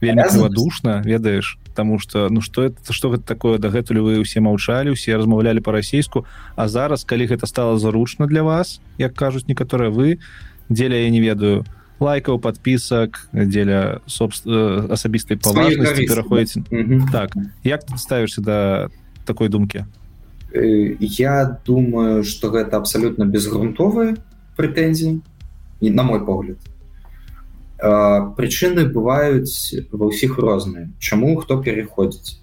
[0.00, 1.58] вельмі душна ведаеш?
[1.74, 3.56] Тому что ну что это что гэта такое?
[3.58, 8.80] Дагэтуль вы усе маўчалі усе размаўлялі по-расейску а зараз калі гэта стало заручна для вас
[8.98, 10.20] як кажуць некаторыя вы
[10.68, 11.64] дзеля я не ведаю
[12.00, 16.68] лайкаў подпісак дзеля собственно асабістай паважнасці пераходзіць
[17.08, 17.32] так
[17.64, 18.90] як ты ставішься да
[19.28, 19.84] такой думкі
[20.52, 24.16] э, я думаю что гэта абсолютно безгрунтовыя
[24.56, 25.20] прэтэнзіі
[25.80, 26.58] і на мой погляд.
[27.78, 32.42] Прычыны бываюць ва ўсіх розныя чаму хто переходзіць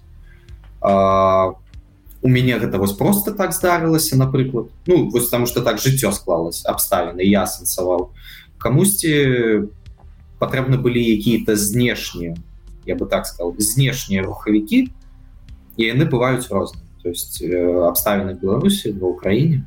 [2.22, 6.64] у мяне гэта вось просто так здарылася напрыклад ну вось там что так жыццё склалось
[6.64, 8.16] абставіны я сэнсаваў
[8.56, 9.68] камусьці
[10.40, 12.32] патрэбны былі якія-то знешнія
[12.88, 14.88] я бы так сказал знешнія рухавікі
[15.76, 19.64] і яны бываюць розныя то есть абставіны беларусі ва ўкраіне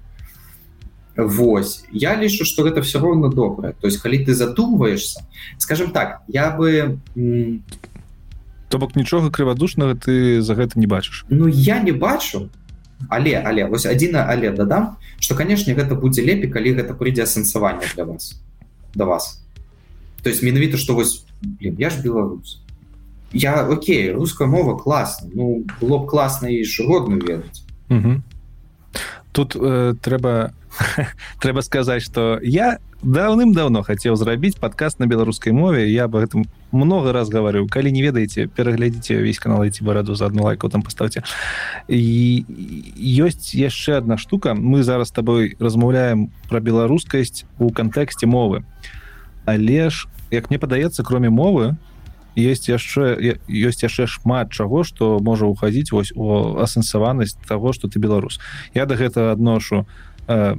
[1.19, 5.23] Вось я лічу что гэта все ровно добрае то есть калі ты задумваешься
[5.57, 6.99] скажем так я бы
[8.69, 12.49] то бок нічога крывадушнага ты за гэта не бачыш Ну я не бачу.
[13.07, 17.88] Але але вось адзіна але дадам что канешне гэта будзе лепей калі гэта прыйдзе асэнсаванне
[17.95, 18.40] для вас
[18.94, 19.41] до да вас.
[20.23, 22.61] То есть менавіта что вось блин, я ж беларус
[23.34, 27.64] я Окей руская мова класна ну было б класна і родную ведаць
[29.31, 30.53] тут э, трэба
[31.41, 35.88] трэба сказаць что я даўным-давно хацеў зрабіць подкаст на беларускай мове.
[35.88, 40.27] Я бы гэтым много раз гаварыў калі не ведаеце пераглядзіце весь канал ці бараду за
[40.27, 41.23] одну лайку там поставце
[41.88, 42.43] і
[42.99, 44.53] ёсць яшчэ одна штука.
[44.53, 48.68] Мы зараз тобой размаўляем про беларускасць у кантэксце мовы.
[49.45, 51.77] Але ж як мне падаецца кроме мовы
[52.35, 57.99] есть яшчэ ёсць яшчэ шмат чаго что можа уходить вось у асэнсаванасць того что ты
[57.99, 58.39] беларус.
[58.73, 59.85] Я до гэта адношу
[60.27, 60.56] э,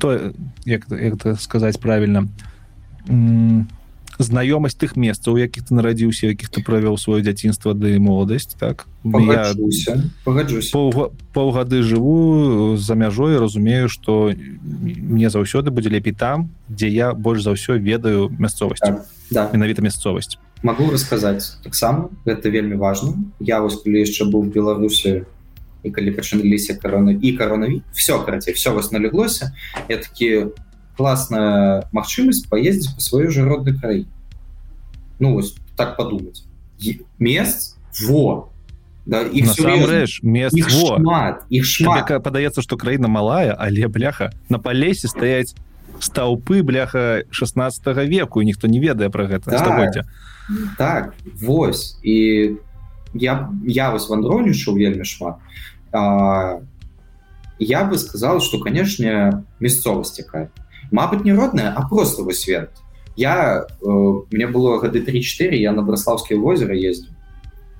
[0.00, 0.32] то
[0.64, 2.28] як, як это сказаць правильно
[4.20, 8.86] знаёмасць тых месцаў якіх ты нарадзіўся якіх ты правёў сваё дзяцінства ды моладасць так?
[11.32, 17.56] Паўгады жыву за мяжой разумею что мне заўсёды будзе лепей там дзе я больш за
[17.56, 18.80] ўсё ведаю мясцовасць.
[18.80, 19.48] Так, да.
[19.52, 25.24] менавіта мясцовасць могу расказаць таксама гэта вельмі важно я вось калі яшчэ быў беларусі
[25.82, 29.56] і калі пачыналіся кароны і каронаві все карацей все вас налеглося
[29.88, 30.52] я такі
[30.96, 34.04] класная магчымасць паездзіць по сваёй же роднай краі
[35.18, 36.44] ну вось так подумать
[37.18, 37.76] мест
[38.06, 38.52] во!
[39.06, 42.04] Да, рэш мест шмат их шмат.
[42.22, 45.56] падаецца что краіна малая але бляха на палесе стаять
[46.00, 50.04] стаўпы бляха 16 веку ніхто не ведае про гэта да,
[50.78, 51.98] так вось.
[52.02, 52.56] І
[53.14, 55.36] я я вас вандронічаў вельмі шмат.
[55.92, 56.60] А,
[57.58, 60.50] я бы сказал что конечно мясцовасць якая.
[60.90, 62.70] Мабыць не родная а просто вы свет
[63.16, 63.86] я э,
[64.30, 67.12] мне было гады 34 я на браслаўскія возера ездзю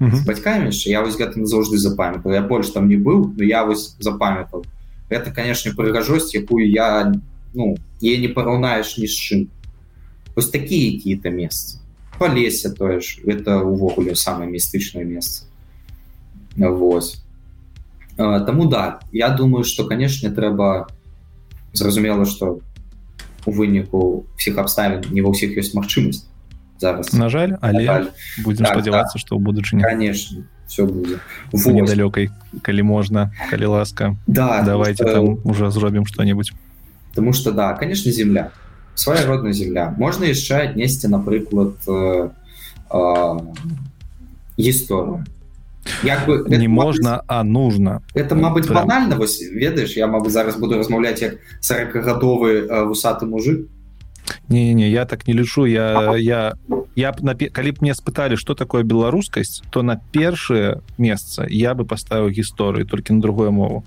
[0.00, 4.64] бацькамі я вось гэта назаўжды запамятал я больш там не быў но я вось запамятал
[5.08, 7.12] это конечно прыгажосць якую я
[7.54, 9.40] ну е не параўнаеш ні з чым.
[10.36, 11.79] Вось такія какие-то месцы
[12.20, 15.44] по лесе тое ж это увогуле самое містычнае месца
[16.54, 17.24] Вось
[18.16, 20.88] Таму да я думаю что канешне трэба
[21.72, 22.60] зразумела что
[23.46, 26.28] у выніку всех абставін не ва ўсіх ёсць магчымасць
[26.76, 27.08] зараз.
[27.16, 28.06] На жаль але жаль.
[28.44, 29.20] будем так, спадзявацца да.
[29.24, 31.24] что ў будучыні конечно все будзе
[31.56, 32.28] недалёкай
[32.60, 34.20] калі можна калі ласка.
[34.26, 35.12] Да давайте что...
[35.16, 36.52] там уже зробім что-нибудь.
[37.16, 38.52] Потому что да конечно земля
[39.00, 39.94] своя родная земля.
[39.96, 42.28] Можна яшчэ аднесці напрыклад э,
[42.92, 43.40] э,
[44.60, 45.24] гісторыю
[46.04, 48.02] як бы не можна а нужно.
[48.14, 48.84] Это Мабыць Прям...
[48.84, 53.68] банальна вось ведаеш я могу зараз буду размаўляць як 40гадовы э, вусаты мужик.
[54.48, 56.54] Не, не я так не лічу я я
[56.94, 61.74] я б на калі б мне спыталі что такое беларускасць то на першае месца я
[61.74, 63.84] бы поставіў гісторыю толькі на другую мову.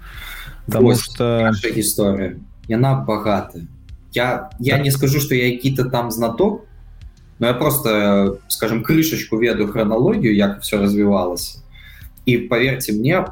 [0.66, 3.70] Потому что гісторыя яна багатая
[4.13, 6.65] я, я не скажу, что я какие-то там знаток,
[7.39, 11.63] но я просто, скажем, крышечку веду хронологию, як все развивалось.
[12.27, 13.25] И поверьте мне,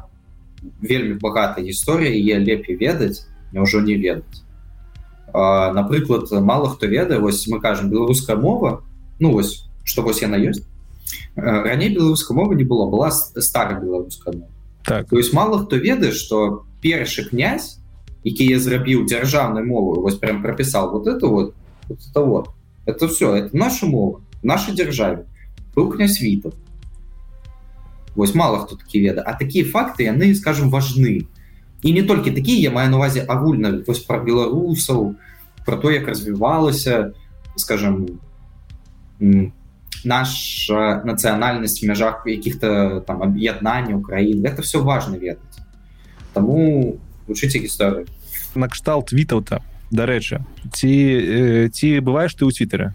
[0.81, 4.43] вельмі багата гісторыя е лепей ведаць няўжо не ведаць
[5.33, 8.83] напрыклад мало хто ведае вось мы кажам беларуская мова
[9.19, 10.65] ну вось что вось яна ёсць
[11.35, 14.51] раней беларускай мовы не было была старая беларуская мова
[14.83, 17.79] так то есть мало хто ведае что першы князь
[18.24, 21.54] які я зрабіў дзяржаўнай мову вось прям пропісал вот это вот,
[21.88, 22.48] вот это вот.
[22.84, 25.26] Это все это наша мова нашай дзяржаве
[25.74, 26.54] быў князь вітов
[28.14, 29.22] вось мало хто такі веда.
[29.26, 31.26] А такія факты яны скажем важны.
[31.82, 35.14] І не толькі такія я маю на увазе агульна вось про беларусаў
[35.66, 37.12] про то як развівалася
[37.56, 38.20] скажем
[40.04, 45.58] наша нацыянальнасць мяжах якіх-то там аб'яднанняў краін это все важно ведаць
[46.32, 46.98] таму
[47.32, 48.06] вучыце гісторыю
[48.54, 50.92] накшталт вітаўта дарэчы ці
[51.72, 52.92] ці бываеш ты ў твиттера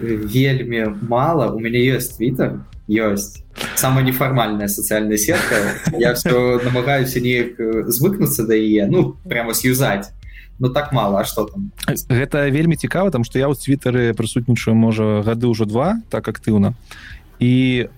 [0.00, 1.54] вельмі мало.
[1.54, 3.42] У мяне ёсць твиттер ёсць
[3.76, 5.78] самая нефармальная сацыяльная сетка.
[5.98, 7.54] Я все намагаюся неяк
[7.86, 10.10] звыкнуцца да яе ну прямо сюзаць
[10.60, 11.72] Ну так мало а что там?
[11.88, 16.74] Гэта вельмі цікава там что я ў твиттары прысутнічаю можа гады ўжо два так актыўна.
[17.40, 17.88] І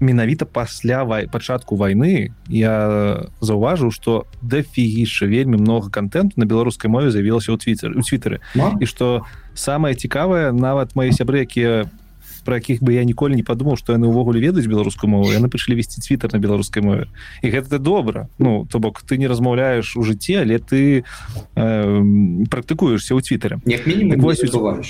[0.00, 7.10] менавіта пасля вай пачатку войны я заўважыў что дафігіша вельмі много контенту на беларускай мове
[7.10, 11.90] з'явілася ў твиттер у твиттеры і что самое цікавае нават мои сябры якія
[12.48, 15.76] про якіх бы я ніколі не падумаў што яны ўвогуле ведаюць беларускую мову яны пачалі
[15.76, 17.12] весці твиттер на беларускай мове.
[17.44, 18.32] І гэта добра.
[18.38, 21.64] Ну то бок ты не размаўляеш у жыцці але ты э,
[22.48, 23.60] практыкуешься ў твиттере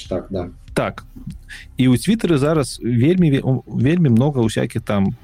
[0.06, 0.54] так, да.
[0.78, 1.02] Так.
[1.74, 5.18] І ў твиттеры зараз вельмі вельмі много усякіх там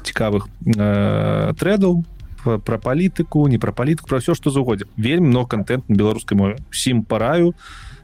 [0.00, 2.00] цікавых э, трэдаў
[2.40, 6.56] про палітыку не про палітыку про все что заўгодзе вельмі много контент на беларускай мове.
[6.72, 7.52] Усім параю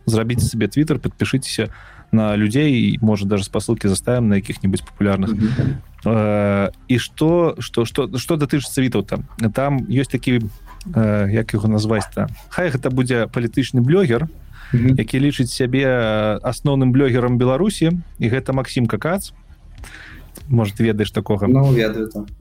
[0.04, 1.72] зрабіць себе твиттер подпішыцеся
[2.12, 5.32] на людей может даже спасылки заставим на каких-нибудь популярных.
[5.32, 5.72] Mm -hmm.
[6.04, 9.24] э, и что что что что датычыцца вітаў там?
[9.52, 10.40] Там есть такі
[10.92, 14.28] э, як его назваць то хай гэта будзе палітычны блогер
[14.72, 14.98] mm -hmm.
[14.98, 15.86] які лічыць сябе
[16.42, 17.92] асноўным блогерам беларусі.
[18.18, 19.32] І гэта Макссім какац.
[20.48, 21.46] Может ведаеш такога?
[21.46, 21.72] Ну,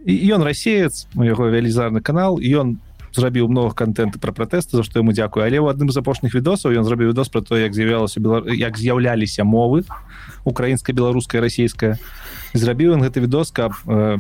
[0.05, 2.77] ён расеец у яго велізарны канал ён
[3.15, 5.45] зрабіў много контента про протэсты за што ему дзякую.
[5.45, 8.43] Але ў адным з апошніх відосаў ён зрабіў відос про то як з'яўлялася бела...
[8.51, 9.87] як з'яўляліся мовы
[10.43, 11.97] украінская беларуская расійская
[12.53, 14.19] зрабіў ён гэты відос каб э,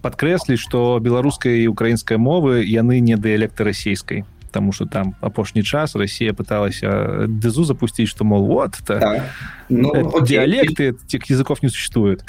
[0.00, 5.96] подкрэсліць что беларуская і украінская мовы яны не дыялекты расійскай потому что там апошні час
[5.96, 9.24] Россия пыталася дызу запустить что мол вот это да.
[9.70, 12.22] ну, диалекты тех языков не существует.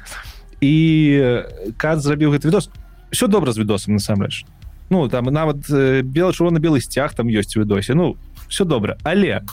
[0.62, 1.44] І
[1.76, 2.70] кат зрабіў гэты відос
[3.12, 4.46] все добра з відосам насамрэч
[4.90, 8.16] ну там нават бела-чырвона-белы сцяг там ёсць відосе ну
[8.48, 9.44] все добра але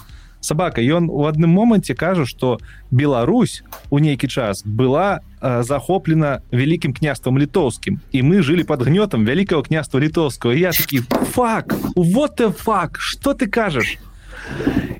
[0.40, 6.93] сабака ён у адным моманце кажа что Беларусь у нейкі час была э, захоплена вялікім
[6.93, 11.01] княствам літоўскім і мы жылі под гнётам вялікого княства літоўского я такі
[11.33, 11.75] фак!
[11.97, 13.99] Вот ты фак что ты кажаш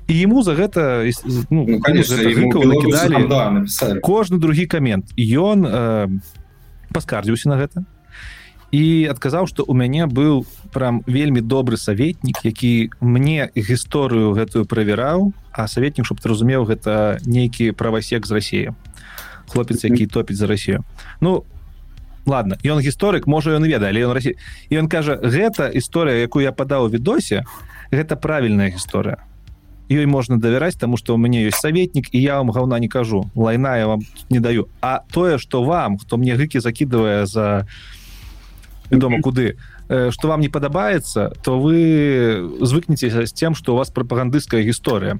[0.07, 1.09] і ему за гэта
[1.49, 3.63] ну, ну, конечно, накидали да,
[4.01, 6.07] кожны другі камент ён э,
[6.93, 7.85] паскардзіўся на гэта
[8.71, 15.33] і адказаў что у мяне быў прям вельмі добры саветнік які мне гісторыю гэтую правяраў
[15.51, 18.65] а саветнік чтоб ты разумеў гэта нейкі правасек з Росіі
[19.51, 20.83] хлопец які топіць за Росію.
[21.21, 21.43] Ну
[22.25, 24.35] ладно ён гісторык можа ён ведае ён Росі
[24.69, 27.43] і ён кажа гэта гісторыя якую я падаў відосе
[27.91, 29.19] гэта правільная гісторыя.
[29.91, 33.27] Ёй можна давяраць тому что у мяне ёсць саветнік і я вам гаўна не кажу.
[33.35, 34.69] Лайна я вам не даю.
[34.81, 37.67] А тое что вам хто мне гыкі закидывае за
[38.89, 39.57] вядома куды
[39.87, 45.19] что вам не падабаецца то вы звыкнетеся з тем что у вас прапагандысцкая гісторыя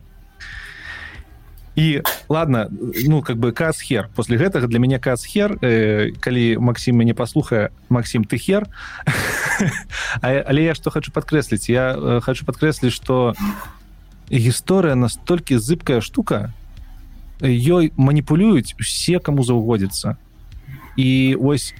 [1.76, 2.68] і ладно
[3.06, 8.24] ну как бы касхер после гэтага для мяне касхер э, калі Макссім мяне паслухае Макссім
[8.24, 8.68] ты хер?
[10.22, 13.36] Але я что хочу подкрэсліць я э, хочу подкрэсліць что
[14.30, 16.52] гісторыя настолькі зыбкая штука
[17.42, 20.18] ёй маніпулююць усе каму заўгодзіцца.
[20.96, 21.74] І ось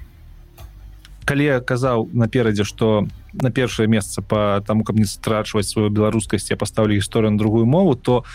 [1.26, 6.50] калі я казаў наперадзе что на першае месца по таму каб не страчваць сваю беларускасць
[6.50, 8.26] я паставлю гісторыю на другую мову то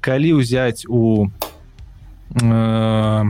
[0.00, 1.28] калі ўзяць у
[2.40, 3.24] э,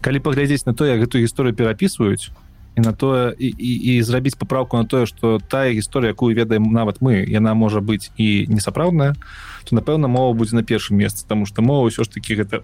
[0.00, 2.30] калі паглядзець на то як гэтую гісторыю перапісваюць
[2.76, 6.70] і на тое і, і, і зрабіць паправку на тое что тая гісторыя якую ведаем
[6.72, 9.16] нават мы яна можа быць і несапраўдная
[9.64, 12.62] то напэўна мова будзе на першым месцы тому что мова ўсё ж таки гэта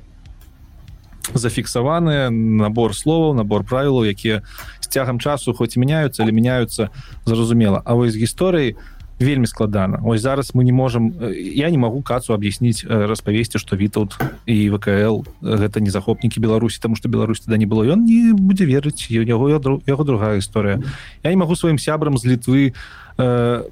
[1.34, 4.44] зафіксаваны набор словаў набор правілаў якія
[4.80, 6.90] з цягам часу хоць мяняюцца але мяняюцца
[7.24, 8.76] зразумела А вось гісторыі
[9.22, 10.00] вельмі складана.
[10.04, 15.24] Ось зараз мы не можем я не могу кацу объясніць распавесці что вітаут і вКл
[15.42, 17.84] гэта не захопнікі беларусі тому что Беларусь туда не было.
[17.84, 19.50] Ён не будзе верыць у яго
[19.86, 20.82] яго другая гісторыя.
[21.22, 22.74] Я не могу сваім сябрам з літвы
[23.18, 23.62] э,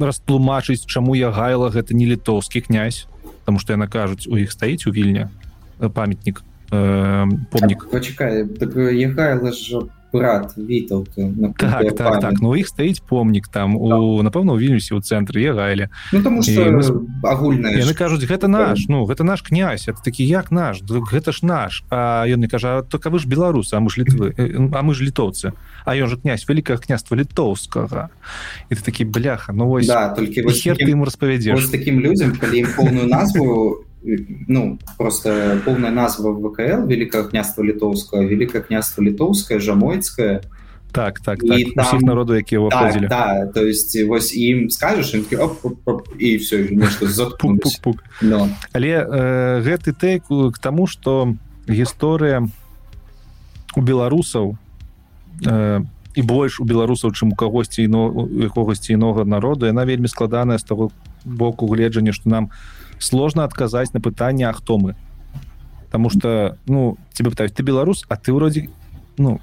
[0.00, 3.06] растлумачыць чаму я гайла гэта не літоўскі князь
[3.40, 5.30] потому что яна кажуць у іх стаіць у вільня
[5.78, 7.90] памятнік э, помнік.
[7.90, 8.74] Почекай так,
[9.16, 9.80] гайла ж
[10.12, 11.06] брат вітал
[11.58, 12.34] так, так, так.
[12.40, 14.30] ну іх стаіць помнік там у да.
[14.30, 16.42] напэўна у вільнюсе у цэнтры гайле ну, мы...
[17.22, 20.82] агульна яны кажуць гэта наш ну гэта наш князь это такі як наш?
[20.82, 24.34] Гэта ж наш А ён не кажа только вы ж беларусы а мы ж літвы
[24.74, 25.52] а мы ж літоўцы
[25.84, 28.10] а ён же князь вялікае княства літоўскага
[28.70, 32.66] і ты такі бляха ну вось да, толькі хер ты ему распавядзеш таким людям калі
[32.76, 40.42] поўную назву ну просто полная назва ВКЛ великое княство літоўское великое княство літоўское жамойцкое
[40.92, 41.90] так так, так.
[41.90, 42.00] там...
[42.00, 45.14] народу якія выходзілі так, да, то есть вось ім скажешь
[46.18, 46.68] і все
[48.22, 48.48] Но...
[48.72, 51.34] але э, гэты тэйк к тому что
[51.68, 52.48] гісторыя
[53.76, 54.56] у беларусаў
[55.46, 60.58] э, і больш у беларусаў чым у кагосьці іно якогосьці інога народу яна вельмі складаная
[60.58, 60.90] з того
[61.24, 62.50] боку гледжання что нам у
[63.00, 64.96] сложно отказать на пытание а хто мы
[65.86, 68.70] потому что ну тебе пытаюсь ты беларус а ты вроде
[69.18, 69.40] ну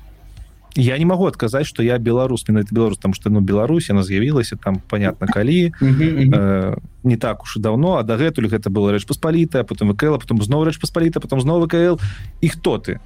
[0.77, 4.03] я не могу отказать что я беларус на это беларус там что ну Беларусь она
[4.03, 7.98] з'явілася там понятно калі э, не так уж и давно.
[7.98, 12.00] А дагэтуль гэта было рэч паспалітая потом вКл потом зноў рэч паспаліта потом зноў вКл.
[12.42, 13.00] І хто ты?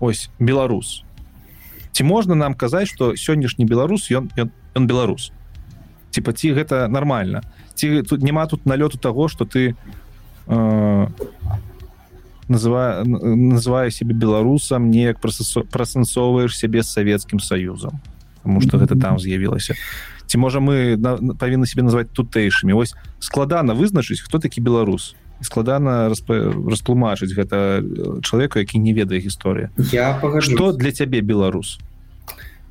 [0.00, 1.04] Ось беларус
[1.92, 5.32] ці можна нам казаць что сённяшні беларус ён ён, ён беларус?
[6.10, 7.42] Типа ці гэта нормально
[7.80, 9.74] ці тут няма тут налёту того что ты
[10.46, 11.06] э,
[12.48, 18.00] называю называю себе беларусам неяк прасэнсоўваешь сябе з савецкім саюзам
[18.42, 19.74] потому что гэта там з'явілася
[20.26, 21.00] ці можа мы
[21.40, 27.80] павінны себе назвать тутэйшымі ось складана вызначыць хто такі беларус складана растлумачыць гэта
[28.20, 31.80] чалавеку які не ведае гісторыя я что для цябе беларус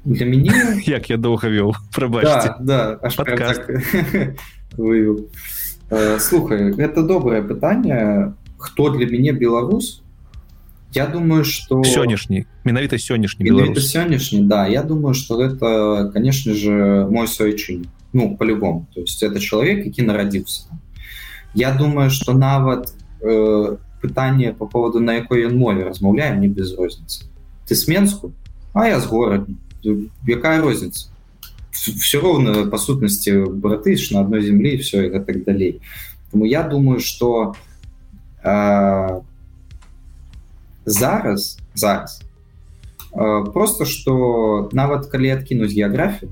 [0.05, 0.53] для мяне
[0.85, 2.55] як я доўга вёў прабачце.
[2.59, 4.35] Да, да, вывел
[4.77, 10.01] э, слухай это добрае пытанне хто для мяне беларус
[10.93, 13.45] я думаю что сённяшні менавіта сённяшні
[13.79, 14.67] сённяшні да.
[14.67, 18.87] Я думаю что это конечно же мой суайчын ну по-любому.
[18.95, 20.63] То есть это человек які нарадзіўся
[21.53, 26.73] я думаю что нават э, пытанне по поводу на якой ён мове размаўляем не без
[26.73, 27.25] розніцы
[27.67, 28.31] ты с менску?
[28.73, 29.47] А я з горад
[30.27, 31.09] якая розніца
[31.71, 35.81] все ровно по сутности браты на одной земле и все это так далей
[36.31, 37.55] Поэтому я думаю что
[38.43, 39.21] э,
[40.85, 42.21] зараз зараз
[43.13, 46.31] э, просто что нават калі откинуть географию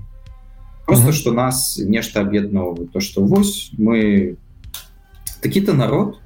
[0.85, 1.19] просто mm -hmm.
[1.19, 4.35] что нас нешта об'ядновывает то что вось мы
[5.41, 6.19] такі-то народ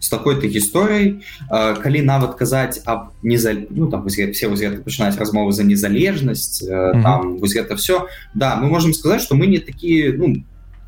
[0.00, 5.64] с такой-то гісторыяй калі нават казаць об неза ну там все гэта пачынаць размовы за
[5.64, 7.02] незалежнасць mm -hmm.
[7.02, 10.36] там вось гэта все да мы можем сказать что мы не такие ну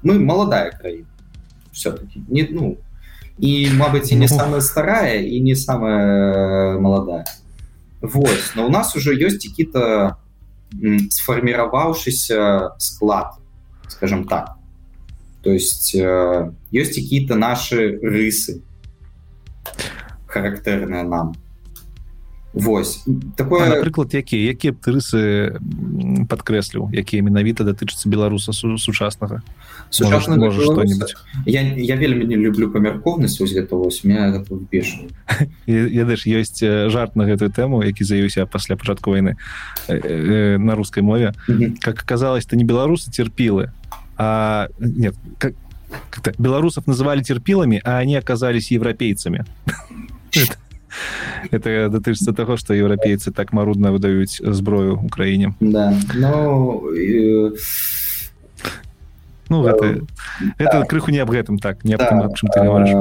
[0.02, 1.06] мы молодая краіна
[1.72, 2.76] все-таки не ну
[3.40, 7.24] і Мабыць і не самая старая і не самая молодая.
[8.02, 10.16] Вось но у нас уже ёсць які-то
[11.10, 13.32] сфарміраваўшийся склад
[13.88, 14.56] скажем так.
[15.42, 18.60] То есть ёсць какие-то наши рысы
[20.26, 21.34] характэрная нам.
[22.52, 23.04] Вось
[23.36, 25.54] такое напрыклад якія якія б рысы
[26.26, 29.38] подкрэсліў якія менавіта датычацца беларуса су сучаснага
[29.94, 31.14] что-нибудь
[31.46, 35.06] я, я вельмі не люблю памяркоўнасць вось гэта вось меня пешу
[35.70, 36.58] ядыш ёсць
[36.90, 39.38] жарт на гэтую тэму які заявіўся пасля пачатку войны
[39.86, 41.38] на рускай мове
[41.78, 43.70] как аказалось то не беларусы терпілы
[44.18, 45.54] а нет как
[46.38, 49.44] белорусов называли терпилами, а они оказались европейцами.
[51.50, 55.54] Это датычыцца таго, што еўрапейцы так марудна выдаюць зброю Украіне.
[55.60, 55.94] Да.
[56.14, 56.84] Ну,
[59.48, 60.06] ну гэта,
[60.58, 62.94] гэта крыху не аб гэтым так не тым, аб чым ты говориш.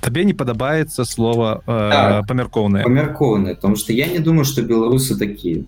[0.00, 5.18] Табе не падабаецца слова э, так, памяркоўнае памяркоўнае потому что я не думаю что беларусы
[5.18, 5.64] такія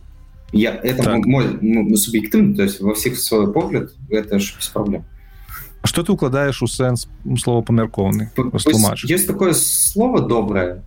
[0.53, 1.27] я это так.
[1.27, 5.05] мой ну, субъективный то есть во всех свой погляд это ж без проблем.
[5.83, 8.31] Что ты укладаешь у сэнс слова памяркоўны
[9.05, 10.83] есть такое слово доброе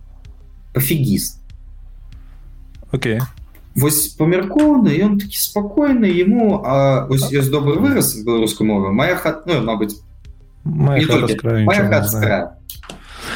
[0.72, 1.40] пофигист.
[2.90, 3.18] Окей.
[3.18, 3.22] Okay.
[3.74, 9.46] вось памяркоўны ён такі спокойны ему а ось есть добрый выраз беларускай мовы моя хат
[9.46, 9.98] ну, мабыць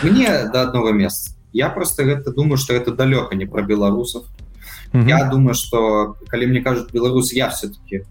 [0.02, 1.32] мне до одного места.
[1.52, 4.26] Я просто гэта думаю что это далёка не про беларусов
[4.92, 8.04] я думаю что калі мне кажут беларус я все-таки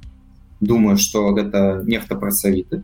[0.59, 2.83] думаю что гэта нехта працавіты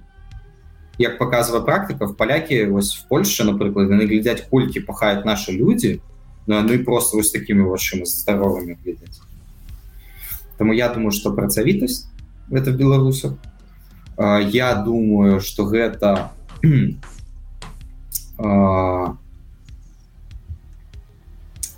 [0.98, 6.02] як показывае практыка в палякі вось в Польше напрыклад яны глядзяць колькі пахаюць наши люди
[6.48, 9.22] но яны просто вось такими вашими здаровыми глядзяць
[10.58, 12.08] Таму я думаю что працавітасць
[12.52, 13.34] это беларусах
[14.18, 16.32] я думаю что гэта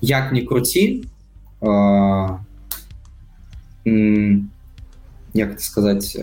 [0.02, 1.06] як не круці
[5.34, 6.17] як сказаць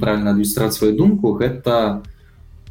[0.00, 2.02] правильно адлюстрировать сваю думку гэта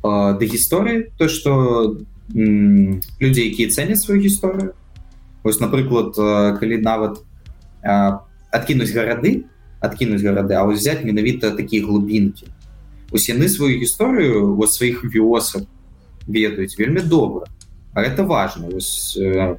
[0.04, 1.98] да гісторыі то что
[2.34, 4.74] людзі якія цэняць сваю гісторыю.
[5.44, 6.16] Вось напрыклад
[6.60, 7.20] калі нават
[8.52, 9.46] адкінуць гарады
[9.80, 12.48] адкінуць гарады а взять менавіта такія глубінкі
[13.12, 15.68] ось яны сваю гісторыю во сваіх вёсах
[16.28, 17.48] ведаюць вельмі добра
[17.94, 18.68] а это важно.
[18.68, 19.58] Ось, э,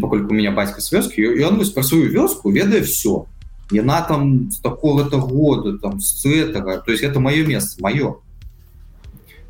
[0.00, 3.26] пакольку у меня бацька с вёскі ён вось пра сваю вёску ведае все
[3.70, 6.78] яна там с такого-то года там с этого.
[6.78, 8.16] То есть это мое место мое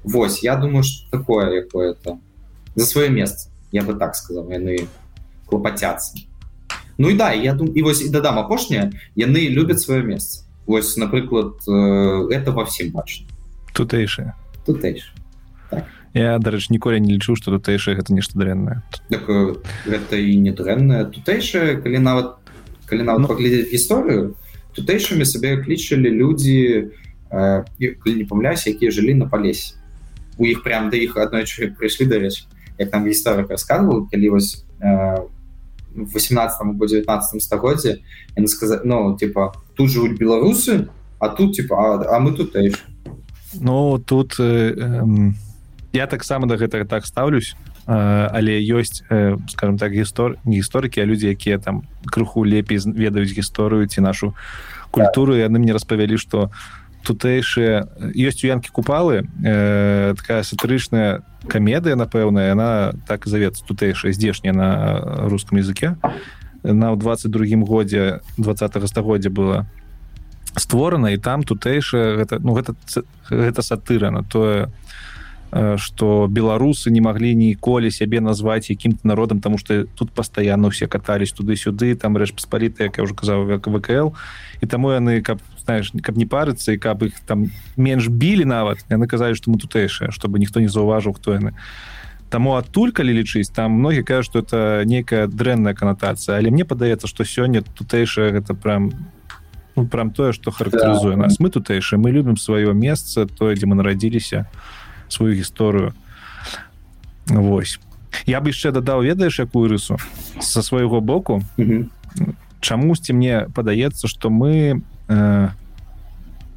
[0.05, 2.18] Вось я думаю что такое какое-то.
[2.75, 4.86] За свое место я бы так сказал яны
[5.47, 6.17] клопатятся
[6.99, 10.44] Ну и да я думаю и вось и дадам апошняе яны любят свое место.
[10.67, 13.26] Вось напрыклад э, это во всем бачно.
[13.75, 14.34] Тутэйшае
[14.65, 15.12] тутэйш
[15.70, 15.84] так.
[16.15, 18.83] Я дарэч ніколі не лічу что тутэйшае гэта нешта дрэннае.
[19.10, 19.26] Так,
[19.86, 21.10] гэта і не дрэннае.
[21.10, 22.39] Тутэйшае калі нават
[22.86, 24.34] калі нават ну, паглядзець гісторыю
[24.75, 26.91] тутэйшымі сабе клічылі людзі
[27.31, 29.75] э, не памляюсь якія жылі на палесе.
[30.39, 32.47] У іх прям да іх аднойчы прыйшлі дарэч
[32.78, 35.18] як там гісторык рассказывал калі вось э,
[35.94, 38.02] 18 або 19 стагоддзе
[38.36, 42.55] яны сказаць ну типа тут жывуць беларусы а тут типа а, а мы тут
[43.55, 45.02] Ну тут э, э,
[45.94, 47.55] я таксама да гэтага так ставлюсь
[47.86, 49.06] але ёсць
[49.48, 54.34] скажем так гістор гісторыкі а людзі якія там крыху лепей ведаюць гісторыю ці нашу
[54.90, 56.50] культуру яны мне распавялі что
[57.05, 57.84] тутэйшыя
[58.16, 64.68] ёсць у янкі купалы э, такая сатырычная камедыя напэўная яна так завецца тутэйшая здешняя на
[65.28, 65.97] рускам языке.
[66.64, 69.68] На ў 22 годзе 20 стагоддзя было
[70.56, 72.73] створана і там тутэйшая гэта ну гэта
[73.28, 74.73] гэта сатыра на тое
[75.76, 81.33] что беларусы не могли ніколі сябе назваць якім-то народам тому что тут постоянно все катались
[81.33, 84.10] туды-сюды там рэш паспаліты як я уже казаў вКл
[84.60, 88.83] і таму яны каб знаешь каб не парыцца і каб их там менш білі нават
[88.91, 91.55] яны казалі что мы тутэйшае чтобы ніхто не заўважыў хто яны
[92.34, 97.07] таму адтуль калі лічыць там многі кажу что это нейкая дрэнная канатацыя але мне падаецца
[97.07, 98.91] что сёння тутэйшае гэта прям
[99.76, 101.31] ну, прям тое что характарызуе да.
[101.31, 101.39] нас.
[101.39, 105.94] Мы тутэйшае мы любім сваё месца тое дзе мы нарадзіліся то сваю гісторыю.
[107.26, 107.81] Вось.
[108.26, 109.99] Я бы яшчэ дадаў ведаеш якую рысу?
[110.41, 111.42] Со свайго боку
[112.65, 115.49] чамусьці мне падаецца что мы э,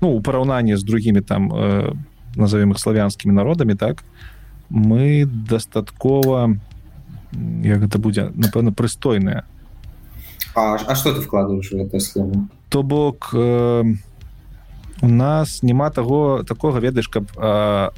[0.02, 1.92] ну у параўнанні з другімі там э,
[2.36, 4.04] назовем их славянскімі народамі так
[4.70, 6.56] мы дастаткова
[7.64, 9.44] як гэта будзе напэўна прыстойная
[10.56, 13.84] А, а что ты вкладываешь в это слово то бок э,
[15.02, 17.90] у нас няма таго такога ведаеш каб э,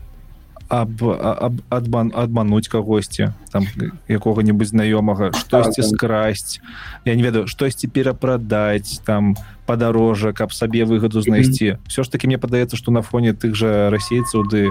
[0.69, 3.65] аб, аб, адбан, адмануць кагосьці там
[4.05, 6.61] якога-небудзь знаёмага штосьці скрасць.
[7.05, 9.33] Я не ведаю штосьці перапрадаць там
[9.65, 11.81] падарожжа каб сабе выгаду знайсці.
[11.89, 14.69] Все ж таки мне падаецца что на фоне тых жа расейцаў ды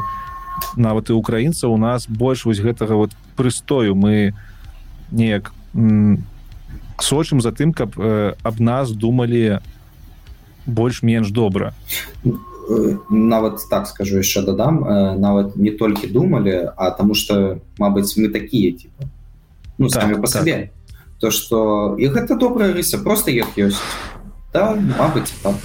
[0.79, 3.99] нават і украінцаў у нас больш вось гэтага вот прыстою.
[3.99, 4.39] Мы
[5.11, 5.53] неяк
[7.03, 9.59] сочым за тым каб э, аб нас думалі
[10.67, 11.75] больш-менш добра
[13.11, 14.85] нават так скажу яшчэ дадам
[15.21, 19.09] нават не толькі думалі а таму что Мабыць мы такія типа
[19.79, 20.31] ну так, самі по так.
[20.31, 20.71] сабе
[21.21, 23.81] то что і гэта добрая рыса просто як ёсць
[24.53, 25.57] да, Мабыць так.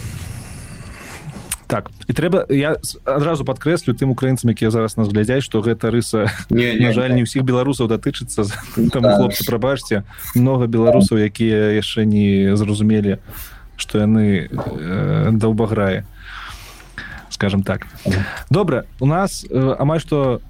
[1.67, 6.31] так і трэба я адразу падкрэслю тым украінцам якія зараз нас глядзяць что гэта рыса
[6.49, 8.47] не, не, на жаль не ўсіх беларусаў датычыцца
[8.93, 9.17] там да.
[9.17, 10.03] хлопцы прабачце
[10.35, 13.19] много беларусаў якія яшчэ не зразумелі
[13.75, 16.05] что яны э, даўбаграе
[17.43, 17.87] скажем так.
[18.49, 20.41] Добра у нас э, амаль что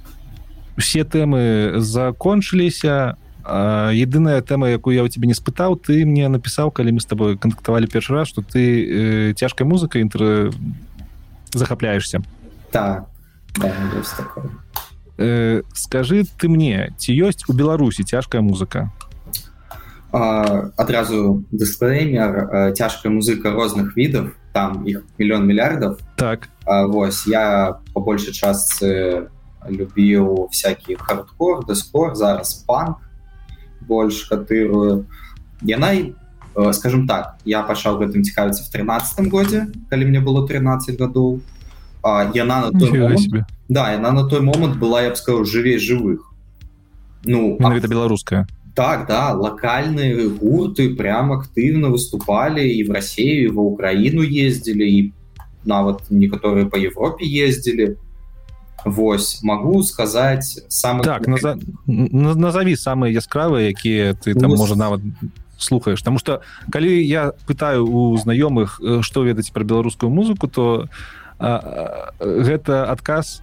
[0.77, 3.17] все тэмы закончыліся.
[3.43, 7.35] Единая тэма якую я у тебе не спытаў ты мне напісаў калі мы с тобой
[7.35, 10.53] кантактавалі першы раз что ты э, цяжкай музыкай інтр
[11.51, 12.21] захапляешься
[12.71, 13.09] так
[13.59, 13.73] да,
[15.17, 18.93] э, скажи ты мне ці ёсць у беларусі цяжкая музыка?
[20.13, 26.49] Адразу дысклеймер цяжкая музыка розных відаў там іх мільён мільярдаў так.
[26.65, 29.27] А, вось я по большай частцы
[29.69, 32.97] любіў всякий хардкор дыскор зараз панк
[33.81, 35.05] больш катырую
[35.61, 36.13] яна
[36.71, 41.41] скажем так я пачаў гэтым цікавіцца в тринадцатом годзе калі мне было 13 гадоў
[42.35, 46.29] яна на той момент, да яна на той момант была я б сказал жывей жывых
[47.23, 54.23] ну это беларуская так да локальные гурты прям актыўна выступали і в Россию в Украіну
[54.23, 55.13] ездили і
[55.65, 57.97] нават некаторые по Европе ездили.
[58.85, 61.57] Вось могу сказать сам так наза...
[61.85, 65.01] назови самые яскравые якія ты там ну, можа нават
[65.57, 65.99] слухаешь.
[65.99, 70.89] Потому что калі я пытаю у знаёмых что ведаць про беларускую музыку то
[71.37, 73.41] а, а, гэта адказ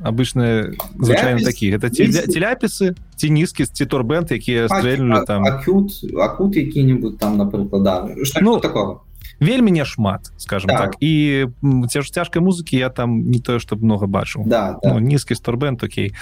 [0.00, 7.18] обычно звычайно такі это теляпісы ці нізкі ці турбент якія стрэльнули там акют акут які-нибудь
[7.18, 8.08] там напрыклад да.
[8.40, 9.02] ну такого
[9.40, 10.96] вельмі не шмат скажем так, так.
[11.00, 11.46] і
[11.88, 14.94] ці ж цяжкай музыкі я там не тое што много бачу да, да.
[14.94, 16.12] ну, нізкі сторбент Окей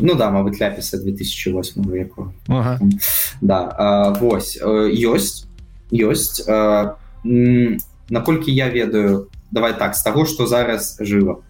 [0.00, 2.78] ну да мабыць ляпіса 2008 веку ага.
[3.40, 5.46] да а, вось ёсць
[5.92, 6.42] ёсць
[8.10, 11.42] наколькі я ведаю давай так з таго што зараз жыва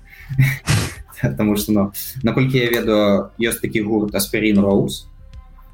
[1.23, 5.07] потому что ну, наколькі я ведаю ёсць такі гурт аспирин роуз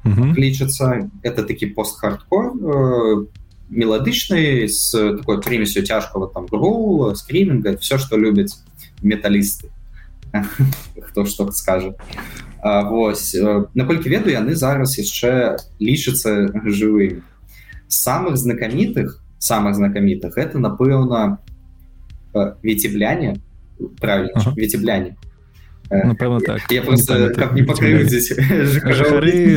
[0.05, 3.27] лічыцца это такі пост-хардкор по
[3.69, 8.49] мелодычный с такой примесью тяжкого там грула скриминга все что любят
[9.01, 9.69] металлисты
[11.09, 11.97] кто что скажет
[12.63, 13.35] вось
[13.73, 17.21] наколькі веду яны зараз яшчэ лічацца жывымі
[17.87, 21.39] самых знакамітых самых знакамітых это напэўна
[22.61, 23.41] ветебляне
[23.99, 24.55] правильно uh -huh.
[25.89, 26.71] Ветебляне Напэўна так.
[26.71, 28.33] я просто как не покрыўдзіць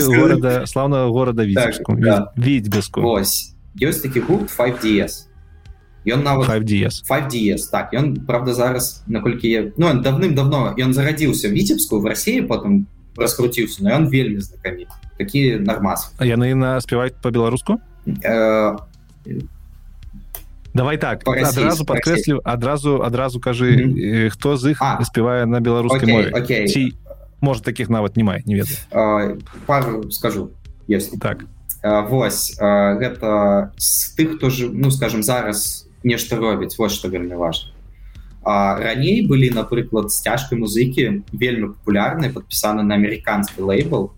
[0.17, 3.55] города славного города відзьбеску ось.
[3.81, 5.29] Ёсць такі гурт 5ds
[6.07, 7.95] ён нават 5ds 5ds так.
[7.95, 13.91] Ён правда зараз наколькі я ну давным-давно ён зарадзіўся віцебскую в России потым раскруціўся но
[13.91, 16.15] ён вельмі знакаміт такі нормас.
[16.21, 18.77] Яны на спяваюць по-беларуску э,
[20.79, 24.31] давай так адразу подкрэслю адразу адразу кажы mm -hmm.
[24.31, 26.31] хто з іх спявае на беларускай мове
[26.67, 26.95] ці
[27.41, 30.51] может таких нават не мае не ведаю пару скажу
[30.89, 31.19] если.
[31.19, 31.45] Так.
[31.83, 37.35] А Вось гэта з тых хто ж ну скажем зараз нешта робіць вот что вельмі
[37.35, 37.71] важно
[38.45, 44.11] раней былі напрыклад з цяжкай музыкі вельмі папулярны подпісаны на амерыканскі лейбл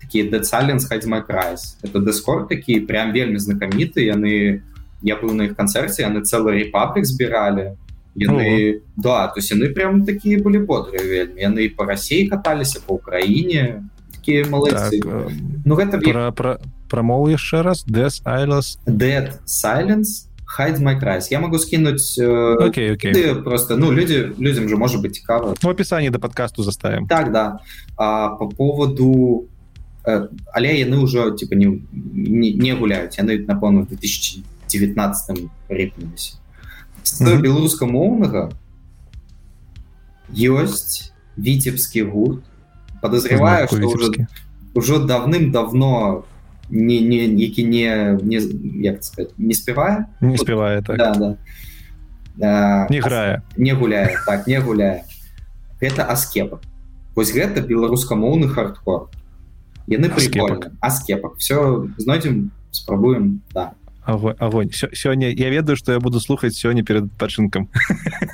[0.00, 4.62] такі децаленс хадзьма крайс это дыскор такі прям вельмі знакаміты яны
[5.02, 7.74] я быў на іх канцэрце яны цэлы рэпаблік збіралі
[8.14, 8.80] яны О.
[8.96, 13.82] да то есть яны прям такія былі бодрыя вельмі яны па рассіі каталіся по ўкраіне
[14.14, 15.32] такія малайцы так,
[15.64, 16.58] ну гэта пра, пра,
[16.88, 21.26] прамоў яшчэ раз Death Islands Dead Silence Hide My Cries.
[21.30, 23.42] Я могу скинуть э, okay, okay.
[23.42, 25.54] просто, ну, люди, людям же может быть цікаво.
[25.60, 27.06] В описании до подкасту заставим.
[27.08, 27.58] Так, да.
[27.96, 29.48] А по поводу...
[30.06, 33.18] Э, але яны ўжо, типа, не, не, не гуляюць.
[33.18, 34.44] Яны, напэўна, в 2000
[34.78, 36.34] 19 ріпнуліся
[37.04, 38.50] з беларускамоўнага
[40.32, 42.42] ёсць віцебскі гурт.
[43.02, 44.26] Подозреваю что уже,
[44.74, 46.24] уже давным-давно
[46.70, 48.36] не не які не не
[48.82, 50.96] як сказать, не спевае не спевае так.
[50.96, 51.36] да,
[52.36, 52.86] да.
[52.90, 55.04] Не грае не гуляе так не гуляе
[55.80, 56.60] гэта аскепа
[57.14, 59.10] вось гэта беларускамоўны хардкор.
[59.86, 63.74] Яны прикольны аскепак все знойдзем спрабуем да.
[64.04, 64.70] Огонь, огонь.
[64.72, 67.68] сёння я ведаю что я буду слухаць сёння перед пачынкам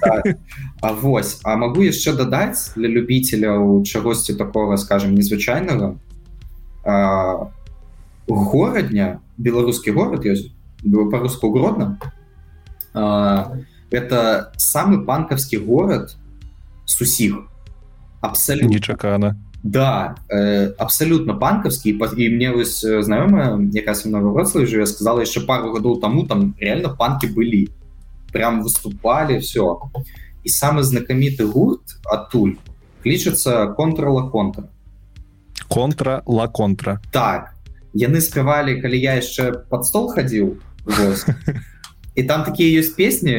[0.00, 0.39] так.
[0.81, 5.97] А вось а могу яшчэ дадаць для любителяў чагосьці такого скажем незвычайнага
[6.84, 7.50] а,
[8.26, 10.50] горадня беларускі город ёсць
[10.82, 11.99] по-руску гродно.
[13.90, 16.16] Это самы панкаўскі город
[16.86, 17.36] с усіх
[18.20, 18.68] абсолютно.
[18.68, 25.72] Нечакана да э, абсолютно панкаўскі і мне вось знаёмая якая многорослый жыве сказала яшчэ пару
[25.72, 27.68] гадоў таму там реально панки былі
[28.32, 29.76] прям выступали все
[30.44, 32.56] і самы знакаміты гурт адтуль
[33.05, 34.68] клічацца контрла контра
[35.68, 37.55] контра ла контра так.
[37.92, 40.56] Яны спявалі калі я яшчэ под стол хадзіў
[42.14, 43.36] і там такія ёсць песні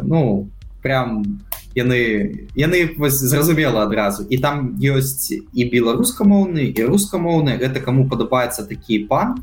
[0.00, 0.48] ну
[0.80, 1.42] прям
[1.74, 4.26] яны яны зразумела адразу.
[4.28, 7.58] І там ёсць і беларускамоўны і рускамоўны.
[7.58, 9.42] Гэта кому падабаецца такі пан.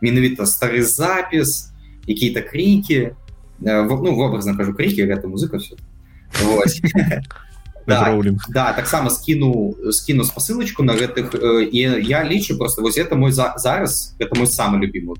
[0.00, 1.72] Менавіта стары запіс
[2.06, 3.14] какие-то крики
[3.62, 5.76] ну вобразно кажу крики гэта музыка все
[7.86, 8.18] да,
[8.48, 11.34] да таксама скіну скіну спасылочку на гэтых
[11.72, 15.16] і я лічу просто вось это мой за зараз это мой самый любимый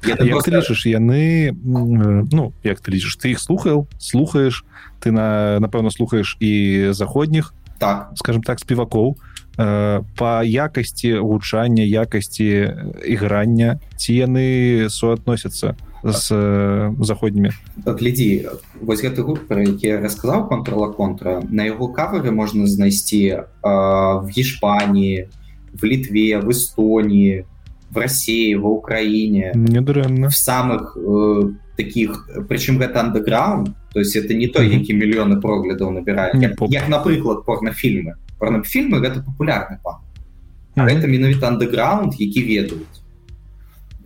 [0.00, 0.50] просто...
[0.50, 4.64] лічыш яны ну як ты лічыш ты іх слухаў слухаеш
[5.00, 8.12] ты на напэўна слухаеш і заходніх так.
[8.14, 9.16] скажем так спевакоў
[9.58, 12.74] э, по якасці гучання якасці
[13.06, 17.50] іграння ці яны суадносяцца з э, заходнімі
[17.86, 18.46] глядзі
[18.80, 24.28] вось гэты гурт про які расказаў контрла контра на яго кавары можна знайсці э, в
[24.30, 25.26] гішпаніі
[25.74, 27.44] в літве в эстонии
[27.90, 34.34] в россии в украине недрэнна в самых э, таких прычым гэта андеграунд то есть это
[34.34, 39.96] не той які мільёны проглядаў набірае як, як напрыклад порнофільмы порнофільмы гэта популярны пан.
[40.76, 43.02] Это менавіта андеграунд які ведаюць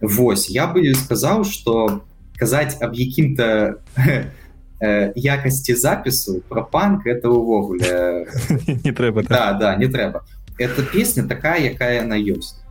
[0.01, 2.03] Вось я бы сказаў что
[2.39, 3.79] казаць аб якім-то
[5.15, 8.27] якасці запісу про панк это увогуле
[8.85, 10.25] не трэба да да не трэба
[10.59, 12.62] эта песня такая якая она ёсць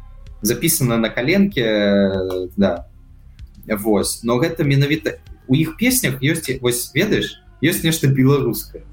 [0.41, 2.11] записана на коленке
[2.57, 2.87] да.
[3.67, 8.83] Вось но гэта менавіта у іх песнях ёсць вось ведаеш ёсць нешта беларускае.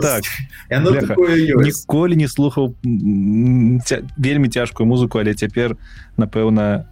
[0.00, 0.24] Так.
[0.70, 5.76] ніколі не слухаў вельмі цяжкую музыку але цяпер
[6.16, 6.86] напэўна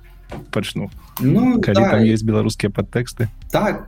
[0.51, 0.91] пачну.
[1.21, 1.91] Ну, калі да.
[1.91, 3.29] там есть беларускія падтэксты.
[3.51, 3.87] Так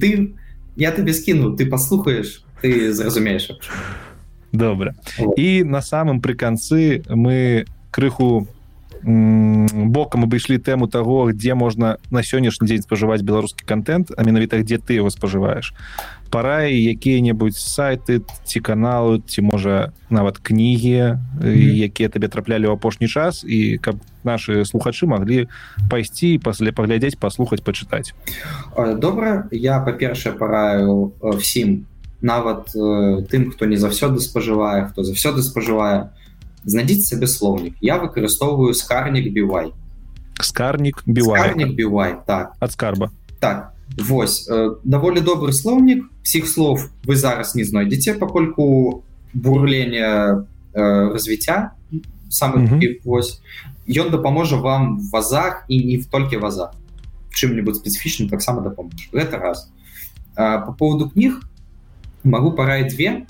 [0.00, 0.34] ты
[0.76, 3.50] я тебе скіну ты паслухаеш ты зразумееш
[4.54, 4.94] добра.
[5.36, 8.46] І на самым пры канцы мы крыху
[9.04, 14.80] бокам абышлі тэму таго дзе можна на сённяшні дзень спажываць беларускі контент а менавіта дзе
[14.80, 15.76] ты его спажываеш
[16.32, 21.20] параі якія-небудзь сайты ці каналу ці можа нават кнігі
[21.84, 25.52] якія табе траплялі ў апошні час і каб наши слухачы маглі
[25.92, 28.16] пайсці пасля паглядзець паслухаць пачытаць
[28.96, 31.12] добра я па-першае параю
[31.44, 31.84] всім
[32.24, 32.72] нават
[33.28, 36.23] тым хто не заўсёды спажывае хто заўсёды спажывае то
[36.65, 39.71] знайдзіць сабе слоўнік я выкарыстоўваю скарнік бівай
[40.41, 47.15] скарнік бівай бівай так ад скарба так Вось э, даволі добры слоўнік всіх слов вы
[47.15, 49.03] зараз не знойдзеце пакольку
[49.33, 51.71] бурлення э, развіцця
[52.29, 53.01] самый mm -hmm.
[53.03, 53.41] вось
[53.87, 56.71] ён дапаможа вам вазах і не в толькі ваза
[57.33, 59.71] чым-нибудь спецыфічным таксама дапаможа гэта раз
[60.35, 61.41] а, по поводу кніг
[62.23, 63.25] могу параіць две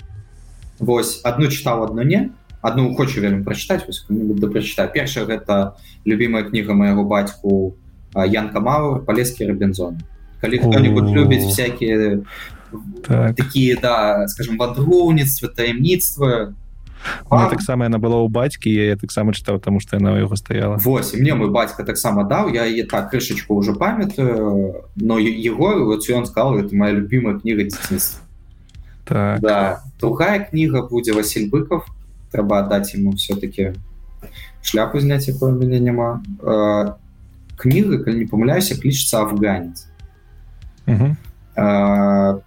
[0.78, 2.30] Вось одну чытаў одно не
[2.65, 7.77] одну хочу вельмі прачытаць да прачытаю першая гэта любимая кніга моего бацьку
[8.15, 10.01] янка маур палескі робінзон
[10.41, 12.25] калі кто-нибудь любіць всякие
[13.05, 13.35] так.
[13.35, 16.53] такие да скажем вадроўніцтва таемніцтва
[17.29, 21.37] таксама яна была ў бацькі я таксама чытаў тому что яна яго стаяла восьось мне
[21.37, 26.57] мой бацька таксама даў я е так крышачку уже памятаю но его вот ён сказал
[26.57, 28.25] это моя любимая кніга дзяцінства
[29.05, 29.39] так.
[29.39, 29.81] да.
[29.99, 31.85] Другая кніга будзе Василь быков
[32.35, 33.71] трэба аддаць ему все-таки
[34.61, 36.93] шляпу зняць якое мяне няма э,
[37.55, 39.87] кніга калі не памыляюся клічыцца афганец
[40.85, 42.39] э,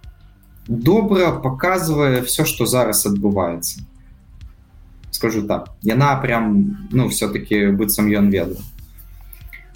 [0.69, 3.81] добра показывае все что зараз адбываецца
[5.11, 8.61] скажу так яна прям ну все-таки быццам ён ведаю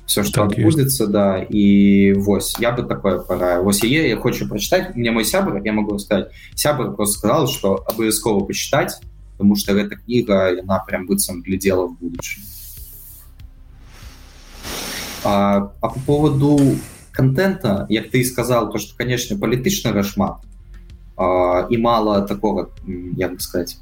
[0.05, 3.61] все что так адбудзецца да і вось я бы такое пора.
[3.61, 7.83] Вось яе я хочу прочитать мне мой сябр я могу сказать сябр просто сказал что
[7.87, 9.01] абавязкова почитать
[9.33, 12.41] потому что эта книга она прям быццам глядела в будущем
[15.23, 16.59] а, а по поводу
[17.11, 20.37] контента як ты сказал то что конечно палітычнага шмат
[21.17, 22.69] а, і мало такого
[23.17, 23.77] як бы сказать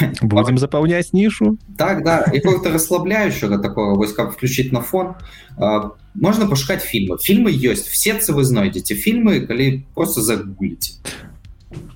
[0.22, 5.14] будем запаўняць нішу так да и как-то расслабляющего такого вось как включить на фон.
[5.56, 7.16] А, можно пошукать фильмы?
[7.18, 8.94] Фильмы есть все вы знойдете.
[8.94, 10.92] Фильмы калі просто загуглите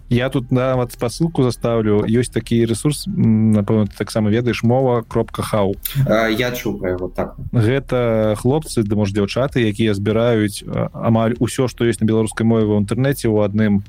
[0.09, 2.05] я тут нават спасылку заставлю.
[2.05, 5.75] Ёсць такі ресурс напэўна таксама ведаеш мова кропка хау
[6.07, 7.37] я чу его так.
[7.53, 12.85] Гэта хлопцы да можа дзяўчаты якія збіраюць амаль усё што ёсць на беларускай мове ў
[12.85, 13.81] інтэрнэце ў адным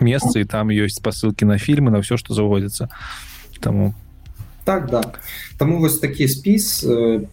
[0.00, 2.88] месцы і там ёсць спасылкі на фільмы на ўсё што заводзіцца.
[3.60, 3.94] Таму.
[4.64, 5.04] Так да.
[5.58, 7.28] Таму вось такі спіс э,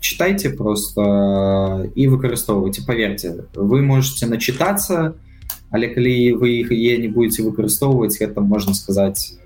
[0.00, 2.84] читайте просто і выкарыстоўвайце.
[2.84, 5.27] Поверьте вы можете начитаться и
[5.70, 9.38] але калі вы іх е не будете выкарыстоўваць это можна сказаць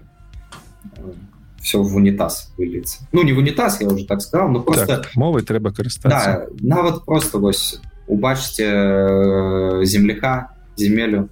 [1.60, 5.14] все в унітаз выліцца ну не в унітаз я уже так сказал но просто так,
[5.14, 6.08] мовы трэба карыстацца.
[6.08, 11.28] да, нават просто вось убачыце земляка земелю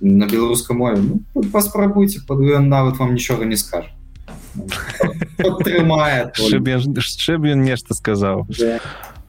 [0.00, 3.88] на беларускай мове ну, паспрабуйте под нават вам нічога не скажа.
[5.38, 6.32] Падтрымае
[7.56, 8.46] нешта сказаў.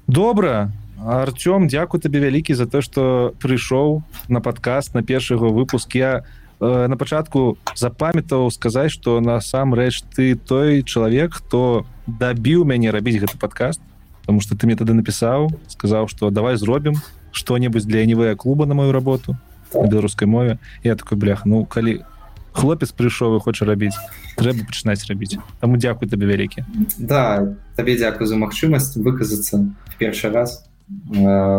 [0.08, 0.74] Добра
[1.04, 5.96] Артём дзякуй табе вялікі за то что прыйшоў на подкаст на першага выпуск.
[5.96, 6.24] Я
[6.60, 13.38] э, на пачатку запамятаў сказаць что насамрэч ты той чалавек хто дабіў мяне рабіць гэты
[13.38, 13.82] подкаст
[14.22, 16.96] потому что ты мне тады напісаў сказаў что давай зробім
[17.32, 19.36] что-небудзь для нівыя клуба на мою работу
[19.74, 20.60] на беларускай мове.
[20.84, 22.08] Я такой блях ну калі
[22.54, 23.98] хлопец прыйшоў і хоча рабіць
[24.40, 26.64] трэба пачынаць рабіць таму дзякуй табе вялікі
[26.96, 29.68] да табе дзякую за магчымасць выказацца
[30.00, 30.64] першы раз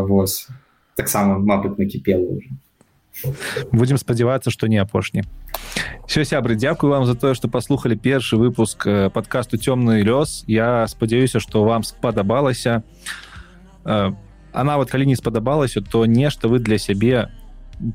[0.08, 0.48] воз
[0.96, 2.48] таксама мабыць накіпела уже.
[3.72, 5.24] Будем спадзявацца что не апошні
[6.06, 10.86] все сябры дзякую вам за тое что послухали першы выпуск э, подкасту цёмны лёс я
[10.86, 12.82] спадзяюся что вам спадабалася
[13.84, 14.12] э,
[14.52, 17.30] а нават калі не спадабалася то нешта вы для сябе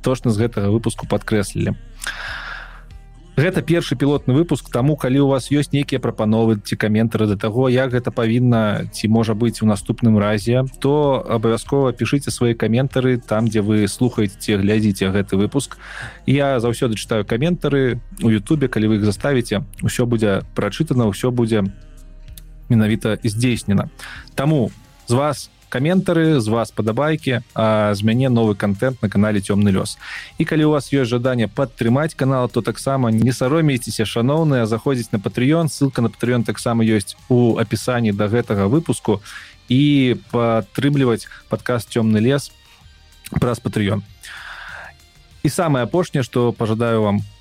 [0.01, 2.48] точно з гэтага выпуску подкрэслілі а
[3.39, 7.69] гэта першы пілотны выпуск таму калі у вас ёсць нейкія прапановы ці каментары да таго
[7.69, 13.47] як гэта павінна ці можа быць у наступным разе то абавязкова пішыце свае каментары там
[13.47, 15.77] дзе вы слухаеце глядзіце гэты выпуск.
[16.25, 21.63] Я заўсёды чытаю каментары у Ютубе калі вы іх заставіце ўсё будзе прачытана ўсё будзе
[22.69, 23.89] менавіта здзейснена.
[24.35, 24.71] Таму
[25.07, 29.71] з вас у каментары з вас падабайкі а з мяне новы контент на канале цёмны
[29.71, 29.97] лёс
[30.37, 35.19] і калі у вас ёсць жаданне падтрымаць канал то таксама не саромейцеся шаноўныя заходзіць на
[35.19, 39.21] патрыён ссылка на патрыён таксама ёсць у апісанні да гэтага выпуску.
[39.69, 42.51] І падтрымліваць падкаст цёмны лес
[43.37, 44.01] праз патрыён
[45.43, 47.38] і самае апошняе што пожадаю вам э,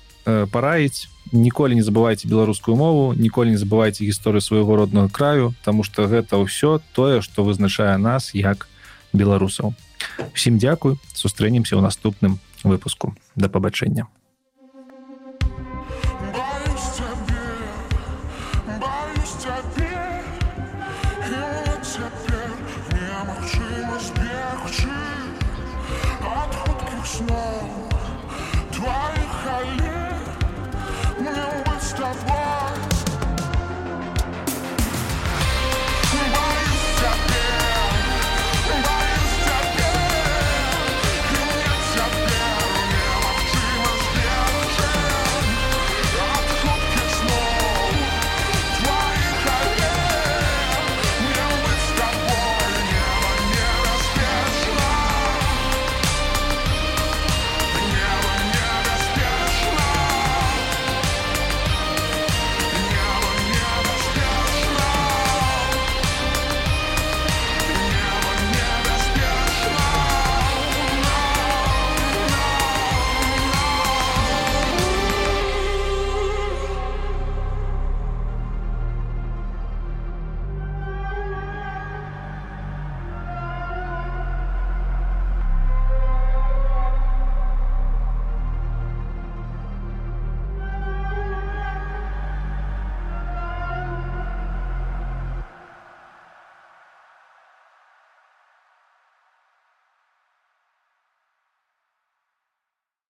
[0.51, 1.07] параіць.
[1.31, 6.41] Ніколі не забывайте беларускую мову ніколі не забывайте гісторыю свайго родного краю тому что гэта
[6.41, 8.67] ўсё тое что вызначае нас як
[9.13, 9.77] беларусаў.
[10.33, 13.13] Всім дзякуй сустрэнемся ў наступным выпуску.
[13.35, 14.09] Да пабачэння